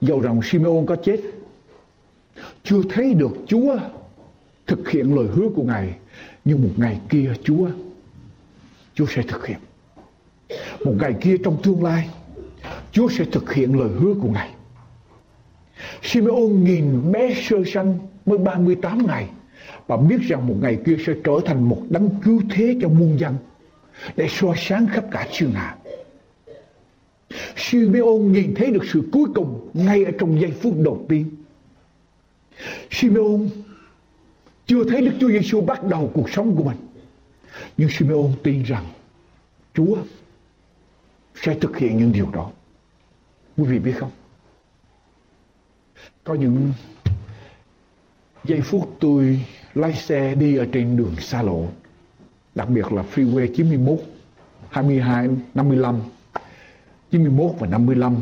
dầu 0.00 0.20
rằng 0.20 0.40
Simeon 0.42 0.86
có 0.86 0.96
chết 0.96 1.20
chưa 2.64 2.82
thấy 2.90 3.14
được 3.14 3.36
Chúa 3.46 3.76
thực 4.66 4.88
hiện 4.88 5.16
lời 5.16 5.26
hứa 5.34 5.48
của 5.56 5.62
Ngài 5.62 5.94
nhưng 6.44 6.62
một 6.62 6.70
ngày 6.76 7.00
kia 7.08 7.32
Chúa 7.44 7.68
Chúa 8.94 9.06
sẽ 9.08 9.22
thực 9.22 9.46
hiện 9.46 9.58
một 10.84 10.92
ngày 11.00 11.14
kia 11.20 11.36
trong 11.44 11.62
tương 11.62 11.84
lai 11.84 12.10
Chúa 12.92 13.08
sẽ 13.08 13.24
thực 13.24 13.52
hiện 13.52 13.78
lời 13.78 13.88
hứa 13.88 14.14
của 14.22 14.28
Ngài 14.28 14.50
Simeon 16.02 16.64
nhìn 16.64 17.12
bé 17.12 17.34
sơ 17.34 17.56
sanh 17.66 17.98
mới 18.26 18.38
38 18.38 19.06
ngày 19.06 19.28
và 19.86 19.96
biết 19.96 20.20
rằng 20.20 20.46
một 20.46 20.54
ngày 20.60 20.78
kia 20.86 20.96
sẽ 21.06 21.12
trở 21.24 21.32
thành 21.44 21.68
một 21.68 21.82
đấng 21.88 22.10
cứu 22.24 22.42
thế 22.50 22.76
cho 22.82 22.88
muôn 22.88 23.18
dân 23.18 23.36
để 24.16 24.28
soi 24.28 24.54
sáng 24.58 24.86
khắp 24.86 25.04
cả 25.10 25.28
thiên 25.32 25.50
hạ. 25.50 25.76
Simeon 27.56 28.18
nhìn 28.32 28.54
thấy 28.54 28.70
được 28.70 28.84
sự 28.92 29.02
cuối 29.12 29.24
cùng 29.34 29.70
ngay 29.74 30.04
ở 30.04 30.10
trong 30.18 30.40
giây 30.40 30.50
phút 30.50 30.74
đầu 30.84 31.04
tiên. 31.08 31.30
Simeon 32.90 33.40
chưa 34.66 34.84
thấy 34.84 35.00
Đức 35.00 35.12
Chúa 35.20 35.28
Giêsu 35.28 35.60
bắt 35.60 35.84
đầu 35.84 36.10
cuộc 36.14 36.30
sống 36.30 36.56
của 36.56 36.64
mình. 36.64 36.76
Nhưng 37.76 37.88
Simeon 37.88 38.30
tin 38.42 38.62
rằng 38.62 38.84
Chúa 39.74 39.96
sẽ 41.34 41.54
thực 41.60 41.78
hiện 41.78 41.98
những 41.98 42.12
điều 42.12 42.30
đó. 42.30 42.50
Quý 43.56 43.64
vị 43.64 43.78
biết 43.78 43.94
không? 43.98 44.10
Có 46.24 46.34
những 46.34 46.72
giây 48.44 48.60
phút 48.60 48.96
tôi 49.00 49.44
lái 49.74 49.94
xe 49.94 50.34
đi 50.34 50.56
ở 50.56 50.66
trên 50.72 50.96
đường 50.96 51.16
xa 51.18 51.42
lộ, 51.42 51.66
đặc 52.54 52.68
biệt 52.68 52.92
là 52.92 53.04
freeway 53.14 53.54
91, 53.54 53.98
22, 54.70 55.28
55, 55.54 56.00
91 57.10 57.50
và 57.58 57.66
55. 57.66 58.16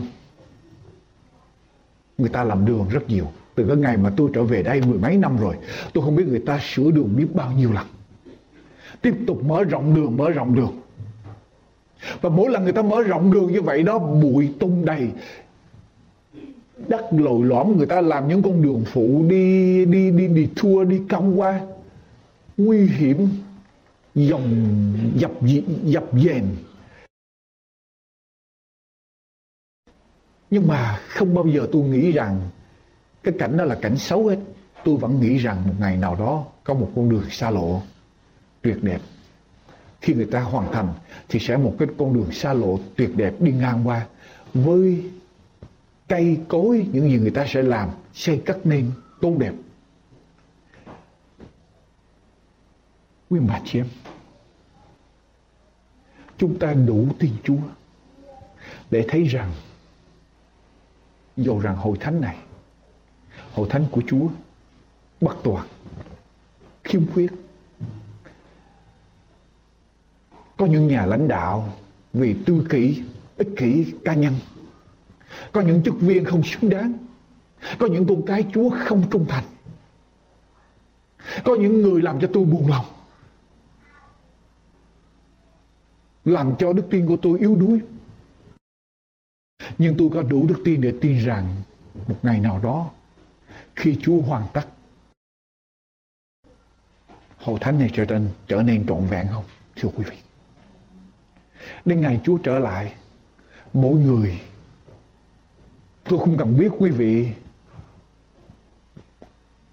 Người 2.19 2.29
ta 2.29 2.45
làm 2.45 2.67
đường 2.67 2.89
rất 2.89 3.09
nhiều. 3.09 3.27
Từ 3.55 3.67
cái 3.69 3.77
ngày 3.77 3.97
mà 3.97 4.13
tôi 4.17 4.31
trở 4.35 4.45
về 4.45 4.63
đây 4.63 4.81
mười 4.81 4.99
mấy 4.99 5.17
năm 5.17 5.37
rồi, 5.37 5.57
tôi 5.93 6.05
không 6.05 6.17
biết 6.17 6.27
người 6.29 6.43
ta 6.47 6.59
sửa 6.63 6.91
đường 6.91 7.17
biết 7.17 7.27
bao 7.35 7.53
nhiêu 7.53 7.73
lần. 7.73 7.87
Tiếp 9.03 9.15
tục 9.27 9.45
mở 9.45 9.65
rộng 9.65 9.95
đường, 9.95 10.17
mở 10.17 10.31
rộng 10.31 10.55
đường. 10.55 10.82
Và 12.21 12.29
mỗi 12.29 12.51
lần 12.51 12.65
người 12.65 12.73
ta 12.73 12.83
mở 12.83 13.03
rộng 13.03 13.33
đường 13.33 13.53
như 13.53 13.63
vậy 13.63 13.83
đó, 13.83 13.99
bụi 13.99 14.51
tung 14.61 14.85
đầy, 14.85 15.09
đất 16.89 17.07
lồi 17.11 17.45
lõm 17.45 17.77
người 17.77 17.87
ta 17.87 18.01
làm 18.01 18.29
những 18.29 18.43
con 18.43 18.63
đường 18.63 18.85
phụ 18.87 19.25
đi 19.29 19.85
đi 19.85 20.11
đi 20.11 20.29
đi 20.29 20.49
thua 20.57 20.85
đi 20.85 21.01
cong 21.11 21.41
qua 21.41 21.61
nguy 22.57 22.87
hiểm 22.87 23.29
dòng 24.15 24.45
dập 25.17 25.33
dập 25.85 26.05
dềnh 26.13 26.45
nhưng 30.53 30.67
mà 30.67 31.01
không 31.09 31.35
bao 31.35 31.47
giờ 31.47 31.69
tôi 31.73 31.83
nghĩ 31.83 32.13
rằng 32.13 32.41
cái 33.23 33.35
cảnh 33.39 33.57
đó 33.57 33.65
là 33.65 33.75
cảnh 33.75 33.97
xấu 33.97 34.27
hết. 34.27 34.39
Tôi 34.85 34.97
vẫn 34.97 35.21
nghĩ 35.21 35.39
rằng 35.39 35.69
một 35.69 35.75
ngày 35.81 35.97
nào 35.97 36.17
đó 36.17 36.47
có 36.65 36.75
một 36.75 36.91
con 36.97 37.09
đường 37.09 37.25
xa 37.31 37.51
lộ 37.51 37.83
tuyệt 38.63 38.83
đẹp 38.83 38.99
khi 40.03 40.15
người 40.15 40.27
ta 40.27 40.41
hoàn 40.41 40.73
thành, 40.73 40.95
thì 41.29 41.39
sẽ 41.39 41.57
một 41.57 41.77
cái 41.79 41.89
con 41.99 42.15
đường 42.15 42.33
xa 42.33 42.53
lộ 42.53 42.79
tuyệt 42.97 43.17
đẹp 43.17 43.35
đi 43.41 43.53
ngang 43.53 43.89
qua. 43.89 44.07
Với 44.55 45.11
cây 46.09 46.41
cối 46.49 46.87
những 46.93 47.11
gì 47.11 47.19
người 47.19 47.31
ta 47.31 47.47
sẽ 47.49 47.63
làm, 47.63 47.91
xây 48.15 48.43
cất 48.47 48.67
nên 48.67 48.91
tốt 49.21 49.35
đẹp. 49.39 49.53
Quý 53.31 53.41
bà 53.49 53.61
chị 53.65 53.79
em, 53.79 53.89
chúng 56.39 56.59
ta 56.59 56.73
đủ 56.73 57.09
tin 57.19 57.33
Chúa 57.45 57.59
để 58.91 59.05
thấy 59.09 59.25
rằng 59.25 59.53
dù 61.37 61.59
rằng 61.59 61.77
hội 61.77 61.97
thánh 62.01 62.21
này, 62.21 62.37
hội 63.53 63.69
thánh 63.71 63.87
của 63.91 64.03
Chúa 64.09 64.29
bất 65.21 65.37
toàn 65.43 65.67
khiêm 66.85 67.07
khuyết 67.13 67.33
có 70.63 70.69
những 70.69 70.89
nhà 70.89 71.07
lãnh 71.07 71.29
đạo 71.29 71.73
vì 72.13 72.37
tư 72.47 72.67
kỷ, 72.71 73.03
ích 73.37 73.49
kỷ 73.57 73.93
cá 74.05 74.15
nhân. 74.15 74.35
Có 75.53 75.61
những 75.61 75.83
chức 75.85 75.95
viên 76.01 76.25
không 76.25 76.43
xứng 76.45 76.71
đáng. 76.71 76.93
Có 77.79 77.87
những 77.87 78.07
con 78.07 78.27
cái 78.27 78.47
chúa 78.55 78.71
không 78.85 79.11
trung 79.11 79.27
thành. 79.29 79.45
Có 81.45 81.57
những 81.57 81.83
người 81.83 82.03
làm 82.03 82.21
cho 82.21 82.29
tôi 82.33 82.45
buồn 82.45 82.69
lòng. 82.69 82.85
Làm 86.25 86.55
cho 86.59 86.73
đức 86.73 86.87
tin 86.91 87.07
của 87.07 87.17
tôi 87.23 87.39
yếu 87.39 87.57
đuối. 87.57 87.81
Nhưng 89.79 89.95
tôi 89.99 90.11
có 90.15 90.23
đủ 90.23 90.47
đức 90.47 90.63
tin 90.65 90.81
để 90.81 90.95
tin 91.01 91.19
rằng 91.19 91.57
một 92.09 92.17
ngày 92.23 92.41
nào 92.41 92.61
đó, 92.63 92.91
khi 93.77 93.99
Chúa 94.03 94.21
hoàn 94.21 94.47
tất, 94.53 94.67
hội 97.37 97.59
thánh 97.61 97.79
này 97.79 97.91
trở 97.95 98.05
nên 98.05 98.29
trở 98.47 98.63
nên 98.63 98.87
trọn 98.87 99.07
vẹn 99.07 99.27
không, 99.33 99.45
thưa 99.77 99.89
quý 99.97 100.05
vị? 100.11 100.22
Đến 101.85 102.01
ngày 102.01 102.21
Chúa 102.25 102.39
trở 102.39 102.59
lại 102.59 102.95
mỗi 103.73 103.95
người 103.95 104.41
Tôi 106.05 106.19
không 106.19 106.37
cần 106.39 106.59
biết 106.59 106.69
quý 106.79 106.91
vị 106.91 107.29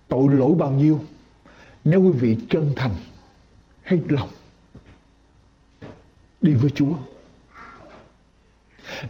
tội 0.08 0.36
lỗi 0.36 0.56
bao 0.58 0.72
nhiêu 0.72 1.00
nếu 1.84 2.02
quý 2.02 2.12
vị 2.12 2.38
chân 2.50 2.74
thành 2.76 2.96
hết 3.84 4.00
lòng 4.10 4.30
đi 6.42 6.54
với 6.54 6.70
Chúa. 6.70 6.94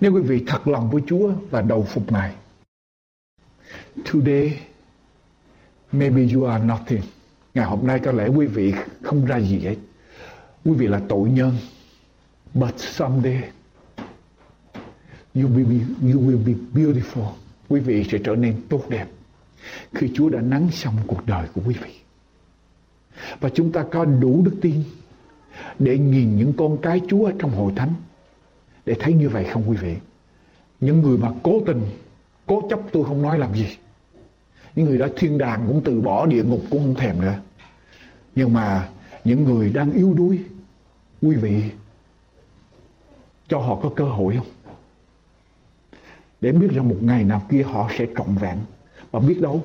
Nếu 0.01 0.13
quý 0.13 0.21
vị 0.21 0.43
thật 0.47 0.67
lòng 0.67 0.89
với 0.91 1.01
Chúa 1.07 1.31
và 1.49 1.61
đầu 1.61 1.83
phục 1.83 2.11
Ngài. 2.11 2.35
Today, 4.13 4.59
maybe 5.91 6.27
you 6.33 6.43
are 6.43 6.63
nothing. 6.65 7.01
Ngày 7.53 7.65
hôm 7.65 7.87
nay 7.87 7.99
có 8.03 8.11
lẽ 8.11 8.27
quý 8.27 8.45
vị 8.45 8.73
không 9.03 9.25
ra 9.25 9.39
gì 9.39 9.59
hết. 9.59 9.75
Quý 10.65 10.73
vị 10.73 10.87
là 10.87 11.01
tội 11.09 11.29
nhân. 11.29 11.55
But 12.53 12.79
someday 12.79 13.49
you 15.35 15.47
will 15.47 15.69
be, 15.69 16.11
you 16.13 16.19
will 16.19 16.45
be 16.45 16.53
beautiful. 16.73 17.27
Quý 17.69 17.79
vị 17.79 18.03
sẽ 18.11 18.17
trở 18.23 18.35
nên 18.35 18.61
tốt 18.69 18.89
đẹp 18.89 19.07
khi 19.93 20.11
Chúa 20.13 20.29
đã 20.29 20.41
nắng 20.41 20.71
xong 20.71 20.95
cuộc 21.07 21.25
đời 21.25 21.47
của 21.53 21.61
quý 21.65 21.75
vị. 21.83 21.91
Và 23.39 23.49
chúng 23.49 23.71
ta 23.71 23.85
có 23.91 24.05
đủ 24.05 24.41
đức 24.45 24.55
tin 24.61 24.83
để 25.79 25.97
nhìn 25.97 26.37
những 26.37 26.53
con 26.57 26.77
cái 26.81 27.01
Chúa 27.09 27.31
trong 27.39 27.51
hội 27.51 27.73
thánh 27.75 27.93
để 28.85 28.95
thấy 28.99 29.13
như 29.13 29.29
vậy 29.29 29.43
không 29.43 29.69
quý 29.69 29.77
vị 29.77 29.95
những 30.79 31.01
người 31.01 31.17
mà 31.17 31.31
cố 31.43 31.61
tình 31.65 31.81
cố 32.45 32.63
chấp 32.69 32.79
tôi 32.91 33.03
không 33.05 33.21
nói 33.21 33.39
làm 33.39 33.55
gì 33.55 33.67
những 34.75 34.85
người 34.85 34.97
đó 34.97 35.07
thiên 35.15 35.37
đàng 35.37 35.65
cũng 35.67 35.81
từ 35.85 36.01
bỏ 36.01 36.25
địa 36.25 36.43
ngục 36.43 36.61
cũng 36.69 36.79
không 36.79 36.95
thèm 36.95 37.21
nữa 37.21 37.39
nhưng 38.35 38.53
mà 38.53 38.89
những 39.23 39.43
người 39.43 39.69
đang 39.69 39.91
yếu 39.91 40.13
đuối 40.13 40.39
quý 41.21 41.35
vị 41.35 41.63
cho 43.49 43.59
họ 43.59 43.75
có 43.75 43.89
cơ 43.95 44.05
hội 44.05 44.35
không? 44.35 44.47
Để 46.41 46.51
biết 46.51 46.67
rằng 46.71 46.89
một 46.89 46.97
ngày 47.01 47.23
nào 47.23 47.41
kia 47.49 47.63
họ 47.63 47.89
sẽ 47.97 48.05
trọn 48.17 48.35
vẹn. 48.35 48.57
Và 49.11 49.19
biết 49.19 49.41
đâu 49.41 49.63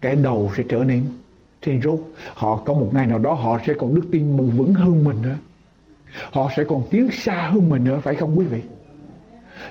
cái 0.00 0.16
đầu 0.16 0.52
sẽ 0.56 0.62
trở 0.68 0.78
nên 0.78 1.06
trên 1.62 1.82
rốt. 1.82 2.00
Họ 2.34 2.62
có 2.64 2.74
một 2.74 2.90
ngày 2.92 3.06
nào 3.06 3.18
đó 3.18 3.34
họ 3.34 3.58
sẽ 3.66 3.74
còn 3.78 3.94
đức 3.94 4.08
tin 4.12 4.36
mừng 4.36 4.50
vững 4.50 4.74
hơn 4.74 5.04
mình 5.04 5.22
nữa. 5.22 5.36
Họ 6.32 6.50
sẽ 6.56 6.64
còn 6.64 6.82
tiến 6.90 7.10
xa 7.12 7.50
hơn 7.52 7.68
mình 7.68 7.84
nữa, 7.84 8.00
phải 8.02 8.14
không 8.14 8.38
quý 8.38 8.44
vị? 8.44 8.60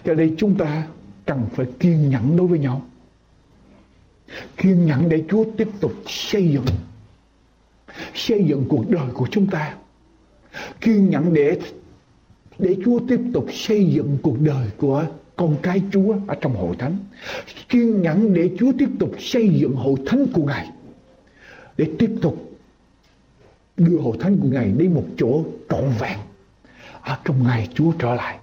Cho 0.06 0.14
nên 0.14 0.36
chúng 0.38 0.56
ta 0.56 0.88
cần 1.26 1.46
phải 1.54 1.66
kiên 1.80 2.10
nhẫn 2.10 2.38
đối 2.38 2.48
với 2.48 2.60
nhau. 2.60 2.82
Kiên 4.58 4.86
nhẫn 4.86 5.10
để 5.10 5.24
Chúa 5.30 5.46
tiếp 5.58 5.68
tục 5.80 5.94
xây 6.08 6.50
dựng 6.50 6.66
xây 8.14 8.44
dựng 8.44 8.66
cuộc 8.70 8.90
đời 8.90 9.08
của 9.14 9.28
chúng 9.32 9.48
ta. 9.48 9.76
Kiên 10.82 11.10
nhẫn 11.10 11.34
để 11.34 11.60
để 12.60 12.78
Chúa 12.86 13.00
tiếp 13.08 13.20
tục 13.34 13.46
xây 13.52 13.86
dựng 13.86 14.18
cuộc 14.22 14.42
đời 14.42 14.68
của 14.78 15.06
con 15.36 15.56
cái 15.62 15.82
Chúa 15.92 16.16
ở 16.28 16.36
trong 16.42 16.56
hội 16.56 16.76
thánh. 16.76 16.98
Kiên 17.70 18.02
nhẫn 18.02 18.34
để 18.34 18.52
Chúa 18.60 18.72
tiếp 18.80 18.90
tục 19.00 19.12
xây 19.20 19.50
dựng 19.50 19.76
hội 19.76 19.96
thánh 20.06 20.28
của 20.34 20.44
Ngài. 20.44 20.70
Để 21.78 21.88
tiếp 22.00 22.12
tục 22.22 22.52
đưa 23.78 23.98
hội 23.98 24.18
thánh 24.20 24.38
của 24.38 24.48
Ngài 24.48 24.72
đến 24.72 24.94
một 24.94 25.06
chỗ 25.18 25.44
trọn 25.70 25.84
vẹn 26.00 26.20
ở 27.02 27.18
trong 27.26 27.44
ngày 27.44 27.68
Chúa 27.74 27.92
trở 28.00 28.16
lại. 28.16 28.38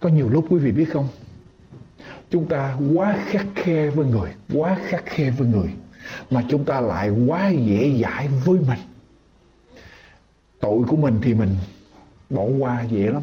Có 0.00 0.08
nhiều 0.08 0.28
lúc 0.28 0.46
quý 0.50 0.58
vị 0.58 0.72
biết 0.72 0.84
không? 0.92 1.08
Chúng 2.30 2.46
ta 2.46 2.76
quá 2.94 3.16
khắc 3.26 3.46
khe 3.54 3.90
với 3.90 4.06
người, 4.06 4.30
quá 4.54 4.78
khắc 4.88 5.06
khe 5.06 5.30
với 5.30 5.48
người, 5.48 5.68
mà 6.30 6.44
chúng 6.48 6.64
ta 6.64 6.80
lại 6.80 7.10
quá 7.26 7.48
dễ 7.48 8.00
dãi 8.02 8.28
với 8.44 8.58
mình. 8.68 8.78
Tội 10.60 10.82
của 10.88 10.96
mình 10.96 11.18
thì 11.22 11.34
mình 11.34 11.48
bỏ 12.32 12.44
qua 12.58 12.84
dễ 12.90 13.10
lắm. 13.10 13.22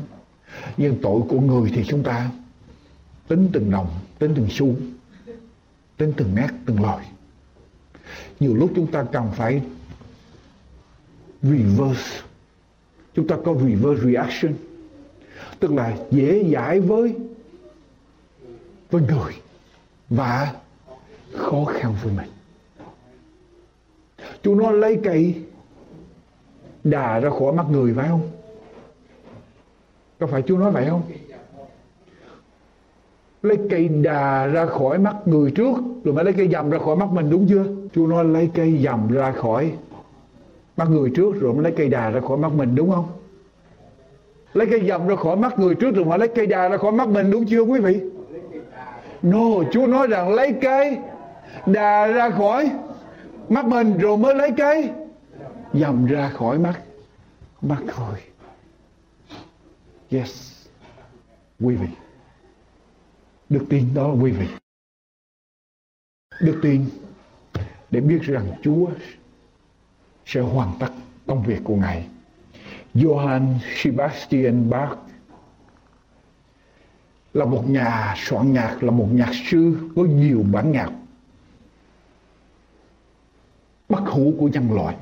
Nhưng 0.77 0.97
tội 1.01 1.21
của 1.29 1.39
người 1.39 1.71
thì 1.75 1.83
chúng 1.87 2.03
ta 2.03 2.31
tính 3.27 3.49
từng 3.53 3.71
đồng 3.71 3.89
tính 4.19 4.33
từng 4.35 4.47
xu, 4.49 4.75
tính 5.97 6.13
từng 6.17 6.35
nét, 6.35 6.47
từng 6.65 6.81
lời. 6.81 7.05
Nhiều 8.39 8.55
lúc 8.55 8.71
chúng 8.75 8.91
ta 8.91 9.03
cần 9.03 9.31
phải 9.35 9.61
reverse. 11.41 12.21
Chúng 13.13 13.27
ta 13.27 13.35
có 13.45 13.53
reverse 13.53 14.03
reaction. 14.03 14.53
Tức 15.59 15.71
là 15.71 15.97
dễ 16.11 16.51
dãi 16.53 16.79
với 16.79 17.15
với 18.91 19.01
người 19.01 19.33
và 20.09 20.53
khó 21.35 21.65
khăn 21.65 21.95
với 22.03 22.13
mình. 22.13 22.29
Chúng 24.43 24.57
nó 24.57 24.71
lấy 24.71 24.99
cây 25.03 25.43
đà 26.83 27.19
ra 27.19 27.29
khỏi 27.29 27.53
mắt 27.53 27.65
người 27.69 27.93
phải 27.93 28.07
không? 28.07 28.29
Có 30.19 30.27
phải 30.27 30.41
Chúa 30.41 30.57
nói 30.57 30.71
vậy 30.71 30.85
không? 30.89 31.01
Lấy 33.43 33.57
cây 33.69 33.87
đà 33.87 34.47
ra 34.47 34.65
khỏi 34.65 34.97
mắt 34.97 35.15
người 35.25 35.51
trước 35.51 35.73
rồi 36.03 36.13
mới 36.13 36.23
lấy 36.23 36.33
cây 36.33 36.49
dầm 36.51 36.69
ra 36.69 36.79
khỏi 36.79 36.95
mắt 36.95 37.09
mình 37.11 37.29
đúng 37.29 37.47
chưa? 37.49 37.65
Chúa 37.95 38.07
nói 38.07 38.25
lấy 38.25 38.49
cây 38.53 38.79
dầm 38.83 39.11
ra 39.11 39.31
khỏi 39.31 39.71
mắt 40.77 40.89
người 40.89 41.11
trước 41.15 41.35
rồi 41.41 41.53
mới 41.53 41.63
lấy 41.63 41.73
cây 41.77 41.89
đà 41.89 42.09
ra 42.09 42.19
khỏi 42.19 42.37
mắt 42.37 42.51
mình 42.53 42.75
đúng 42.75 42.91
không? 42.91 43.07
Lấy 44.53 44.67
cây 44.67 44.87
dầm 44.87 45.07
ra 45.07 45.15
khỏi 45.15 45.35
mắt 45.35 45.59
người 45.59 45.75
trước 45.75 45.95
rồi 45.95 46.05
mới 46.05 46.19
lấy 46.19 46.27
cây 46.27 46.47
đà 46.47 46.69
ra 46.69 46.77
khỏi 46.77 46.91
mắt 46.91 47.07
mình 47.07 47.31
đúng 47.31 47.45
chưa 47.45 47.61
quý 47.61 47.79
vị? 47.79 47.99
No, 49.21 49.63
Chúa 49.71 49.87
nói 49.87 50.07
rằng 50.07 50.33
lấy 50.33 50.53
cây 50.61 50.97
đà 51.65 52.07
ra 52.07 52.29
khỏi 52.29 52.71
mắt 53.49 53.65
mình 53.65 53.97
rồi 53.97 54.17
mới 54.17 54.35
lấy 54.35 54.51
cây 54.57 54.89
dầm 55.73 56.05
ra 56.05 56.29
khỏi 56.29 56.59
mắt 56.59 56.73
mắt 57.61 57.77
người. 57.81 58.19
Yes, 60.11 60.65
quý 61.59 61.75
vị. 61.75 61.87
Đức 63.49 63.65
tin 63.69 63.93
đó 63.93 64.07
là 64.07 64.13
quý 64.13 64.31
vị. 64.31 64.47
Đức 66.41 66.59
tin 66.61 66.85
để 67.91 68.01
biết 68.01 68.19
rằng 68.21 68.51
Chúa 68.63 68.87
sẽ 70.25 70.41
hoàn 70.41 70.73
tất 70.79 70.91
công 71.27 71.43
việc 71.43 71.59
của 71.63 71.75
Ngài. 71.75 72.07
Johann 72.93 73.55
Sebastian 73.75 74.69
Bach 74.69 74.97
là 77.33 77.45
một 77.45 77.69
nhà 77.69 78.15
soạn 78.17 78.53
nhạc, 78.53 78.83
là 78.83 78.91
một 78.91 79.07
nhạc 79.11 79.31
sư 79.49 79.89
có 79.95 80.03
nhiều 80.03 80.43
bản 80.51 80.71
nhạc 80.71 80.89
bất 83.89 84.01
hủ 84.05 84.33
của 84.39 84.47
nhân 84.47 84.73
loại. 84.73 84.95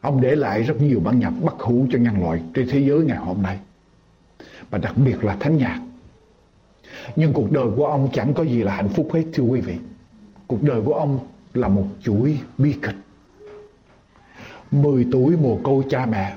Ông 0.00 0.20
để 0.20 0.36
lại 0.36 0.62
rất 0.62 0.80
nhiều 0.80 1.00
bản 1.00 1.18
nhạc 1.18 1.30
bất 1.30 1.60
hủ 1.60 1.86
cho 1.92 1.98
nhân 1.98 2.20
loại 2.20 2.42
trên 2.54 2.68
thế 2.70 2.80
giới 2.80 3.04
ngày 3.04 3.18
hôm 3.18 3.42
nay. 3.42 3.58
Và 4.70 4.78
đặc 4.78 4.96
biệt 4.96 5.24
là 5.24 5.36
thánh 5.40 5.56
nhạc. 5.56 5.80
Nhưng 7.16 7.32
cuộc 7.32 7.52
đời 7.52 7.66
của 7.76 7.86
ông 7.86 8.08
chẳng 8.12 8.34
có 8.34 8.42
gì 8.42 8.62
là 8.62 8.74
hạnh 8.74 8.88
phúc 8.88 9.08
hết, 9.12 9.24
thưa 9.32 9.42
quý 9.42 9.60
vị. 9.60 9.74
Cuộc 10.46 10.62
đời 10.62 10.82
của 10.84 10.94
ông 10.94 11.18
là 11.54 11.68
một 11.68 11.86
chuỗi 12.02 12.38
bi 12.58 12.74
kịch. 12.82 12.96
10 14.70 15.06
tuổi 15.12 15.36
mồ 15.36 15.58
côi 15.62 15.84
cha 15.90 16.06
mẹ. 16.06 16.36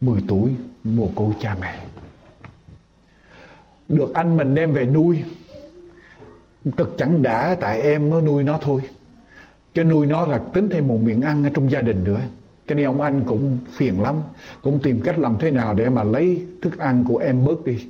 10 0.00 0.20
tuổi 0.28 0.50
mồ 0.84 1.10
côi 1.14 1.30
cha 1.40 1.56
mẹ 1.60 1.78
được 3.88 4.14
anh 4.14 4.36
mình 4.36 4.54
đem 4.54 4.72
về 4.72 4.86
nuôi 4.86 5.24
cực 6.76 6.94
chẳng 6.98 7.22
đã 7.22 7.56
tại 7.60 7.80
em 7.80 8.10
mới 8.10 8.22
nuôi 8.22 8.42
nó 8.44 8.58
thôi 8.62 8.80
cho 9.74 9.84
nuôi 9.84 10.06
nó 10.06 10.26
là 10.26 10.38
tính 10.38 10.68
thêm 10.68 10.88
một 10.88 10.98
miệng 11.02 11.20
ăn 11.20 11.44
ở 11.44 11.50
trong 11.54 11.70
gia 11.70 11.80
đình 11.80 12.04
nữa 12.04 12.20
cho 12.72 12.76
nên 12.76 12.86
ông 12.86 13.00
anh 13.00 13.24
cũng 13.26 13.58
phiền 13.70 14.00
lắm. 14.00 14.16
Cũng 14.62 14.80
tìm 14.82 15.00
cách 15.04 15.18
làm 15.18 15.36
thế 15.40 15.50
nào 15.50 15.74
để 15.74 15.88
mà 15.88 16.02
lấy 16.02 16.46
thức 16.62 16.78
ăn 16.78 17.04
của 17.08 17.16
em 17.16 17.44
bớt 17.44 17.64
đi. 17.64 17.86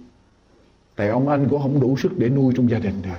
Tại 0.97 1.09
ông 1.09 1.29
anh 1.29 1.49
cũng 1.51 1.63
không 1.63 1.81
đủ 1.81 1.97
sức 1.97 2.19
để 2.19 2.29
nuôi 2.29 2.53
trong 2.57 2.71
gia 2.71 2.79
đình 2.79 3.03
rồi. 3.03 3.17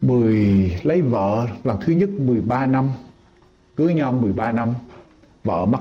Mười 0.00 0.36
lấy 0.82 1.02
vợ 1.02 1.46
lần 1.64 1.78
thứ 1.84 1.92
nhất 1.92 2.08
13 2.08 2.66
năm. 2.66 2.90
Cưới 3.76 3.94
nhau 3.94 4.12
13 4.12 4.52
năm, 4.52 4.74
vợ 5.44 5.66
mất. 5.66 5.80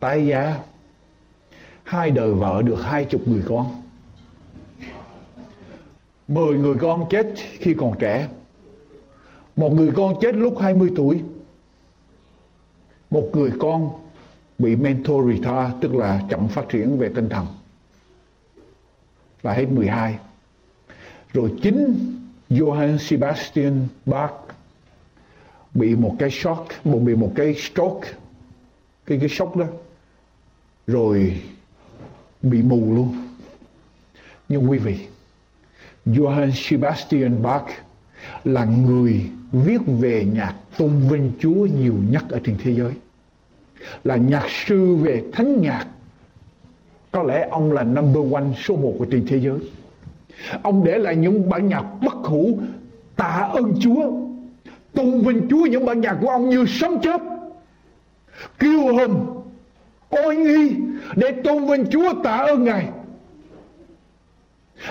Tái 0.00 0.26
giá. 0.26 0.58
Hai 1.82 2.10
đời 2.10 2.34
vợ 2.34 2.62
được 2.62 2.82
hai 2.82 3.04
chục 3.04 3.28
người 3.28 3.42
con. 3.48 3.82
Mười 6.28 6.58
người 6.58 6.74
con 6.74 7.04
chết 7.10 7.26
khi 7.36 7.74
còn 7.74 7.98
trẻ. 7.98 8.28
Một 9.56 9.72
người 9.72 9.90
con 9.96 10.14
chết 10.20 10.34
lúc 10.34 10.58
20 10.58 10.90
tuổi 10.96 11.20
một 13.14 13.30
người 13.32 13.52
con 13.58 13.90
bị 14.58 14.76
mental 14.76 15.16
retard, 15.32 15.74
tức 15.80 15.94
là 15.94 16.22
chậm 16.30 16.48
phát 16.48 16.68
triển 16.68 16.98
về 16.98 17.10
tinh 17.14 17.28
thần. 17.28 17.46
Là 19.42 19.52
hết 19.52 19.66
12 19.70 20.18
rồi 21.32 21.52
chính 21.62 21.94
Johann 22.50 22.98
Sebastian 22.98 23.86
Bach 24.06 24.34
bị 25.74 25.96
một 25.96 26.16
cái 26.18 26.30
shock 26.30 26.66
một 26.84 26.98
bị 26.98 27.14
một 27.14 27.32
cái 27.34 27.54
stroke. 27.54 28.08
Cái 29.06 29.18
cái 29.18 29.28
sốc 29.28 29.56
đó. 29.56 29.66
Rồi 30.86 31.42
bị 32.42 32.62
mù 32.62 32.94
luôn. 32.94 33.28
Nhưng 34.48 34.70
quý 34.70 34.78
vị, 34.78 35.06
Johann 36.06 36.50
Sebastian 36.50 37.42
Bach 37.42 37.66
là 38.44 38.64
người 38.64 39.30
viết 39.52 39.80
về 39.86 40.24
nhạc 40.24 40.54
tôn 40.78 41.08
vinh 41.08 41.32
Chúa 41.40 41.66
nhiều 41.66 41.94
nhất 42.10 42.24
ở 42.28 42.40
trên 42.44 42.56
thế 42.62 42.74
giới 42.74 42.92
là 44.04 44.16
nhạc 44.16 44.46
sư 44.66 44.96
về 44.96 45.22
thánh 45.32 45.60
nhạc 45.60 45.86
có 47.12 47.22
lẽ 47.22 47.48
ông 47.50 47.72
là 47.72 47.82
number 47.82 48.32
one 48.32 48.44
số 48.64 48.76
một 48.76 48.94
của 48.98 49.04
trên 49.04 49.26
thế 49.26 49.40
giới 49.40 49.58
ông 50.62 50.84
để 50.84 50.98
lại 50.98 51.16
những 51.16 51.48
bản 51.50 51.68
nhạc 51.68 51.84
bất 52.02 52.14
hủ, 52.14 52.58
tạ 53.16 53.50
ơn 53.52 53.74
Chúa, 53.80 54.10
tôn 54.94 55.20
vinh 55.20 55.46
Chúa 55.50 55.66
những 55.66 55.84
bản 55.84 56.00
nhạc 56.00 56.18
của 56.20 56.28
ông 56.28 56.48
như 56.48 56.64
sấm 56.68 57.00
chớp 57.00 57.20
kêu 58.58 58.80
hùng 58.80 59.42
oai 60.10 60.36
nghi 60.36 60.76
để 61.16 61.32
tôn 61.44 61.66
vinh 61.66 61.84
Chúa 61.90 62.14
tạ 62.22 62.36
ơn 62.36 62.64
Ngài. 62.64 62.88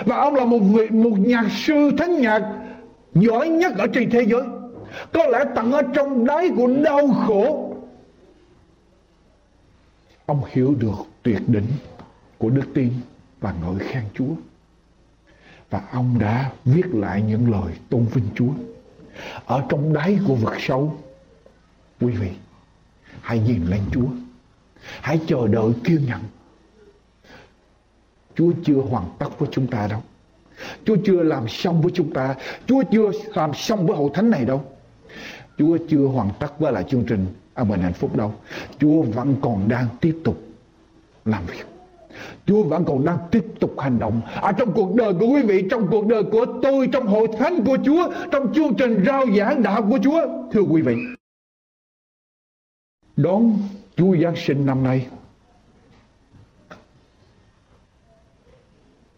Và 0.04 0.16
ông 0.16 0.34
là 0.34 0.44
một 0.44 0.58
vị, 0.58 0.88
một 0.90 1.18
nhạc 1.18 1.46
sư 1.50 1.90
thánh 1.98 2.20
nhạc 2.20 2.42
giỏi 3.14 3.48
nhất 3.48 3.72
ở 3.78 3.86
trên 3.86 4.10
thế 4.10 4.22
giới. 4.22 4.42
Có 5.12 5.26
lẽ 5.26 5.44
tận 5.54 5.72
ở 5.72 5.82
trong 5.94 6.24
đáy 6.24 6.50
của 6.56 6.66
đau 6.66 7.08
khổ. 7.08 7.63
Ông 10.26 10.42
hiểu 10.50 10.74
được 10.74 10.96
tuyệt 11.22 11.42
đỉnh 11.46 11.66
của 12.38 12.50
đức 12.50 12.66
tin 12.74 12.92
và 13.40 13.54
ngợi 13.62 13.88
khen 13.88 14.04
Chúa. 14.14 14.34
Và 15.70 15.82
ông 15.92 16.18
đã 16.18 16.52
viết 16.64 16.86
lại 16.94 17.22
những 17.22 17.50
lời 17.50 17.72
tôn 17.90 18.06
vinh 18.06 18.28
Chúa. 18.34 18.52
Ở 19.46 19.64
trong 19.68 19.92
đáy 19.92 20.18
của 20.26 20.34
vực 20.34 20.54
sâu, 20.58 20.96
quý 22.00 22.12
vị, 22.12 22.30
hãy 23.20 23.38
nhìn 23.38 23.66
lên 23.66 23.80
Chúa 23.92 24.08
Hãy 25.00 25.20
chờ 25.26 25.48
đợi 25.48 25.72
kiên 25.84 26.06
nhẫn. 26.06 26.20
Chúa 28.34 28.52
chưa 28.64 28.80
hoàn 28.90 29.04
tất 29.18 29.38
với 29.38 29.48
chúng 29.52 29.66
ta 29.66 29.86
đâu. 29.86 30.02
Chúa 30.84 30.96
chưa 31.04 31.22
làm 31.22 31.48
xong 31.48 31.82
với 31.82 31.92
chúng 31.94 32.12
ta. 32.12 32.34
Chúa 32.66 32.82
chưa 32.92 33.10
làm 33.34 33.54
xong 33.54 33.86
với 33.86 33.96
hội 33.96 34.10
thánh 34.14 34.30
này 34.30 34.44
đâu. 34.44 34.64
Chúa 35.58 35.78
chưa 35.88 36.06
hoàn 36.06 36.30
tất 36.38 36.58
với 36.58 36.72
lại 36.72 36.84
chương 36.88 37.04
trình 37.04 37.26
À, 37.54 37.60
ở 37.60 37.64
bên 37.64 37.80
hạnh 37.80 37.92
phúc 37.92 38.16
đâu. 38.16 38.34
Chúa 38.78 39.02
vẫn 39.02 39.36
còn 39.42 39.68
đang 39.68 39.86
tiếp 40.00 40.18
tục 40.24 40.42
làm 41.24 41.46
việc. 41.46 41.66
Chúa 42.46 42.62
vẫn 42.62 42.84
còn 42.84 43.04
đang 43.04 43.18
tiếp 43.30 43.44
tục 43.60 43.80
hành 43.80 43.98
động 43.98 44.20
ở 44.40 44.52
trong 44.52 44.72
cuộc 44.72 44.94
đời 44.94 45.12
của 45.20 45.26
quý 45.26 45.42
vị, 45.42 45.66
trong 45.70 45.86
cuộc 45.90 46.06
đời 46.06 46.22
của 46.32 46.46
tôi, 46.62 46.88
trong 46.92 47.06
hội 47.06 47.28
thánh 47.38 47.64
của 47.64 47.78
Chúa, 47.84 48.10
trong 48.32 48.54
chương 48.54 48.74
trình 48.78 49.04
rao 49.06 49.26
giảng 49.38 49.62
đạo 49.62 49.86
của 49.90 49.98
Chúa. 50.02 50.20
Thưa 50.52 50.60
quý 50.60 50.82
vị, 50.82 50.96
đón 53.16 53.58
Chúa 53.96 54.16
Giáng 54.16 54.36
sinh 54.36 54.66
năm 54.66 54.82
nay, 54.82 55.06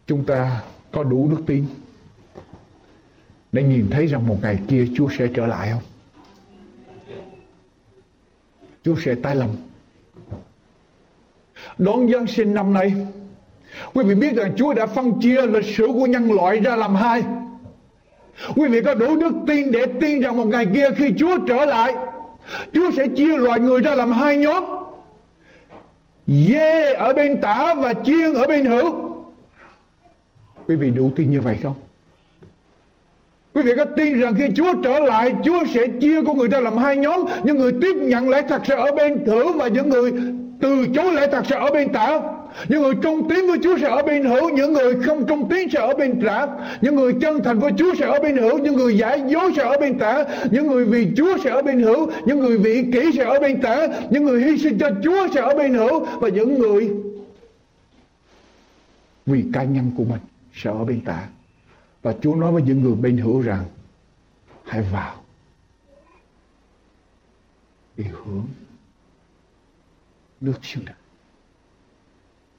chúng 0.06 0.24
ta 0.24 0.62
có 0.92 1.02
đủ 1.02 1.28
đức 1.30 1.42
tin 1.46 1.66
để 3.52 3.62
nhìn 3.62 3.86
thấy 3.90 4.06
rằng 4.06 4.26
một 4.26 4.36
ngày 4.42 4.58
kia 4.68 4.86
Chúa 4.96 5.08
sẽ 5.18 5.28
trở 5.34 5.46
lại 5.46 5.70
không? 5.72 5.82
Chúa 8.86 8.96
sẽ 9.04 9.14
tái 9.14 9.36
lâm. 9.36 9.48
Đón 11.78 12.12
Giáng 12.12 12.26
sinh 12.26 12.54
năm 12.54 12.72
nay, 12.72 12.94
quý 13.94 14.04
vị 14.04 14.14
biết 14.14 14.34
rằng 14.36 14.52
Chúa 14.56 14.74
đã 14.74 14.86
phân 14.86 15.20
chia 15.20 15.46
lịch 15.46 15.76
sử 15.76 15.86
của 15.86 16.06
nhân 16.06 16.32
loại 16.32 16.60
ra 16.60 16.76
làm 16.76 16.94
hai. 16.94 17.22
Quý 18.56 18.68
vị 18.68 18.80
có 18.84 18.94
đủ 18.94 19.16
đức 19.16 19.32
tin 19.46 19.72
để 19.72 19.86
tin 20.00 20.20
rằng 20.20 20.36
một 20.36 20.44
ngày 20.46 20.66
kia 20.74 20.88
khi 20.96 21.14
Chúa 21.18 21.38
trở 21.48 21.64
lại, 21.64 21.94
Chúa 22.72 22.90
sẽ 22.96 23.08
chia 23.08 23.36
loài 23.36 23.60
người 23.60 23.80
ra 23.80 23.94
làm 23.94 24.12
hai 24.12 24.36
nhóm. 24.36 24.64
Dê 26.26 26.92
ở 26.92 27.12
bên 27.12 27.40
tả 27.40 27.74
và 27.74 27.94
chiên 27.94 28.34
ở 28.34 28.46
bên 28.46 28.64
hữu. 28.64 28.94
Quý 30.68 30.76
vị 30.76 30.90
đủ 30.90 31.10
tin 31.16 31.30
như 31.30 31.40
vậy 31.40 31.56
không? 31.62 31.74
Quý 33.56 33.62
vị 33.62 33.72
có 33.76 33.84
tin 33.84 34.20
rằng 34.20 34.34
khi 34.38 34.44
Chúa 34.56 34.74
trở 34.84 34.98
lại 34.98 35.34
Chúa 35.44 35.64
sẽ 35.74 35.86
chia 36.00 36.22
con 36.26 36.38
người 36.38 36.48
ta 36.48 36.60
làm 36.60 36.76
hai 36.76 36.96
nhóm 36.96 37.24
Những 37.44 37.58
người 37.58 37.72
tiếp 37.80 37.96
nhận 37.96 38.28
lẽ 38.28 38.42
thật 38.48 38.62
sẽ 38.68 38.76
ở 38.76 38.92
bên 38.92 39.24
thử 39.24 39.52
Và 39.52 39.68
những 39.68 39.88
người 39.88 40.12
từ 40.60 40.86
chối 40.94 41.14
lẽ 41.14 41.26
thật 41.32 41.46
sẽ 41.46 41.56
ở 41.56 41.70
bên 41.70 41.92
tả 41.92 42.20
những 42.68 42.82
người 42.82 42.94
trung 43.02 43.28
tín 43.28 43.46
với 43.46 43.58
Chúa 43.62 43.78
sẽ 43.78 43.88
ở 43.88 44.02
bên 44.02 44.24
hữu 44.24 44.50
những 44.50 44.72
người 44.72 44.94
không 45.02 45.26
trung 45.26 45.48
tín 45.48 45.68
sẽ 45.70 45.80
ở 45.80 45.94
bên 45.94 46.20
tả 46.26 46.46
những 46.80 46.96
người 46.96 47.12
chân 47.20 47.42
thành 47.42 47.58
với 47.58 47.72
Chúa 47.78 47.94
sẽ 47.98 48.06
ở 48.06 48.18
bên 48.22 48.36
hữu 48.36 48.58
những 48.58 48.74
người 48.74 48.98
giả 48.98 49.14
dối 49.14 49.52
sẽ 49.56 49.62
ở 49.62 49.78
bên 49.80 49.98
tả 49.98 50.24
những 50.50 50.66
người 50.66 50.84
vì 50.84 51.08
Chúa 51.16 51.38
sẽ 51.44 51.50
ở 51.50 51.62
bên 51.62 51.80
hữu 51.80 52.10
những 52.26 52.38
người 52.40 52.58
vị 52.58 52.84
kỷ 52.92 53.12
sẽ 53.16 53.24
ở 53.24 53.40
bên 53.40 53.60
tả 53.60 53.86
những 54.10 54.24
người 54.24 54.44
hy 54.44 54.58
sinh 54.58 54.78
cho 54.78 54.90
Chúa 55.04 55.28
sẽ 55.34 55.40
ở 55.40 55.54
bên 55.54 55.74
hữu 55.74 56.04
và 56.04 56.28
những 56.28 56.58
người 56.58 56.90
vì 59.26 59.44
cá 59.52 59.62
nhân 59.62 59.90
của 59.96 60.04
mình 60.04 60.20
sẽ 60.54 60.70
ở 60.70 60.84
bên 60.84 61.00
tả 61.00 61.22
và 62.06 62.14
Chúa 62.22 62.34
nói 62.34 62.52
với 62.52 62.62
những 62.62 62.82
người 62.82 62.94
bên 62.94 63.16
hữu 63.16 63.40
rằng, 63.40 63.64
hãy 64.64 64.82
vào 64.82 65.22
đi 67.96 68.04
hướng 68.04 68.46
nước 70.40 70.54
siêu 70.62 70.82
đất 70.86 70.94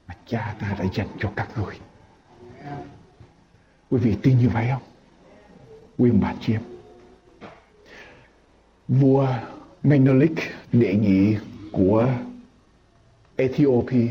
mà 0.08 0.14
cha 0.26 0.56
ta 0.60 0.76
đã 0.78 0.84
dành 0.94 1.08
cho 1.18 1.32
các 1.36 1.48
người. 1.56 1.78
Quý 3.90 3.98
vị 3.98 4.16
tin 4.22 4.38
như 4.38 4.48
vậy 4.48 4.68
không? 4.72 4.82
Quý 5.98 6.10
bà 6.10 6.34
chị 6.40 6.52
em 6.52 6.62
vua 8.88 9.28
Menelik, 9.82 10.38
đệ 10.72 10.94
nhị 10.94 11.36
của 11.72 12.08
Ethiopia 13.36 14.08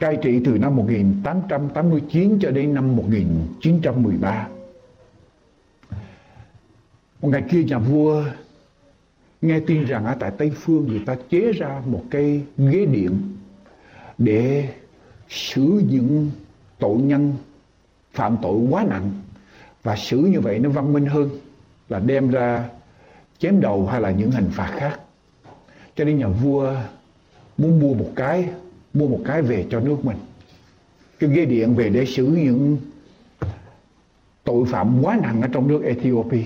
cai 0.00 0.16
trị 0.22 0.40
từ 0.44 0.58
năm 0.58 0.76
1889 0.76 2.38
cho 2.40 2.50
đến 2.50 2.74
năm 2.74 2.96
1913. 2.96 4.48
Một 7.22 7.28
ngày 7.28 7.42
kia 7.50 7.64
nhà 7.64 7.78
vua 7.78 8.24
nghe 9.42 9.60
tin 9.60 9.84
rằng 9.84 10.04
ở 10.04 10.16
tại 10.20 10.30
Tây 10.38 10.52
Phương 10.54 10.86
người 10.88 11.02
ta 11.06 11.16
chế 11.30 11.52
ra 11.52 11.82
một 11.86 12.02
cái 12.10 12.42
ghế 12.58 12.86
điện 12.86 13.20
để 14.18 14.68
xử 15.28 15.82
những 15.90 16.30
tội 16.78 16.96
nhân 16.98 17.34
phạm 18.12 18.36
tội 18.42 18.56
quá 18.70 18.84
nặng 18.90 19.10
và 19.82 19.96
xử 19.96 20.18
như 20.18 20.40
vậy 20.40 20.58
nó 20.58 20.70
văn 20.70 20.92
minh 20.92 21.06
hơn 21.06 21.30
là 21.88 21.98
đem 21.98 22.30
ra 22.30 22.68
chém 23.38 23.60
đầu 23.60 23.86
hay 23.86 24.00
là 24.00 24.10
những 24.10 24.30
hình 24.30 24.48
phạt 24.52 24.72
khác 24.76 25.00
cho 25.96 26.04
nên 26.04 26.18
nhà 26.18 26.28
vua 26.28 26.74
muốn 27.58 27.80
mua 27.80 27.94
một 27.94 28.12
cái 28.16 28.48
mua 28.94 29.08
một 29.08 29.20
cái 29.24 29.42
về 29.42 29.66
cho 29.70 29.80
nước 29.80 30.04
mình. 30.04 30.16
Cái 31.18 31.30
ghế 31.30 31.44
điện 31.44 31.74
về 31.74 31.88
để 31.88 32.06
xử 32.06 32.26
những 32.26 32.78
tội 34.44 34.64
phạm 34.66 35.02
quá 35.02 35.18
nặng 35.22 35.42
ở 35.42 35.48
trong 35.52 35.68
nước 35.68 35.82
Ethiopia. 35.84 36.44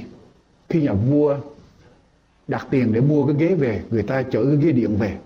Khi 0.68 0.82
nhà 0.82 0.92
vua 0.92 1.36
đặt 2.48 2.66
tiền 2.70 2.92
để 2.92 3.00
mua 3.00 3.26
cái 3.26 3.36
ghế 3.38 3.54
về, 3.54 3.82
người 3.90 4.02
ta 4.02 4.22
chở 4.22 4.44
cái 4.44 4.56
ghế 4.56 4.72
điện 4.72 4.96
về. 4.96 5.16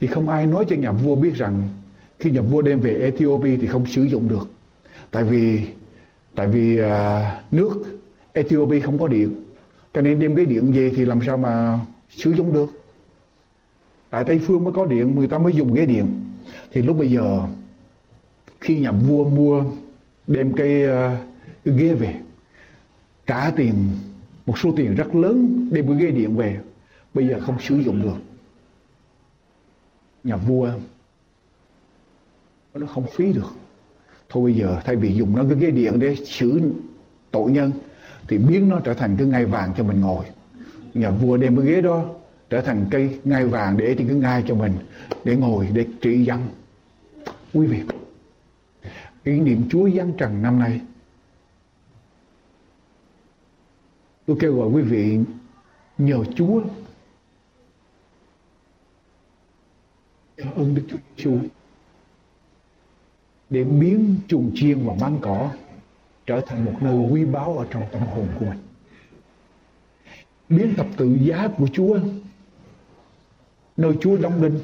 Thì 0.00 0.06
không 0.06 0.28
ai 0.28 0.46
nói 0.46 0.64
cho 0.68 0.76
nhà 0.76 0.92
vua 0.92 1.16
biết 1.16 1.34
rằng 1.34 1.68
khi 2.18 2.30
nhà 2.30 2.40
vua 2.40 2.62
đem 2.62 2.80
về 2.80 2.94
Ethiopia 2.94 3.56
thì 3.56 3.66
không 3.66 3.86
sử 3.86 4.02
dụng 4.02 4.28
được. 4.28 4.48
Tại 5.10 5.24
vì 5.24 5.60
tại 6.34 6.48
vì 6.48 6.78
à, 6.78 7.42
nước 7.50 8.00
Ethiopia 8.32 8.80
không 8.80 8.98
có 8.98 9.08
điện. 9.08 9.44
Cho 9.94 10.00
nên 10.00 10.20
đem 10.20 10.36
cái 10.36 10.46
điện 10.46 10.72
về 10.72 10.92
thì 10.96 11.04
làm 11.04 11.20
sao 11.26 11.36
mà 11.36 11.78
sử 12.10 12.30
dụng 12.30 12.52
được? 12.52 12.70
Tại 14.10 14.24
Tây 14.24 14.38
Phương 14.38 14.64
mới 14.64 14.72
có 14.72 14.86
điện, 14.86 15.14
người 15.14 15.28
ta 15.28 15.38
mới 15.38 15.52
dùng 15.52 15.74
ghế 15.74 15.86
điện 15.86 16.06
thì 16.72 16.82
lúc 16.82 16.98
bây 16.98 17.10
giờ 17.10 17.42
khi 18.60 18.78
nhà 18.78 18.92
vua 18.92 19.28
mua 19.28 19.64
đem 20.26 20.52
cái, 20.52 20.82
ờ, 20.82 21.16
cái 21.64 21.74
ghế 21.74 21.94
về 21.94 22.14
trả 23.26 23.50
tiền 23.50 23.74
một 24.46 24.58
số 24.58 24.72
tiền 24.76 24.94
rất 24.94 25.14
lớn 25.14 25.68
đem 25.72 25.86
cái 25.86 25.96
ghế 25.96 26.10
điện 26.10 26.36
về 26.36 26.60
bây 27.14 27.28
giờ 27.28 27.40
không 27.40 27.56
sử 27.60 27.76
dụng 27.76 28.02
được. 28.02 28.16
Nhà 30.24 30.36
vua 30.36 30.70
nó 32.74 32.86
không 32.86 33.06
phí 33.06 33.32
được. 33.32 33.50
Thôi 34.28 34.42
bây 34.42 34.54
giờ 34.54 34.80
thay 34.84 34.96
vì 34.96 35.14
dùng 35.14 35.36
nó 35.36 35.44
cái 35.48 35.58
ghế 35.60 35.70
điện 35.70 35.98
để 35.98 36.14
xử 36.14 36.60
tội 37.30 37.50
nhân 37.50 37.72
thì 38.28 38.38
biến 38.38 38.68
nó 38.68 38.80
trở 38.80 38.94
thành 38.94 39.16
cái 39.16 39.26
ngai 39.26 39.44
vàng 39.44 39.72
cho 39.76 39.84
mình 39.84 40.00
ngồi. 40.00 40.24
Nhà 40.94 41.10
vua 41.10 41.36
đem 41.36 41.56
cái 41.56 41.66
ghế 41.66 41.80
đó 41.80 42.04
trở 42.50 42.60
thành 42.60 42.86
cây 42.90 43.20
ngai 43.24 43.44
vàng 43.44 43.76
để 43.76 43.94
trên 43.98 44.08
cái 44.08 44.16
ngai 44.16 44.44
cho 44.46 44.54
mình, 44.54 44.72
để 45.24 45.36
ngồi, 45.36 45.68
để 45.72 45.86
trị 46.00 46.24
dân 46.24 46.48
quý 47.54 47.66
vị, 47.66 47.82
ý 49.24 49.40
niệm 49.40 49.62
Chúa 49.70 49.90
giáng 49.90 50.12
trần 50.18 50.42
năm 50.42 50.58
nay, 50.58 50.80
Tôi 54.30 54.36
kêu 54.40 54.56
gọi 54.56 54.68
quý 54.68 54.82
vị 54.82 55.18
nhờ 55.98 56.24
Chúa 56.36 56.62
nhờ 60.36 60.44
ơn 60.56 60.74
Đức 60.74 60.82
Chúa 60.88 60.96
Giêsu, 61.16 61.38
để 63.50 63.64
biến 63.64 64.16
chuồng 64.28 64.50
chiên 64.54 64.86
và 64.86 64.94
máng 65.00 65.18
cỏ 65.20 65.50
trở 66.26 66.40
thành 66.46 66.64
một 66.64 66.72
nơi 66.80 66.94
quý 67.10 67.24
báu 67.24 67.58
ở 67.58 67.66
trong 67.70 67.82
tâm 67.92 68.02
hồn 68.02 68.28
của 68.40 68.46
mình. 68.46 68.58
Biến 70.48 70.74
thập 70.76 70.86
tự 70.96 71.18
giá 71.20 71.48
của 71.58 71.68
Chúa 71.72 71.98
nơi 73.80 73.92
Chúa 74.00 74.16
đóng 74.16 74.42
đinh 74.42 74.58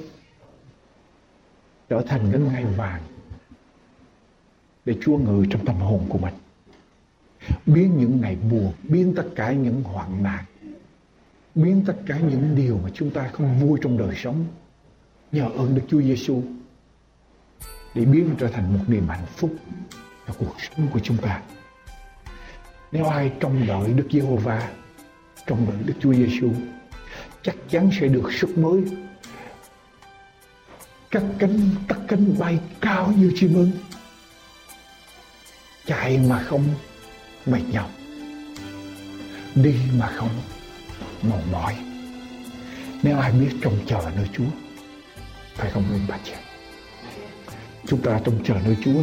trở 1.89 2.03
thành 2.07 2.29
cái 2.33 2.41
ngai 2.41 2.65
vàng 2.65 3.03
để 4.85 4.95
Chúa 5.01 5.19
ngự 5.19 5.47
trong 5.51 5.67
tâm 5.67 5.77
hồn 5.77 6.07
của 6.09 6.19
mình 6.19 6.35
biến 7.67 7.97
những 7.97 8.21
ngày 8.21 8.37
buồn 8.51 8.73
biến 8.83 9.13
tất 9.17 9.27
cả 9.37 9.53
những 9.53 9.83
hoạn 9.83 10.23
nạn 10.23 10.45
biến 11.55 11.83
tất 11.87 11.97
cả 12.07 12.19
những 12.19 12.57
điều 12.57 12.79
mà 12.83 12.91
chúng 12.95 13.11
ta 13.11 13.29
không 13.33 13.59
vui 13.61 13.79
trong 13.83 13.99
đời 13.99 14.15
sống 14.17 14.45
nhờ 15.33 15.49
ơn 15.57 15.75
Đức 15.75 15.83
Chúa 15.89 16.03
Giêsu 16.03 16.43
để 17.95 18.05
biến 18.05 18.35
trở 18.39 18.49
thành 18.49 18.75
một 18.75 18.85
niềm 18.87 19.09
hạnh 19.09 19.27
phúc 19.37 19.51
cho 20.27 20.35
cuộc 20.39 20.55
sống 20.61 20.89
của 20.93 21.01
chúng 21.01 21.17
ta. 21.17 21.43
Nếu 22.93 23.05
ai 23.05 23.33
trông 23.41 23.67
đợi 23.67 23.93
Đức 23.93 24.07
Giê-hô-va, 24.11 24.71
trông 25.47 25.67
đợi 25.67 25.77
Đức 25.87 25.95
Chúa 26.01 26.15
Giêsu, 26.15 26.51
chắc 27.43 27.55
chắn 27.69 27.91
sẽ 28.01 28.09
được 28.09 28.33
sức 28.33 28.59
mới. 28.59 28.85
Các 31.17 31.25
cánh 31.39 31.61
tất 31.89 31.97
cánh 32.09 32.39
bay 32.39 32.59
cao 32.81 33.13
như 33.17 33.33
chim 33.37 33.55
ưng, 33.55 33.71
chạy 35.87 36.19
mà 36.19 36.43
không 36.43 36.65
mệt 37.47 37.61
nhọc. 37.71 37.91
Đi 39.55 39.75
mà 39.99 40.13
không 40.17 40.29
mòn 41.23 41.53
mỏi. 41.53 41.77
Nếu 43.03 43.19
ai 43.19 43.33
biết 43.33 43.51
trông 43.63 43.79
chờ 43.87 44.11
nơi 44.17 44.29
Chúa 44.37 44.51
phải 45.55 45.71
không 45.71 45.85
linh 45.93 46.07
bà 46.09 46.19
chị 46.25 46.33
chúng 47.87 48.03
ta 48.03 48.21
trông 48.25 48.45
chờ 48.45 48.55
nơi 48.65 48.77
Chúa. 48.85 49.03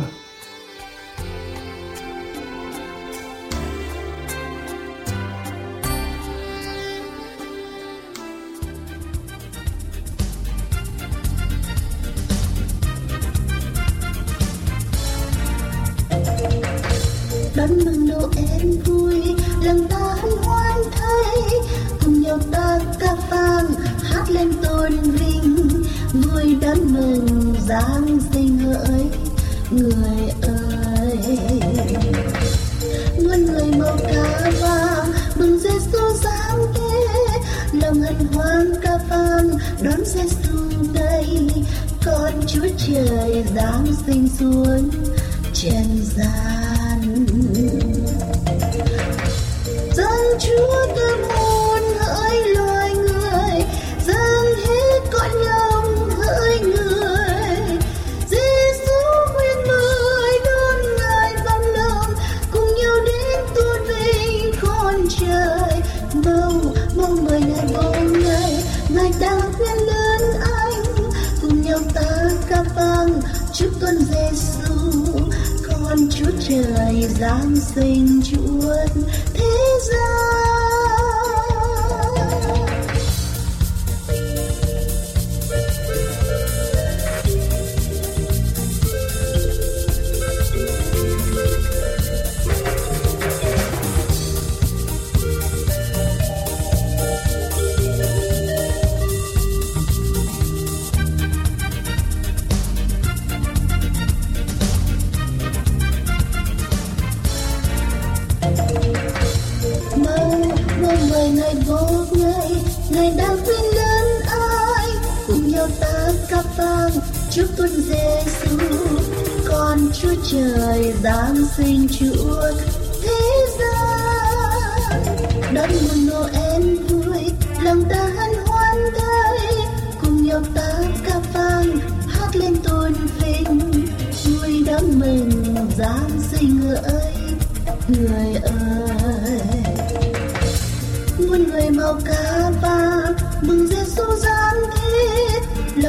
Chúa 42.53 42.67
trời 42.77 43.43
giáng 43.55 43.85
sinh 44.05 44.27
xuống 44.39 44.89
trần 45.53 46.05
gian 46.15 46.82
trời 77.23 78.42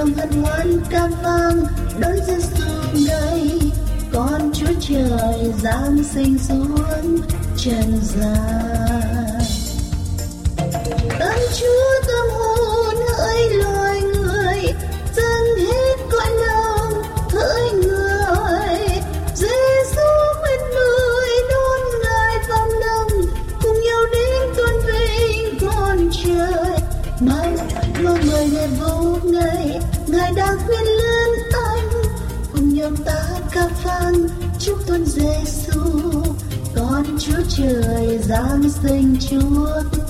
lòng 0.04 0.14
hân 0.14 0.42
hoan 0.42 0.80
ca 0.90 1.06
vang 1.22 1.64
đón 2.00 2.12
Giêsu 2.26 3.06
đây 3.08 3.60
con 4.12 4.52
Chúa 4.54 4.74
trời 4.80 5.52
giáng 5.62 6.04
sinh 6.14 6.38
xuống 6.38 7.18
trần 7.56 8.00
gian. 8.02 9.40
Ơn 11.20 11.38
Chúa 11.60 11.83
vang 34.04 34.28
chúc 34.58 34.78
tuân 34.86 35.04
Giêsu 35.06 35.80
con 36.76 37.04
Chúa 37.18 37.42
trời 37.48 38.18
giáng 38.18 38.70
sinh 38.82 39.16
Chúa 39.30 40.03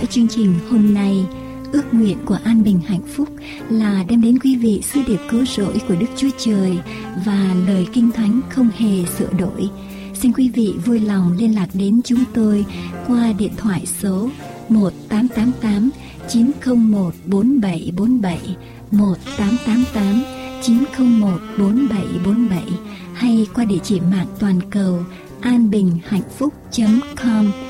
dõi 0.00 0.06
chương 0.06 0.28
trình 0.28 0.54
hôm 0.70 0.94
nay. 0.94 1.24
Ước 1.72 1.94
nguyện 1.94 2.18
của 2.24 2.38
An 2.44 2.62
Bình 2.62 2.80
Hạnh 2.86 3.02
Phúc 3.16 3.28
là 3.70 4.04
đem 4.08 4.22
đến 4.22 4.38
quý 4.38 4.56
vị 4.56 4.82
sứ 4.82 5.00
điệp 5.06 5.20
cứu 5.30 5.44
rỗi 5.46 5.80
của 5.88 5.94
Đức 5.94 6.06
Chúa 6.16 6.28
Trời 6.38 6.78
và 7.24 7.54
lời 7.66 7.86
kinh 7.92 8.10
thánh 8.10 8.40
không 8.50 8.68
hề 8.76 9.04
sửa 9.18 9.32
đổi. 9.38 9.68
Xin 10.14 10.32
quý 10.32 10.50
vị 10.54 10.74
vui 10.84 11.00
lòng 11.00 11.32
liên 11.38 11.54
lạc 11.54 11.68
đến 11.74 12.00
chúng 12.04 12.24
tôi 12.34 12.64
qua 13.06 13.32
điện 13.38 13.52
thoại 13.56 13.86
số 14.00 14.28
1888 14.68 15.90
901 16.28 17.14
4747 17.26 18.56
1888 18.90 20.22
901 20.62 21.40
4747 21.58 22.62
hay 23.14 23.46
qua 23.54 23.64
địa 23.64 23.78
chỉ 23.82 24.00
mạng 24.00 24.26
toàn 24.38 24.60
cầu 24.70 25.04
an 25.40 25.70
bình 25.70 25.98
hạnh 26.04 26.28
phúc 26.38 26.54
.com 27.16 27.69